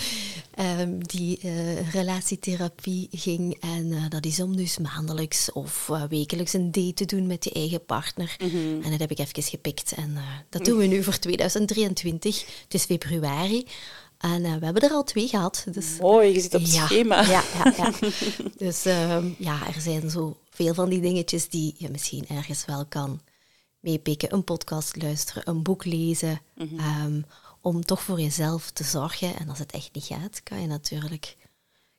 ehm, 0.54 0.98
die 0.98 1.38
eh, 1.38 1.92
relatietherapie 1.92 3.08
ging. 3.10 3.56
En 3.60 3.92
eh, 3.92 4.02
dat 4.08 4.26
is 4.26 4.40
om 4.40 4.56
dus 4.56 4.78
maandelijks 4.78 5.52
of 5.52 5.90
wekelijks 6.08 6.52
een 6.52 6.72
date 6.72 6.94
te 6.94 7.04
doen 7.04 7.26
met 7.26 7.44
je 7.44 7.52
eigen 7.52 7.84
partner. 7.84 8.36
En 8.82 8.90
dat 8.90 9.00
heb 9.00 9.10
ik 9.10 9.18
even 9.18 9.42
gepikt. 9.42 9.92
En 9.92 10.18
dat 10.48 10.64
doen 10.64 10.78
we 10.78 10.86
nu 10.86 11.02
voor 11.02 11.18
2023. 11.18 12.40
Het 12.62 12.74
is 12.74 12.84
februari. 12.84 13.66
En 14.18 14.42
we 14.42 14.64
hebben 14.64 14.82
er 14.82 14.90
al 14.90 15.04
twee 15.04 15.28
gehad. 15.28 15.64
Dus 15.70 15.86
Mooi, 16.00 16.32
je 16.32 16.40
zit 16.40 16.54
op 16.54 16.60
het 16.60 16.72
ja, 16.74 16.86
schema. 16.86 17.22
Ja, 17.22 17.42
ja, 17.64 17.74
ja. 17.76 17.92
Dus 18.66 18.84
ehm, 18.84 19.28
ja, 19.38 19.66
er 19.74 19.80
zijn 19.80 20.10
zo 20.10 20.36
veel 20.50 20.74
van 20.74 20.88
die 20.88 21.00
dingetjes 21.00 21.48
die 21.48 21.74
je 21.76 21.90
misschien 21.90 22.24
ergens 22.28 22.64
wel 22.64 22.84
kan 22.88 23.20
meepikken. 23.80 24.32
Een 24.32 24.44
podcast 24.44 25.02
luisteren, 25.02 25.48
een 25.48 25.62
boek 25.62 25.84
lezen. 25.84 26.40
Mhm. 26.54 26.78
ehm, 26.78 27.20
om 27.60 27.84
toch 27.84 28.02
voor 28.02 28.20
jezelf 28.20 28.70
te 28.70 28.84
zorgen. 28.84 29.36
En 29.36 29.48
als 29.48 29.58
het 29.58 29.72
echt 29.72 29.94
niet 29.94 30.04
gaat, 30.04 30.42
kan 30.42 30.60
je 30.60 30.66
natuurlijk 30.66 31.36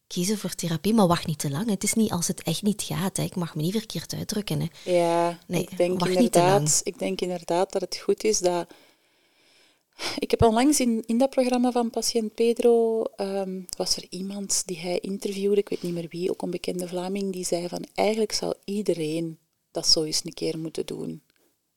kiezen 0.07 0.37
voor 0.37 0.55
therapie. 0.55 0.93
Maar 0.93 1.07
wacht 1.07 1.27
niet 1.27 1.39
te 1.39 1.49
lang. 1.49 1.69
Het 1.69 1.83
is 1.83 1.93
niet 1.93 2.11
als 2.11 2.27
het 2.27 2.43
echt 2.43 2.61
niet 2.61 2.81
gaat. 2.81 3.17
Hè. 3.17 3.23
Ik 3.23 3.35
mag 3.35 3.55
me 3.55 3.61
niet 3.61 3.71
verkeerd 3.71 4.13
uitdrukken. 4.13 4.59
Hè. 4.59 4.91
Ja, 4.91 5.39
Nee, 5.47 5.61
ik, 5.61 5.77
denk 5.77 5.99
wacht 5.99 6.19
niet 6.19 6.31
te 6.31 6.39
lang. 6.39 6.51
inderdaad, 6.51 6.81
ik 6.83 6.99
denk 6.99 7.21
inderdaad 7.21 7.71
dat 7.71 7.81
het 7.81 7.97
goed 7.97 8.23
is 8.23 8.39
dat... 8.39 8.67
Ik 10.19 10.31
heb 10.31 10.41
onlangs 10.41 10.79
in, 10.79 11.03
in 11.05 11.17
dat 11.17 11.29
programma 11.29 11.71
van 11.71 11.89
Patiënt 11.89 12.33
Pedro, 12.33 13.03
ehm, 13.03 13.61
was 13.77 13.95
er 13.95 14.05
iemand 14.09 14.63
die 14.65 14.79
hij 14.79 14.99
interviewde, 14.99 15.59
ik 15.59 15.69
weet 15.69 15.81
niet 15.81 15.93
meer 15.93 16.07
wie, 16.09 16.29
ook 16.29 16.41
een 16.41 16.49
bekende 16.49 16.87
Vlaming, 16.87 17.33
die 17.33 17.45
zei 17.45 17.67
van 17.67 17.85
eigenlijk 17.95 18.31
zou 18.31 18.53
iedereen 18.63 19.37
dat 19.71 19.87
zo 19.87 20.03
eens 20.03 20.21
een 20.23 20.33
keer 20.33 20.59
moeten 20.59 20.85
doen. 20.85 21.21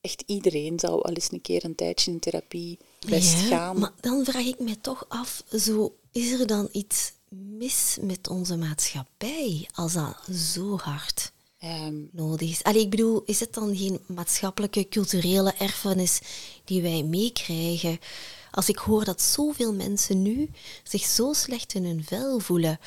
Echt 0.03 0.23
iedereen 0.27 0.79
zou 0.79 1.03
al 1.03 1.13
eens 1.13 1.33
een 1.33 1.41
keer 1.41 1.65
een 1.65 1.75
tijdje 1.75 2.11
in 2.11 2.19
therapie 2.19 2.79
best 3.07 3.33
Ja, 3.33 3.47
gaan. 3.47 3.79
Maar 3.79 3.93
dan 4.01 4.25
vraag 4.25 4.45
ik 4.45 4.59
me 4.59 4.81
toch 4.81 5.05
af, 5.09 5.43
zo, 5.59 5.97
is 6.13 6.31
er 6.31 6.47
dan 6.47 6.69
iets 6.73 7.13
mis 7.29 7.97
met 8.01 8.29
onze 8.29 8.57
maatschappij 8.57 9.69
als 9.75 9.93
dat 9.93 10.37
zo 10.37 10.77
hard 10.77 11.33
Ehm, 11.63 11.95
nodig 12.11 12.51
is? 12.51 12.63
Allee, 12.63 12.81
ik 12.81 12.91
bedoel, 12.91 13.23
is 13.25 13.41
het 13.41 13.55
dan 13.55 13.77
geen 13.77 14.01
maatschappelijke, 14.07 14.89
culturele 14.89 15.53
erfenis 15.59 16.21
die 16.65 16.83
wij 16.83 17.03
meekrijgen? 17.03 17.99
Als 18.51 18.69
ik 18.69 18.79
hoor 18.79 19.05
dat 19.05 19.21
zoveel 19.21 19.75
mensen 19.75 20.23
nu 20.23 20.51
zich 20.83 21.03
zo 21.03 21.33
slecht 21.33 21.75
in 21.75 21.85
hun 21.85 22.05
vel 22.05 22.39
voelen, 22.39 22.81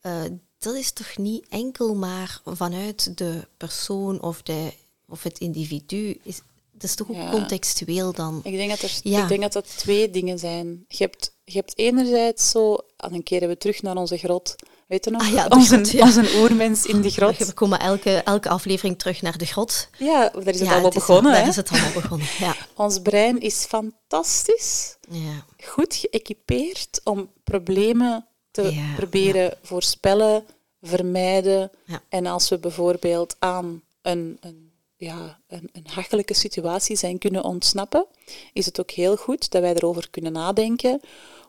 eh, 0.00 0.22
dat 0.58 0.74
is 0.74 0.92
toch 0.92 1.16
niet 1.16 1.46
enkel 1.48 1.94
maar 1.94 2.40
vanuit 2.44 3.18
de 3.18 3.48
persoon 3.56 4.20
of, 4.20 4.42
de, 4.42 4.72
of 5.12 5.22
het 5.22 5.38
individu. 5.38 6.18
Is, 6.22 6.40
dat 6.72 6.82
is 6.90 6.94
toch 6.94 7.10
ook 7.10 7.16
Ja. 7.16 7.30
contextueel 7.30 8.12
dan? 8.12 8.40
Ik 8.42 8.56
denk, 8.56 8.70
dat 8.70 8.80
er, 8.82 9.00
Ja. 9.02 9.22
ik 9.22 9.28
denk 9.28 9.42
dat 9.42 9.52
dat 9.52 9.76
twee 9.76 10.10
dingen 10.10 10.38
zijn. 10.38 10.84
Je 10.88 11.02
hebt, 11.04 11.34
je 11.44 11.56
hebt 11.58 11.78
enerzijds 11.78 12.50
zo, 12.50 12.78
en 12.96 13.14
een 13.14 13.22
keer 13.22 13.48
we 13.48 13.56
terug 13.56 13.82
naar 13.82 13.96
onze 13.96 14.16
grot. 14.16 14.54
Weet 14.86 15.04
je 15.04 15.10
nog? 15.10 15.22
Ah 15.22 15.32
ja, 15.32 15.46
onze, 15.48 15.74
grot, 15.74 15.90
ja. 15.90 16.02
onze 16.04 16.32
oermens 16.36 16.86
in 16.86 17.00
de 17.00 17.10
grot. 17.10 17.36
We 17.36 17.52
komen 17.52 17.80
elke, 17.80 18.10
elke 18.10 18.48
aflevering 18.48 18.98
terug 18.98 19.22
naar 19.22 19.38
de 19.38 19.46
grot. 19.46 19.88
Ja, 19.98 20.28
daar 20.28 20.46
is 20.54 20.58
het 20.58 20.68
ja, 20.68 20.72
allemaal 20.72 20.90
begonnen. 20.90 21.32
Daar 21.32 21.48
is 21.48 21.56
het 21.56 21.70
allemaal 21.70 21.92
begonnen, 21.92 22.26
ja. 22.38 22.56
Ons 22.76 23.00
brein 23.00 23.40
is 23.40 23.64
fantastisch, 23.64 24.96
ja. 25.10 25.44
goed 25.64 25.94
geëquipeerd 25.94 27.00
om 27.04 27.30
problemen 27.44 28.26
te 28.50 28.62
Ja, 28.62 28.94
proberen 28.96 29.58
voorspellen, 29.62 30.44
vermijden. 30.82 31.70
Ja. 31.84 32.02
En 32.08 32.26
als 32.26 32.48
we 32.48 32.58
bijvoorbeeld 32.58 33.36
aan 33.38 33.82
een, 34.02 34.36
een, 34.40 34.71
ja, 35.04 35.38
een, 35.48 35.68
een 35.72 35.86
hachelijke 35.86 36.34
situatie 36.34 36.96
zijn 36.96 37.18
kunnen 37.18 37.44
ontsnappen, 37.44 38.06
is 38.52 38.66
het 38.66 38.80
ook 38.80 38.90
heel 38.90 39.16
goed 39.16 39.50
dat 39.50 39.60
wij 39.62 39.74
erover 39.74 40.10
kunnen 40.10 40.32
nadenken 40.32 41.00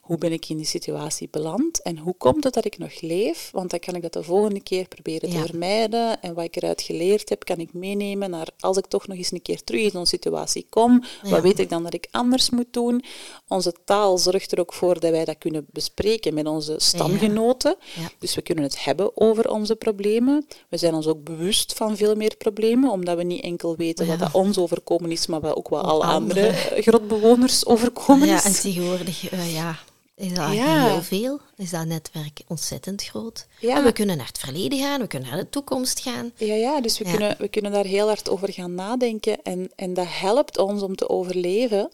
hoe 0.04 0.18
ben 0.18 0.32
ik 0.32 0.50
in 0.50 0.58
die 0.58 0.66
situatie 0.66 1.28
beland 1.32 1.82
en 1.82 1.98
hoe 1.98 2.14
komt 2.18 2.44
het 2.44 2.54
dat 2.54 2.66
ik 2.66 2.78
nog 2.78 3.02
leef? 3.02 3.50
Want 3.52 3.70
dan 3.70 3.80
kan 3.80 3.96
ik 3.96 4.02
dat 4.02 4.14
de 4.14 4.24
volgende 4.24 4.62
keer 4.64 4.88
proberen 4.88 5.30
te 5.30 5.36
Ja. 5.38 5.46
vermijden. 5.46 6.22
En 6.22 6.34
wat 6.34 6.44
ik 6.44 6.56
eruit 6.56 6.82
geleerd 6.82 7.30
heb, 7.30 7.44
kan 7.46 7.58
ik 7.58 7.74
meenemen 7.74 8.30
naar 8.30 8.48
als 8.60 8.78
ik 8.78 8.86
toch 8.86 9.08
nog 9.08 9.18
eens 9.18 9.32
een 9.32 9.42
keer 9.42 9.64
terug 9.64 9.82
in 9.82 9.90
zo'n 9.92 10.06
situatie 10.06 10.66
kom. 10.70 11.04
Ja. 11.24 11.30
Wat 11.30 11.42
weet 11.42 11.60
ik 11.60 11.70
dan 11.70 11.84
dat 11.84 11.94
ik 11.94 12.08
anders 12.12 12.50
moet 12.50 12.68
doen? 12.74 13.04
Onze 13.48 13.74
taal 13.86 14.18
zorgt 14.18 14.52
er 14.52 14.60
ook 14.60 14.74
voor 14.74 15.00
dat 15.00 15.12
wij 15.12 15.26
dat 15.26 15.38
kunnen 15.38 15.66
bespreken 15.72 16.34
met 16.34 16.48
onze 16.48 16.76
stamgenoten. 16.78 17.76
Ja. 17.96 18.10
Dus 18.20 18.36
we 18.36 18.42
kunnen 18.42 18.64
het 18.64 18.84
hebben 18.86 19.12
over 19.22 19.50
onze 19.52 19.76
problemen. 19.76 20.46
We 20.70 20.78
zijn 20.78 20.94
ons 20.94 21.08
ook 21.08 21.24
bewust 21.24 21.74
van 21.74 21.98
veel 21.98 22.16
meer 22.16 22.36
problemen, 22.38 22.92
omdat 22.92 23.18
we 23.18 23.24
niet 23.24 23.44
enkel 23.44 23.76
weten 23.76 24.08
wat 24.08 24.20
Ja. 24.20 24.24
dat 24.26 24.34
ons 24.34 24.58
overkomen 24.58 25.12
is, 25.12 25.28
maar 25.28 25.56
ook 25.56 25.68
wat 25.68 25.84
Ook 25.84 25.90
alle 25.90 26.04
andere 26.06 26.52
grotbewoners 26.78 27.66
overkomen 27.66 28.28
Ja, 28.28 28.36
is. 28.36 28.44
en 28.46 28.54
tegenwoordig, 28.54 29.30
eh, 29.30 29.54
ja, 29.54 29.80
is 30.16 30.34
dat 30.34 30.54
Ja. 30.54 30.88
heel 30.88 31.02
veel. 31.02 31.40
Is 31.56 31.70
dat 31.70 31.86
netwerk 31.86 32.42
ontzettend 32.48 33.04
groot. 33.04 33.48
Ja. 33.60 33.78
En 33.78 33.84
we 33.84 33.92
kunnen 33.92 34.18
naar 34.18 34.28
het 34.28 34.38
verleden 34.40 34.80
gaan, 34.80 35.02
we 35.02 35.08
kunnen 35.08 35.30
naar 35.30 35.40
de 35.40 35.50
toekomst 35.50 36.00
gaan. 36.00 36.32
Ja, 36.38 36.54
ja 36.54 36.82
dus 36.82 36.98
we, 36.98 37.06
Ja. 37.06 37.12
Kunnen, 37.12 37.36
we 37.40 37.48
kunnen 37.48 37.72
daar 37.72 37.86
heel 37.86 38.08
hard 38.08 38.30
over 38.30 38.54
gaan 38.54 38.76
nadenken. 38.76 39.42
En, 39.42 39.72
en 39.76 39.94
dat 39.94 40.06
helpt 40.10 40.58
ons 40.58 40.82
om 40.82 40.96
te 40.96 41.10
overleven. 41.10 41.92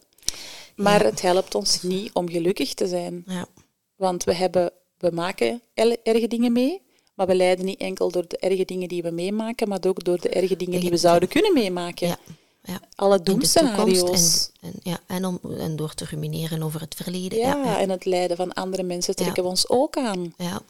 Maar 0.75 1.01
Ja. 1.03 1.09
het 1.09 1.21
helpt 1.21 1.55
ons 1.55 1.81
niet 1.81 2.13
om 2.13 2.29
gelukkig 2.29 2.73
te 2.73 2.87
zijn. 2.87 3.23
Ja, 3.27 3.45
Want 3.95 4.23
we, 4.23 4.33
hebben, 4.33 4.71
we 4.97 5.11
maken 5.11 5.61
erge 6.03 6.27
dingen 6.27 6.51
mee. 6.51 6.81
Maar 7.13 7.27
we 7.27 7.35
lijden 7.35 7.65
niet 7.65 7.79
enkel 7.79 8.11
door 8.11 8.27
de 8.27 8.37
erge 8.37 8.65
dingen 8.65 8.87
die 8.87 9.01
we 9.01 9.11
meemaken, 9.11 9.67
maar 9.67 9.79
ook 9.87 10.03
door 10.03 10.21
de 10.21 10.29
erge 10.29 10.55
dingen 10.55 10.79
die 10.79 10.89
we 10.89 10.95
Ja. 10.95 11.01
zouden 11.01 11.29
kunnen 11.29 11.53
meemaken. 11.53 12.17
Ja, 12.69 12.73
ja. 12.73 12.79
Alle 12.95 13.21
doemscenario's. 13.23 14.49
en, 14.61 14.69
en, 14.73 14.79
ja, 14.83 14.99
en, 15.07 15.25
om, 15.25 15.39
en 15.57 15.75
door 15.75 15.93
te 15.93 16.05
rumineren 16.05 16.63
over 16.63 16.81
het 16.81 16.95
verleden. 16.95 17.37
Ja, 17.39 17.47
Ja, 17.55 17.63
ja, 17.63 17.79
en 17.79 17.89
het 17.89 18.05
lijden 18.05 18.37
van 18.37 18.53
andere 18.53 18.83
mensen 18.83 19.13
Ja. 19.17 19.23
trekken 19.23 19.43
we 19.43 19.49
ons 19.49 19.69
ook 19.69 19.97
aan. 19.97 20.33
ja. 20.37 20.61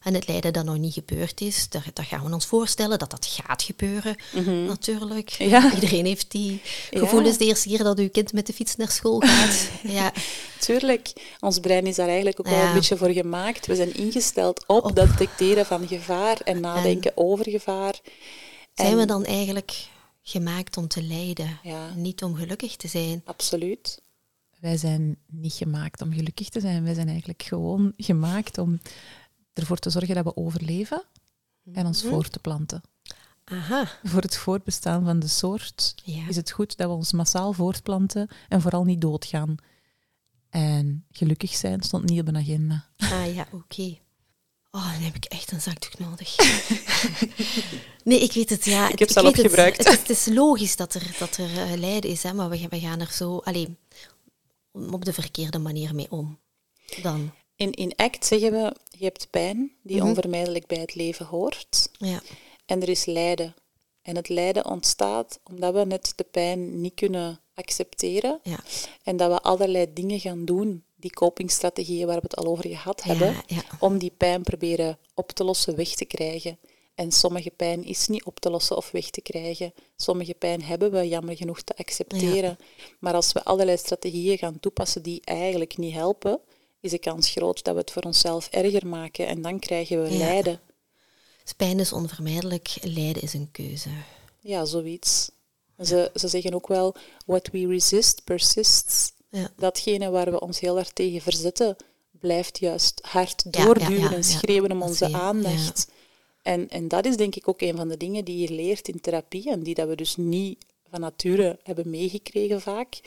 En 0.00 0.14
het 0.14 0.28
lijden 0.28 0.52
dat 0.52 0.64
nog 0.64 0.76
niet 0.78 0.92
gebeurd 0.94 1.40
is, 1.40 1.68
dat, 1.68 1.82
dat 1.92 2.04
gaan 2.04 2.24
we 2.26 2.32
ons 2.34 2.46
voorstellen 2.46 2.98
dat 2.98 3.10
dat 3.10 3.26
gaat 3.26 3.62
gebeuren, 3.62 4.16
natuurlijk. 4.66 5.36
Mhm. 5.38 5.48
Ja. 5.48 5.74
Iedereen 5.74 6.06
heeft 6.06 6.30
die 6.30 6.62
Ja. 6.90 6.98
gevoelens 6.98 7.36
de 7.36 7.44
eerste 7.44 7.68
keer 7.68 7.82
dat 7.84 7.98
uw 7.98 8.10
kind 8.10 8.32
met 8.32 8.46
de 8.46 8.52
fiets 8.52 8.76
naar 8.76 8.90
school 8.90 9.20
gaat. 9.20 9.68
ja, 9.98 10.12
Tuurlijk, 10.58 11.12
ons 11.40 11.58
brein 11.58 11.86
is 11.86 11.96
daar 11.96 12.06
eigenlijk 12.06 12.40
ook 12.40 12.46
wel 12.48 12.58
Ja. 12.58 12.68
een 12.68 12.74
beetje 12.74 12.96
voor 12.96 13.10
gemaakt. 13.10 13.66
We 13.66 13.74
zijn 13.74 13.94
ingesteld 13.94 14.64
op, 14.66 14.84
Op. 14.84 14.96
dat 14.96 15.08
detecteren 15.08 15.66
van 15.66 15.88
gevaar 15.88 16.40
en 16.44 16.60
nadenken 16.60 17.12
over 17.14 17.50
gevaar. 17.50 18.00
zijn 18.74 18.96
we 18.96 19.04
dan 19.04 19.24
eigenlijk 19.24 19.72
gemaakt 20.22 20.76
om 20.76 20.88
te 20.88 21.02
lijden, 21.02 21.58
Ja. 21.62 21.94
niet 21.94 22.22
om 22.22 22.34
gelukkig 22.34 22.76
te 22.76 22.88
zijn? 22.88 23.22
Absoluut. 23.24 24.02
Wij 24.60 24.76
zijn 24.76 25.16
niet 25.26 25.52
gemaakt 25.52 26.02
om 26.02 26.12
gelukkig 26.12 26.48
te 26.48 26.60
zijn. 26.60 26.84
Wij 26.84 26.94
zijn 26.94 27.08
eigenlijk 27.08 27.42
gewoon 27.42 27.92
gemaakt 27.96 28.58
om 28.58 28.80
ervoor 29.52 29.78
te 29.78 29.90
zorgen 29.90 30.14
dat 30.14 30.24
we 30.24 30.36
overleven 30.36 31.02
en 31.72 31.86
ons 31.86 32.02
Mhm. 32.02 32.12
voor 32.12 32.28
te 32.28 32.38
planten. 32.38 32.80
Aha, 33.44 33.88
Voor 34.04 34.20
het 34.22 34.36
voortbestaan 34.36 35.04
van 35.04 35.18
de 35.18 35.28
soort 35.28 35.94
ja. 36.04 36.28
is 36.28 36.36
het 36.36 36.50
goed 36.50 36.76
dat 36.76 36.88
we 36.88 36.94
ons 36.94 37.12
massaal 37.12 37.52
voortplanten 37.52 38.28
en 38.48 38.60
vooral 38.60 38.84
niet 38.84 39.00
doodgaan. 39.00 39.54
En 40.50 41.04
gelukkig 41.10 41.54
zijn 41.54 41.82
stond 41.82 42.04
niet 42.10 42.20
op 42.20 42.28
een 42.28 42.36
agenda. 42.36 42.86
Ah 42.96 43.34
ja, 43.34 43.46
oké. 43.52 43.98
Oh, 44.72 44.92
dan 44.92 45.02
heb 45.02 45.14
ik 45.14 45.24
echt 45.24 45.52
een 45.52 45.60
zakdoek 45.60 45.98
nodig. 45.98 46.36
nee, 48.04 48.20
ik 48.20 48.32
weet 48.32 48.50
het, 48.50 48.64
ja. 48.64 48.88
Ik 48.90 48.98
heb 48.98 49.10
ze 49.10 49.20
al 49.20 49.32
weet 49.32 49.56
het. 49.56 49.76
Het, 49.76 49.98
het 49.98 50.10
is 50.10 50.26
logisch 50.26 50.76
dat 50.76 50.94
er, 50.94 51.16
dat 51.18 51.36
er 51.36 51.58
eh, 51.58 51.72
lijden 51.78 52.10
is, 52.10 52.22
hè, 52.22 52.32
maar 52.32 52.48
we, 52.48 52.66
we 52.68 52.80
gaan 52.80 53.00
er 53.00 53.12
zo 53.12 53.40
alleen 53.44 53.76
op 54.90 55.04
de 55.04 55.12
verkeerde 55.12 55.58
manier 55.58 55.94
mee 55.94 56.10
om. 56.10 56.38
Dan, 57.02 57.32
In, 57.56 57.72
in 57.72 57.92
ACT 57.96 58.26
zeggen 58.26 58.52
we, 58.52 58.74
je 58.98 59.04
hebt 59.04 59.30
pijn 59.30 59.72
die 59.82 59.96
Mhm. 59.96 60.06
onvermijdelijk 60.06 60.66
bij 60.66 60.78
het 60.78 60.94
leven 60.94 61.26
hoort. 61.26 61.88
ja. 61.98 62.20
En 62.66 62.82
er 62.82 62.88
is 62.88 63.04
lijden. 63.04 63.54
En 64.02 64.16
het 64.16 64.28
lijden 64.28 64.66
ontstaat 64.66 65.40
omdat 65.44 65.74
we 65.74 65.84
net 65.84 66.12
de 66.16 66.24
pijn 66.24 66.80
niet 66.80 66.94
kunnen 66.94 67.40
accepteren. 67.54 68.40
Ja. 68.42 68.58
En 69.02 69.16
dat 69.16 69.30
we 69.30 69.40
allerlei 69.40 69.92
dingen 69.92 70.20
gaan 70.20 70.44
doen, 70.44 70.84
die 71.00 71.10
copingstrategieën 71.10 72.06
waar 72.06 72.16
we 72.16 72.22
het 72.22 72.36
al 72.36 72.46
over 72.46 72.68
gehad 72.68 73.02
hebben, 73.02 73.26
Ja, 73.32 73.42
ja. 73.46 73.62
om 73.78 73.98
die 73.98 74.12
pijn 74.16 74.42
proberen 74.42 74.98
op 75.14 75.32
te 75.32 75.44
lossen, 75.44 75.76
weg 75.76 75.94
te 75.94 76.04
krijgen. 76.04 76.58
En 76.94 77.12
sommige 77.12 77.50
pijn 77.50 77.84
is 77.84 78.08
niet 78.08 78.24
op 78.24 78.40
te 78.40 78.50
lossen 78.50 78.76
of 78.76 78.90
weg 78.90 79.10
te 79.10 79.20
krijgen. 79.20 79.72
Sommige 79.96 80.34
pijn 80.34 80.62
hebben 80.62 80.90
we 80.90 81.08
jammer 81.08 81.36
genoeg 81.36 81.62
te 81.62 81.76
accepteren. 81.76 82.58
Maar 82.98 83.14
als 83.14 83.32
we 83.32 83.44
allerlei 83.44 83.76
strategieën 83.76 84.38
gaan 84.38 84.60
toepassen 84.60 85.02
die 85.02 85.20
eigenlijk 85.24 85.76
niet 85.76 85.94
helpen, 85.94 86.40
is 86.80 86.90
de 86.90 86.98
kans 86.98 87.30
groot 87.30 87.64
dat 87.64 87.74
we 87.74 87.80
het 87.80 87.90
voor 87.90 88.02
onszelf 88.02 88.48
erger 88.50 88.86
maken 88.86 89.26
en 89.26 89.42
dan 89.42 89.58
krijgen 89.58 90.02
we 90.02 90.10
lijden. 90.10 90.60
Dus 91.42 91.52
pijn 91.52 91.80
is 91.80 91.92
onvermijdelijk, 91.92 92.76
lijden 92.80 93.22
is 93.22 93.32
een 93.32 93.48
keuze. 93.52 93.88
Ja, 94.40 94.64
zoiets. 94.64 95.30
Ze, 95.82 96.10
ze 96.14 96.28
zeggen 96.28 96.54
ook 96.54 96.68
wel, 96.68 96.94
what 97.26 97.48
we 97.52 97.66
resist 97.66 98.24
persists. 98.24 99.12
Ja. 99.30 99.50
Datgene 99.56 100.10
waar 100.10 100.30
we 100.30 100.40
ons 100.40 100.60
heel 100.60 100.74
hard 100.74 100.94
tegen 100.94 101.20
verzetten, 101.20 101.76
blijft 102.10 102.58
juist 102.58 102.98
hard 103.02 103.52
doorduwen 103.52 104.12
en 104.12 104.24
schreeuwen 104.24 104.72
om 104.72 104.82
onze 104.82 105.12
aandacht. 105.12 105.88
En, 106.42 106.68
en 106.68 106.88
dat 106.88 107.04
is 107.06 107.16
denk 107.16 107.34
ik 107.36 107.48
ook 107.48 107.60
een 107.60 107.76
van 107.76 107.88
de 107.88 107.96
dingen 107.96 108.24
die 108.24 108.38
je 108.38 108.54
leert 108.54 108.88
in 108.88 109.00
therapie 109.00 109.50
en 109.50 109.62
die 109.62 109.74
dat 109.74 109.88
we 109.88 109.94
dus 109.96 110.16
niet 110.16 110.64
van 110.90 111.00
nature 111.00 111.58
hebben 111.62 111.90
meegekregen 111.90 112.60
vaak. 112.60 113.00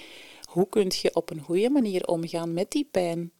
Hoe 0.51 0.69
kun 0.69 0.91
je 1.01 1.15
op 1.15 1.30
een 1.30 1.39
goede 1.41 1.69
manier 1.69 2.07
omgaan 2.07 2.53
met 2.53 2.71
die 2.71 2.88
pijn? 2.91 3.32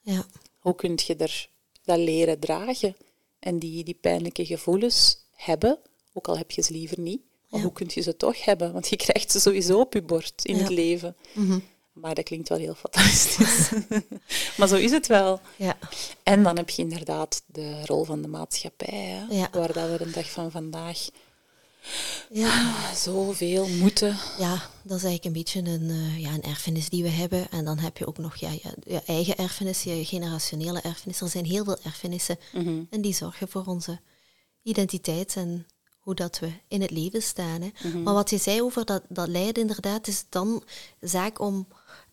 Ja. 0.00 0.26
Hoe 0.58 0.74
kun 0.74 0.98
je 1.06 1.16
er 1.16 1.48
dat 1.84 1.98
leren 1.98 2.38
dragen 2.38 2.96
en 3.38 3.58
die, 3.58 3.84
die 3.84 3.94
pijnlijke 4.00 4.46
gevoelens 4.46 5.18
hebben, 5.34 5.78
ook 6.12 6.28
al 6.28 6.36
heb 6.38 6.50
je 6.50 6.62
ze 6.62 6.72
liever 6.72 7.00
niet, 7.00 7.20
maar 7.48 7.60
Ja. 7.60 7.66
hoe 7.66 7.74
kun 7.74 7.90
je 7.94 8.00
ze 8.00 8.16
toch 8.16 8.44
hebben? 8.44 8.72
Want 8.72 8.88
je 8.88 8.96
krijgt 8.96 9.30
ze 9.30 9.40
sowieso 9.40 9.80
op 9.80 9.92
je 9.92 10.02
bord 10.02 10.44
in 10.44 10.56
Ja. 10.56 10.60
het 10.62 10.70
leven. 10.70 11.16
Mhm. 11.32 11.58
Maar 12.00 12.14
dat 12.14 12.24
klinkt 12.24 12.48
wel 12.48 12.58
heel 12.58 12.74
fatalistisch. 12.74 13.70
maar 14.58 14.68
zo 14.68 14.76
is 14.76 14.90
het 14.90 15.06
wel. 15.06 15.40
ja. 15.56 15.76
En 16.22 16.42
dan 16.42 16.56
heb 16.56 16.70
je 16.70 16.82
inderdaad 16.82 17.42
de 17.46 17.84
rol 17.86 18.04
van 18.04 18.22
de 18.22 18.28
maatschappij, 18.28 18.98
hè, 18.98 19.34
Ja. 19.36 19.48
waar 19.52 19.72
dat 19.72 19.90
we 19.90 20.04
de 20.04 20.10
dag 20.10 20.30
van 20.30 20.50
vandaag 20.50 21.08
Ja. 22.30 22.74
zoveel 22.94 23.68
moeten. 23.68 24.16
Ja, 24.38 24.52
dat 24.82 24.96
is 24.96 25.04
eigenlijk 25.04 25.24
een 25.24 25.32
beetje 25.32 25.60
een, 25.60 25.90
eh, 25.90 26.18
ja, 26.18 26.30
een 26.34 26.42
erfenis 26.42 26.88
die 26.88 27.02
we 27.02 27.08
hebben. 27.08 27.50
En 27.50 27.64
dan 27.64 27.78
heb 27.78 27.96
je 27.98 28.06
ook 28.06 28.18
nog 28.18 28.36
ja, 28.36 28.50
ja, 28.50 28.70
je 28.86 29.02
eigen 29.06 29.36
erfenis, 29.36 29.82
je 29.82 30.04
generationele 30.04 30.80
erfenis. 30.80 31.20
Er 31.20 31.28
zijn 31.28 31.44
heel 31.44 31.64
veel 31.64 31.78
erfenissen 31.82 32.38
Mhm. 32.52 32.82
en 32.90 33.00
die 33.00 33.14
zorgen 33.14 33.48
voor 33.48 33.64
onze 33.66 34.00
identiteit 34.62 35.36
en 35.36 35.66
hoe 36.00 36.14
dat 36.14 36.38
we 36.38 36.52
in 36.68 36.80
het 36.80 36.90
leven 36.90 37.22
staan. 37.22 37.60
Hè. 37.62 37.68
Mhm. 37.88 38.02
Maar 38.02 38.14
wat 38.14 38.30
je 38.30 38.38
zei 38.38 38.62
over 38.62 38.84
dat, 38.84 39.02
dat 39.08 39.28
lijden, 39.28 39.62
inderdaad, 39.62 40.06
is 40.06 40.24
dan 40.28 40.62
zaak 41.00 41.40
om, 41.40 41.66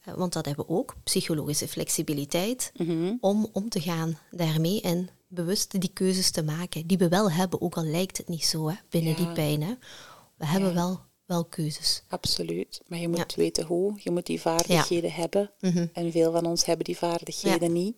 eh, 0.04 0.14
want 0.14 0.34
dat 0.34 0.46
hebben 0.46 0.66
we 0.68 0.72
ook, 0.74 0.96
psychologische 1.04 1.68
flexibiliteit, 1.68 2.72
Mhm. 2.78 3.14
om 3.20 3.50
om 3.52 3.70
te 3.70 3.82
gaan 3.82 4.18
daarmee 4.32 4.82
en 4.82 5.10
bewust 5.28 5.82
die 5.82 5.92
keuzes 5.94 6.32
te 6.32 6.44
maken, 6.44 6.88
die 6.88 6.98
we 6.98 7.08
wel 7.08 7.32
hebben, 7.32 7.62
ook 7.62 7.78
al 7.78 7.84
lijkt 7.84 8.18
het 8.18 8.28
niet 8.28 8.46
zo 8.46 8.70
hè, 8.70 8.76
binnen 8.90 9.12
Ja. 9.12 9.18
die 9.18 9.32
pijn. 9.32 9.62
Hè. 9.64 9.74
We 10.38 10.46
hebben 10.46 10.74
wel, 10.74 11.00
wel 11.26 11.46
keuzes. 11.46 12.04
Absoluut. 12.08 12.82
Maar 12.88 13.00
je 13.00 13.08
moet 13.08 13.18
Ja. 13.18 13.36
weten 13.42 13.66
hoe. 13.66 14.00
Je 14.04 14.12
moet 14.12 14.26
die 14.26 14.42
vaardigheden 14.42 15.12
hebben. 15.12 15.52
Mhm. 15.60 15.88
En 15.94 16.12
veel 16.12 16.32
van 16.32 16.46
ons 16.46 16.66
hebben 16.66 16.86
die 16.86 16.98
vaardigheden 16.98 17.74
niet. 17.74 17.98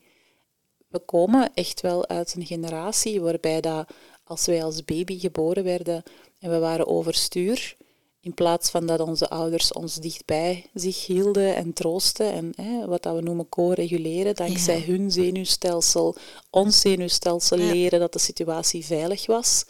We 0.87 0.99
komen 0.99 1.53
echt 1.53 1.81
wel 1.81 2.07
uit 2.07 2.35
een 2.35 2.45
generatie 2.45 3.21
waarbij 3.21 3.61
dat 3.61 3.89
als 4.29 4.45
wij 4.45 4.63
als 4.63 4.85
baby 4.85 5.19
geboren 5.19 5.63
werden 5.63 6.03
en 6.39 6.49
we 6.49 6.59
waren 6.59 6.87
overstuur, 6.87 7.75
in 8.21 8.33
plaats 8.33 8.69
van 8.69 8.85
dat 8.85 8.99
onze 8.99 9.29
ouders 9.29 9.73
ons 9.73 9.95
dichtbij 9.95 10.65
zich 10.73 11.05
hielden 11.05 11.55
en 11.55 11.73
troosten 11.73 12.31
en 12.31 12.53
hè, 12.55 12.85
wat 12.87 13.03
dat 13.03 13.15
we 13.15 13.21
noemen 13.21 13.49
co-reguleren, 13.49 14.35
dankzij 14.35 14.79
Ja. 14.79 14.85
hun 14.85 15.11
zenuwstelsel, 15.11 16.15
ons 16.49 16.79
zenuwstelsel 16.79 17.57
Ja. 17.59 17.71
leren 17.71 17.99
dat 17.99 18.13
de 18.13 18.19
situatie 18.19 18.85
veilig 18.85 19.25
was, 19.25 19.65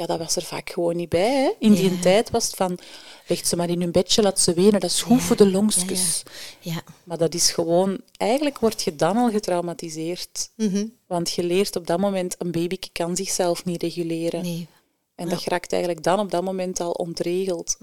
ja, 0.00 0.06
dat 0.06 0.18
was 0.18 0.36
er 0.36 0.42
vaak 0.42 0.70
gewoon 0.70 0.96
niet 0.96 1.08
bij. 1.08 1.42
Hè. 1.42 1.50
In 1.58 1.72
die 1.72 1.90
Ja. 1.94 2.00
tijd 2.00 2.30
was 2.30 2.44
het 2.46 2.54
van, 2.54 2.78
leg 3.26 3.46
ze 3.46 3.56
maar 3.56 3.68
in 3.70 3.80
hun 3.80 3.90
bedje, 3.92 4.22
laat 4.22 4.40
ze 4.40 4.54
wenen, 4.54 4.80
dat 4.80 4.90
is 4.90 5.02
goed 5.02 5.22
voor 5.22 5.36
de 5.36 5.44
Ja, 5.44 5.50
longstjes. 5.50 6.22
ja. 6.60 6.82
Maar 7.04 7.18
dat 7.18 7.34
is 7.34 7.50
gewoon, 7.52 8.00
eigenlijk 8.16 8.58
word 8.58 8.82
je 8.82 8.96
dan 8.96 9.16
al 9.16 9.30
getraumatiseerd. 9.30 10.50
Mhm. 10.56 10.86
Want 11.06 11.30
je 11.30 11.42
leert 11.44 11.76
op 11.76 11.86
dat 11.86 11.98
moment, 11.98 12.34
een 12.38 12.50
baby 12.50 12.76
kan 12.92 13.16
zichzelf 13.16 13.64
niet 13.64 13.82
reguleren. 13.82 14.42
Nee. 14.42 14.66
En 15.14 15.28
dat 15.28 15.44
raakt 15.44 15.72
eigenlijk 15.72 16.02
dan 16.04 16.18
op 16.18 16.30
dat 16.30 16.42
moment 16.42 16.80
al 16.80 16.90
ontregeld. 16.92 17.76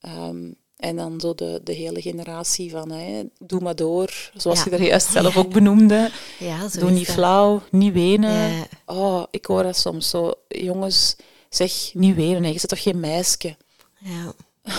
Ehm, 0.00 0.50
en 0.78 0.96
dan 0.96 1.20
zo 1.20 1.34
de, 1.34 1.60
de 1.64 1.72
hele 1.72 2.02
generatie 2.02 2.70
van, 2.70 2.90
hè, 2.90 3.22
doe 3.38 3.60
maar 3.60 3.76
door, 3.76 4.30
zoals 4.36 4.58
Ja. 4.58 4.64
je 4.64 4.70
er 4.70 4.82
juist 4.82 5.10
zelf 5.10 5.36
ook 5.36 5.52
benoemde. 5.52 6.10
Ja, 6.38 6.68
zo 6.68 6.78
Doe 6.80 6.90
niet 6.90 7.06
dat. 7.06 7.14
flauw, 7.14 7.62
niet 7.70 7.92
wenen. 7.92 8.50
Ja. 8.52 8.66
Oh, 8.86 9.22
ik 9.30 9.46
hoor 9.46 9.62
dat 9.62 9.76
soms 9.76 10.10
zo. 10.10 10.32
Jongens, 10.48 11.16
zeg, 11.48 11.90
niet 11.94 12.14
wenen, 12.14 12.42
hè. 12.42 12.48
je 12.48 12.54
bent 12.54 12.68
toch 12.68 12.82
geen 12.82 13.00
meisje? 13.00 13.56
Ja. 13.98 14.32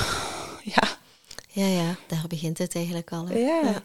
Ja. 0.64 0.97
ja, 1.52 1.66
ja, 1.66 1.95
daar 2.08 2.26
begint 2.28 2.58
het 2.58 2.76
eigenlijk 2.76 3.12
al. 3.12 3.32
Ja. 3.32 3.84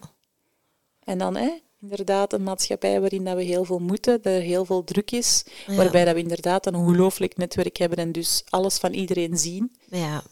En 1.03 1.17
dan, 1.17 1.35
hè, 1.35 1.49
inderdaad 1.81 2.33
een 2.33 2.43
maatschappij 2.43 2.99
waarin 2.99 3.23
dat 3.23 3.35
we 3.35 3.43
heel 3.43 3.65
veel 3.65 3.79
moeten, 3.79 4.21
dat 4.21 4.33
er 4.33 4.41
heel 4.41 4.65
veel 4.65 4.83
druk 4.83 5.11
is, 5.11 5.43
waarbij 5.67 6.05
dat 6.05 6.13
we 6.13 6.19
inderdaad 6.19 6.65
een 6.65 6.75
ongelooflijk 6.75 7.37
netwerk 7.37 7.77
hebben 7.77 7.97
en 7.97 8.11
dus 8.11 8.43
alles 8.49 8.77
van 8.77 8.93
iedereen 8.93 9.37
zien. 9.37 9.75
Ja. 9.89 10.23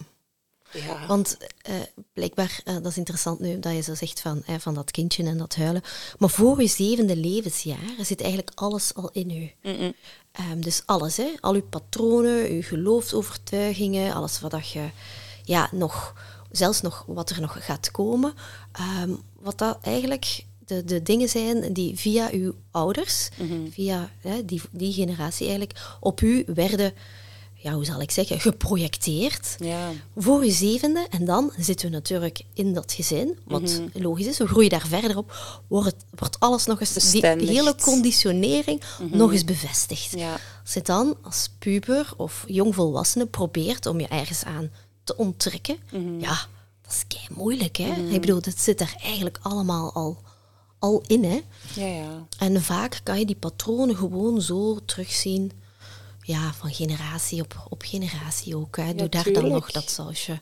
Ja. 0.73 1.07
Want 1.07 1.37
uh, 1.69 1.75
blijkbaar, 2.13 2.61
uh, 2.65 2.73
dat 2.73 2.85
is 2.85 2.97
interessant 2.97 3.39
nu 3.39 3.59
dat 3.59 3.73
je 3.73 3.81
zo 3.81 3.95
zegt 3.95 4.19
van, 4.19 4.43
uh, 4.49 4.55
van 4.59 4.73
dat 4.73 4.91
kindje 4.91 5.23
en 5.23 5.37
dat 5.37 5.55
huilen. 5.55 5.81
Maar 6.17 6.29
voor 6.29 6.61
je 6.61 6.67
zevende 6.67 7.15
levensjaar 7.15 7.95
zit 7.99 8.21
eigenlijk 8.21 8.51
alles 8.55 8.93
al 8.93 9.09
in 9.11 9.29
u. 9.29 9.51
Mm 9.61 9.75
-mm. 9.77 9.93
Um, 10.51 10.61
dus 10.61 10.81
alles, 10.85 11.17
hè? 11.17 11.27
al 11.39 11.53
uw 11.53 11.67
patronen, 11.69 12.49
uw 12.49 12.61
geloofsovertuigingen, 12.61 14.13
alles 14.13 14.39
wat 14.39 14.51
dat 14.51 14.69
je 14.69 14.89
ja, 15.43 15.69
nog, 15.71 16.13
zelfs 16.51 16.81
nog 16.81 17.03
wat 17.07 17.29
er 17.29 17.41
nog 17.41 17.65
gaat 17.65 17.91
komen. 17.91 18.33
Um, 19.03 19.21
wat 19.39 19.57
dat 19.57 19.77
eigenlijk 19.81 20.45
de, 20.65 20.83
de 20.83 21.03
dingen 21.03 21.29
zijn 21.29 21.73
die 21.73 21.97
via 21.97 22.29
uw 22.31 22.53
ouders, 22.71 23.29
Mm 23.37 23.47
-hmm. 23.47 23.71
via 23.71 24.09
hè, 24.21 24.45
die, 24.45 24.61
die 24.71 24.93
generatie 24.93 25.47
eigenlijk, 25.47 25.97
op 25.99 26.21
u 26.21 26.43
werden 26.47 26.93
ja, 27.63 27.73
hoe 27.73 27.85
zal 27.85 28.01
ik 28.01 28.11
zeggen, 28.11 28.39
geprojecteerd 28.39 29.55
Ja. 29.59 29.89
voor 30.15 30.45
je 30.45 30.51
zevende. 30.51 31.07
En 31.09 31.25
dan 31.25 31.51
zitten 31.57 31.87
we 31.89 31.93
natuurlijk 31.93 32.41
in 32.53 32.73
dat 32.73 32.91
gezin, 32.93 33.37
wat 33.45 33.81
logisch 33.93 34.25
is. 34.25 34.37
We 34.37 34.47
groeien 34.47 34.69
daar 34.69 34.87
verder 34.87 35.17
op. 35.17 35.61
Wordt, 35.67 35.95
wordt 36.15 36.39
alles 36.39 36.65
nog 36.65 36.79
eens, 36.79 37.11
die 37.11 37.25
hele 37.25 37.75
conditionering 37.75 38.81
nog 39.11 39.31
eens 39.31 39.43
bevestigd. 39.43 40.11
Ja. 40.11 40.37
Als 40.63 40.73
je 40.73 40.81
dan 40.81 41.15
als 41.21 41.49
puber 41.59 42.13
of 42.17 42.43
jongvolwassene 42.47 43.25
probeert 43.25 43.85
om 43.85 43.99
je 43.99 44.07
ergens 44.07 44.43
aan 44.43 44.71
te 45.03 45.17
onttrekken, 45.17 45.77
ja, 46.19 46.37
dat 46.81 46.91
is 46.91 47.03
kei 47.07 47.27
moeilijk. 47.35 47.77
Hè? 47.77 47.93
Ik 48.09 48.21
bedoel, 48.21 48.41
dat 48.41 48.57
zit 48.59 48.81
er 48.81 48.95
eigenlijk 49.01 49.39
allemaal 49.41 49.93
al, 49.93 50.17
al 50.79 51.03
in. 51.07 51.23
Hè? 51.23 51.41
Ja, 51.75 51.87
ja. 51.87 52.25
En 52.37 52.61
vaak 52.63 53.01
kan 53.03 53.19
je 53.19 53.25
die 53.25 53.35
patronen 53.35 53.95
gewoon 53.95 54.41
zo 54.41 54.79
terugzien 54.85 55.51
ja, 56.25 56.53
van 56.53 56.73
generatie 56.73 57.41
op, 57.41 57.65
op 57.69 57.81
generatie 57.81 58.57
ook. 58.57 58.77
Hè. 58.77 58.95
Doe 58.95 59.09
daar 59.09 59.31
dan 59.31 59.47
nog 59.47 59.71
dat 59.71 59.89
sausje 59.89 60.39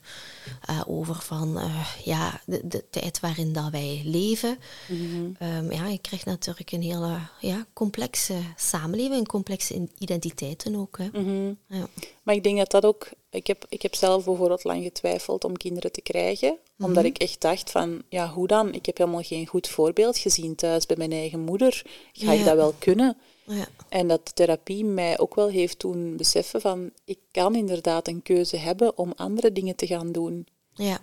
uh, 0.69 0.81
over 0.87 1.15
van 1.15 1.57
uh, 1.57 1.87
ja, 2.03 2.41
de, 2.45 2.67
de 2.67 2.83
tijd 2.89 3.19
waarin 3.19 3.53
dat 3.53 3.69
wij 3.71 4.01
leven. 4.05 4.57
Mhm. 4.87 5.47
Um, 5.57 5.71
ja, 5.71 5.87
je 5.87 5.97
krijgt 5.97 6.25
natuurlijk 6.25 6.71
een 6.71 6.81
hele 6.81 7.17
ja, 7.39 7.65
complexe 7.73 8.35
samenleving 8.55 9.19
en 9.19 9.25
complexe 9.25 9.87
identiteiten 9.97 10.75
ook. 10.75 10.97
Hè. 10.97 11.21
Mhm. 11.21 11.53
Ja. 11.67 11.87
Maar 12.23 12.35
ik 12.35 12.43
denk 12.43 12.57
dat 12.57 12.71
dat 12.71 12.85
ook... 12.85 13.09
Ik 13.29 13.47
heb, 13.47 13.65
ik 13.69 13.81
heb 13.81 13.95
zelf 13.95 14.25
bijvoorbeeld 14.25 14.63
lang 14.63 14.83
getwijfeld 14.83 15.43
om 15.43 15.57
kinderen 15.57 15.91
te 15.91 16.01
krijgen. 16.01 16.57
Omdat 16.79 17.03
ik 17.03 17.17
echt 17.17 17.41
dacht 17.41 17.71
van, 17.71 18.01
ja, 18.09 18.29
hoe 18.29 18.47
dan? 18.47 18.73
Ik 18.73 18.85
heb 18.85 18.97
helemaal 18.97 19.21
geen 19.21 19.47
goed 19.47 19.67
voorbeeld 19.67 20.17
gezien 20.17 20.55
thuis 20.55 20.85
bij 20.85 20.97
mijn 20.97 21.11
eigen 21.11 21.39
moeder. 21.39 21.81
Ga 22.13 22.31
Ja. 22.31 22.39
ik 22.39 22.45
dat 22.45 22.55
wel 22.55 22.73
kunnen? 22.79 23.17
Ja. 23.57 23.67
En 23.89 24.07
dat 24.07 24.35
therapie 24.35 24.85
mij 24.85 25.19
ook 25.19 25.35
wel 25.35 25.47
heeft 25.47 25.79
doen 25.79 26.17
beseffen 26.17 26.61
van, 26.61 26.91
ik 27.05 27.17
kan 27.31 27.55
inderdaad 27.55 28.07
een 28.07 28.21
keuze 28.21 28.57
hebben 28.57 28.97
om 28.97 29.13
andere 29.15 29.51
dingen 29.51 29.75
te 29.75 29.87
gaan 29.87 30.11
doen. 30.11 30.47
Ja. 30.73 30.99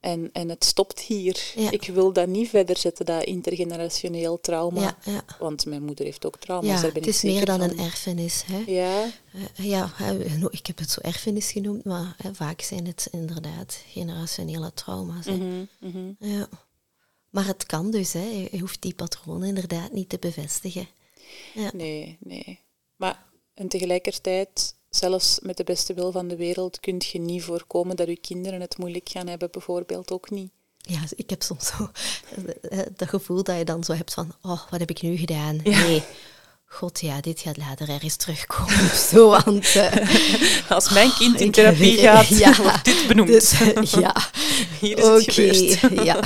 En, 0.00 0.30
en 0.32 0.48
het 0.48 0.64
stopt 0.64 1.00
hier. 1.00 1.52
Ja. 1.56 1.70
Ik 1.70 1.82
wil 1.94 2.12
dat 2.12 2.26
niet 2.26 2.48
verder 2.48 2.76
zetten, 2.76 3.06
dat 3.06 3.24
intergenerationeel 3.24 4.40
trauma. 4.40 4.80
Ja, 4.80 4.96
ja. 5.12 5.22
Want 5.38 5.66
mijn 5.66 5.82
moeder 5.82 6.04
heeft 6.04 6.26
ook 6.26 6.36
trauma's, 6.38 6.70
ja, 6.70 6.80
daar 6.80 6.92
ben 6.92 7.02
het 7.02 7.10
is 7.14 7.22
meer 7.22 7.44
dan 7.44 7.58
van. 7.60 7.70
een 7.70 7.78
erfenis. 7.78 8.42
Hè. 8.46 8.62
Ja, 8.66 9.04
Uh, 9.34 9.66
ja, 9.66 9.92
no, 10.38 10.48
ik 10.50 10.66
heb 10.66 10.78
het 10.78 10.90
zo 10.90 11.00
erfenis 11.00 11.50
genoemd, 11.52 11.84
maar 11.84 12.14
hè, 12.22 12.34
vaak 12.34 12.60
zijn 12.60 12.86
het 12.86 13.08
inderdaad 13.10 13.78
generationele 13.88 14.72
trauma's. 14.74 15.26
Hè. 15.26 15.32
mhm, 15.36 15.64
mhm. 15.80 16.12
Ja. 16.18 16.48
Maar 17.30 17.46
het 17.46 17.66
kan 17.66 17.90
dus, 17.90 18.12
hè. 18.12 18.24
Je- 18.24 18.48
je 18.52 18.58
hoeft 18.60 18.82
die 18.82 18.94
patronen 18.94 19.48
inderdaad 19.48 19.92
niet 19.92 20.08
te 20.08 20.18
bevestigen. 20.20 20.88
Ja. 21.54 21.70
nee, 21.74 22.18
nee. 22.20 22.60
Maar 22.96 23.24
en 23.54 23.68
tegelijkertijd, 23.68 24.74
zelfs 24.90 25.38
met 25.42 25.56
de 25.56 25.64
beste 25.64 25.94
wil 25.94 26.12
van 26.12 26.28
de 26.28 26.36
wereld, 26.36 26.80
kun 26.80 27.02
je 27.12 27.18
niet 27.18 27.42
voorkomen 27.42 27.96
dat 27.96 28.06
je 28.06 28.16
kinderen 28.16 28.60
het 28.60 28.78
moeilijk 28.78 29.08
gaan 29.08 29.26
hebben, 29.26 29.50
bijvoorbeeld 29.50 30.10
ook 30.12 30.30
niet. 30.30 30.50
Ja, 30.78 31.00
dus 31.00 31.12
ik 31.12 31.30
heb 31.30 31.42
soms 31.42 31.66
zo 31.66 31.90
eh, 32.62 32.78
dat 32.96 33.08
gevoel 33.08 33.42
dat 33.42 33.58
je 33.58 33.64
dan 33.64 33.84
zo 33.84 33.92
hebt 33.92 34.14
van, 34.14 34.34
oh, 34.42 34.70
wat 34.70 34.80
heb 34.80 34.90
ik 34.90 35.02
nu 35.02 35.16
gedaan? 35.16 35.60
Nee, 35.64 36.02
god 36.68 37.00
ja, 37.00 37.20
dit 37.20 37.40
gaat 37.40 37.56
later 37.56 37.88
ergens 37.88 38.16
terugkomen 38.16 38.74
of 38.84 39.06
zo, 39.10 39.28
want... 39.28 39.66
eh, 39.74 40.70
Als 40.76 40.90
mijn 40.90 41.12
kind 41.18 41.34
in 41.34 41.40
Oh, 41.40 41.46
ik 41.46 41.52
therapie 41.52 41.98
gaat, 41.98 42.28
ja, 42.44 42.56
wordt 42.62 42.84
dit 42.84 43.04
benoemd. 43.08 43.28
dus, 43.28 43.50
ja, 44.00 44.14
Hier 44.80 44.98
is 44.98 45.04
oké, 45.04 45.42
het 45.42 45.76
gebeurd. 45.78 46.04
ja. 46.04 46.20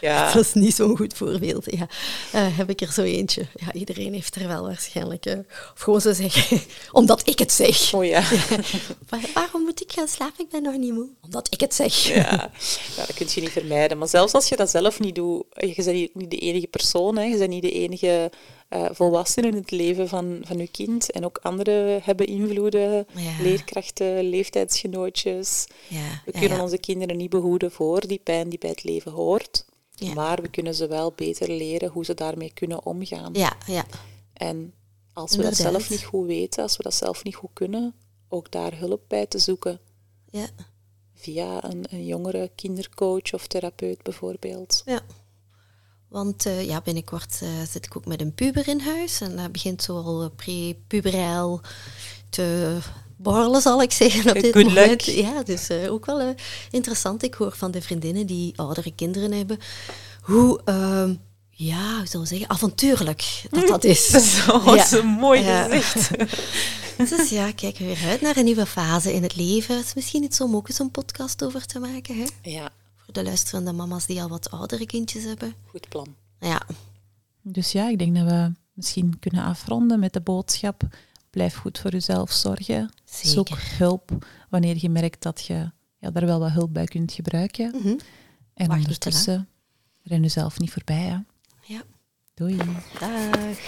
Ja. 0.00 0.32
Dat 0.32 0.44
is 0.44 0.52
niet 0.54 0.74
zo'n 0.74 0.96
goed 0.96 1.14
voorbeeld. 1.14 1.64
Ja. 1.70 1.86
Eh, 2.32 2.46
heb 2.56 2.70
ik 2.70 2.80
er 2.80 2.92
zo 2.92 3.02
eentje? 3.02 3.46
Ja, 3.54 3.72
iedereen 3.72 4.12
heeft 4.12 4.34
er 4.34 4.48
wel 4.48 4.62
waarschijnlijk. 4.62 5.26
eh, 5.26 5.38
of 5.74 5.80
gewoon 5.80 6.00
zo 6.00 6.12
zeggen, 6.12 6.60
omdat 6.92 7.28
ik 7.28 7.38
het 7.38 7.52
zeg. 7.52 7.92
Oh 7.94 8.04
ja. 8.04 8.22
Waar- 9.08 9.20
waarom 9.34 9.62
moet 9.62 9.80
ik 9.82 9.92
gaan 9.92 10.08
slapen? 10.08 10.44
Ik 10.44 10.50
ben 10.50 10.62
nog 10.62 10.76
niet 10.76 10.92
moe. 10.92 11.08
Omdat 11.22 11.46
ik 11.50 11.60
het 11.60 11.74
zeg. 11.74 11.94
Ja. 12.08 12.50
ja, 12.96 13.06
dat 13.06 13.14
kun 13.14 13.26
je 13.34 13.40
niet 13.40 13.50
vermijden. 13.50 13.98
Maar 13.98 14.08
zelfs 14.08 14.32
als 14.32 14.48
je 14.48 14.56
dat 14.56 14.70
zelf 14.70 15.00
niet 15.00 15.14
doet, 15.14 15.44
je 15.56 15.72
bent 15.76 15.92
niet- 15.92 16.14
niet 16.14 16.30
de 16.30 16.38
enige 16.38 16.66
persoon, 16.66 17.16
hè. 17.16 17.22
je 17.24 17.38
bent 17.38 17.50
niet 17.50 17.62
de 17.62 17.70
enige 17.72 18.30
eh 18.74 18.84
volwassene 18.92 19.46
in 19.46 19.54
het 19.54 19.70
leven 19.70 20.08
van, 20.08 20.38
van 20.42 20.58
je 20.58 20.68
kind. 20.68 21.10
En 21.10 21.24
ook 21.24 21.38
anderen 21.42 22.00
hebben 22.02 22.26
invloeden, 22.26 23.06
Ja. 23.14 23.42
leerkrachten, 23.42 24.22
leeftijdsgenootjes. 24.28 25.66
Ja, 25.88 26.22
We 26.24 26.32
kunnen 26.32 26.60
onze 26.60 26.78
kinderen 26.78 27.16
niet 27.16 27.30
behoeden 27.30 27.70
voor 27.72 28.06
die 28.06 28.18
pijn 28.18 28.48
die 28.48 28.58
bij 28.58 28.70
het 28.70 28.84
leven 28.84 29.12
hoort. 29.12 29.64
Maar 30.14 30.42
we 30.42 30.48
kunnen 30.48 30.74
ze 30.74 30.86
wel 30.86 31.12
beter 31.12 31.48
leren 31.50 31.90
hoe 31.90 32.04
ze 32.04 32.14
daarmee 32.14 32.52
kunnen 32.54 32.84
omgaan. 32.86 33.30
Ja, 33.32 33.56
ja. 33.66 33.86
En 34.32 34.74
als 35.12 35.36
we 35.36 35.42
dat 35.42 35.56
zelf 35.56 35.90
niet 35.90 36.04
goed 36.04 36.26
weten, 36.26 36.62
als 36.62 36.76
we 36.76 36.82
dat 36.82 36.94
zelf 36.94 37.24
niet 37.24 37.34
goed 37.34 37.50
kunnen, 37.52 37.94
ook 38.28 38.50
daar 38.50 38.78
hulp 38.78 39.02
bij 39.08 39.26
te 39.26 39.38
zoeken. 39.38 39.80
ja. 40.30 40.46
Via 41.16 41.64
een, 41.64 41.84
een 41.90 42.06
jongere 42.06 42.50
kindercoach 42.54 43.32
of 43.34 43.46
therapeut 43.46 44.02
bijvoorbeeld. 44.02 44.82
Ja. 44.84 45.00
Want 46.14 46.46
eh, 46.46 46.66
ja, 46.66 46.80
binnenkort 46.80 47.38
eh, 47.42 47.48
zit 47.70 47.86
ik 47.86 47.96
ook 47.96 48.06
met 48.06 48.20
een 48.20 48.34
puber 48.34 48.68
in 48.68 48.80
huis. 48.80 49.20
En 49.20 49.36
dat 49.36 49.52
begint 49.52 49.82
zo 49.82 49.96
al 50.00 50.22
eh, 50.22 50.28
pre-puberaal 50.36 51.60
te 52.30 52.76
borrelen, 53.16 53.60
zal 53.62 53.82
ik 53.82 53.92
zeggen, 53.92 54.28
op 54.36 54.42
dit 54.42 54.52
Good 54.52 54.64
moment. 54.64 55.06
luck. 55.06 55.16
Ja, 55.16 55.42
dus 55.42 55.70
ook 55.70 56.06
wel 56.06 56.34
interessant. 56.70 57.22
Ik 57.22 57.34
hoor 57.34 57.52
van 57.56 57.70
de 57.70 57.82
vriendinnen 57.82 58.26
die 58.26 58.52
oudere 58.58 58.92
kinderen 58.94 59.32
hebben, 59.32 59.58
hoe, 60.22 60.60
ehm, 60.64 61.14
ja, 61.50 61.96
hoe 61.96 62.06
zal 62.06 62.20
ik 62.22 62.26
zeggen, 62.28 62.50
avontuurlijk 62.50 63.42
dat 63.50 63.66
dat 63.68 63.84
is. 63.94 64.06
Zo, 64.44 64.74
Ja. 64.74 64.86
zo 64.86 65.02
mooi 65.02 65.42
gezegd. 65.42 66.10
Dus 67.10 67.28
ja, 67.30 67.52
kijk 67.52 67.78
weer 67.78 67.98
uit 68.08 68.20
naar 68.20 68.36
een 68.36 68.44
nieuwe 68.44 68.66
fase 68.66 69.12
in 69.14 69.22
het 69.22 69.36
leven. 69.36 69.76
Het 69.76 69.84
is 69.86 69.94
misschien 69.94 70.22
iets 70.22 70.40
om 70.40 70.56
ook 70.56 70.68
eens 70.68 70.78
een 70.78 70.90
podcast 70.90 71.44
over 71.44 71.66
te 71.66 71.78
maken, 71.78 72.16
hè? 72.18 72.50
Ja, 72.50 72.70
Voor 73.04 73.12
de 73.14 73.22
luisterende 73.24 73.72
mama's 73.72 74.06
die 74.06 74.22
al 74.22 74.28
wat 74.28 74.50
oudere 74.50 74.86
kindjes 74.86 75.24
hebben. 75.24 75.54
goed 75.66 75.88
plan. 75.88 76.14
Ja, 76.40 76.62
Dus 77.42 77.72
ja, 77.72 77.88
ik 77.88 77.98
denk 77.98 78.16
dat 78.16 78.26
we 78.26 78.52
misschien 78.72 79.18
kunnen 79.18 79.44
afronden 79.44 79.98
met 80.00 80.12
de 80.12 80.20
boodschap. 80.20 80.82
Blijf 81.30 81.54
goed 81.56 81.78
voor 81.78 81.90
jezelf 81.90 82.32
zorgen. 82.32 82.90
Zeker. 83.04 83.30
Zoek 83.30 83.48
hulp 83.58 84.26
wanneer 84.50 84.76
je 84.78 84.88
merkt 84.88 85.22
dat 85.22 85.44
je 85.44 85.70
ja, 85.98 86.10
daar 86.10 86.26
wel 86.26 86.38
wat 86.38 86.50
hulp 86.50 86.72
bij 86.72 86.84
kunt 86.84 87.12
gebruiken. 87.12 87.70
Mhm. 87.76 87.98
En 88.54 88.66
Wacht 88.68 88.80
ondertussen 88.80 89.48
ren 90.02 90.22
jezelf 90.22 90.58
niet 90.58 90.70
voorbij. 90.72 91.02
Hè. 91.02 91.18
ja. 91.74 91.82
Doei. 92.34 92.56
Dag. 92.56 93.58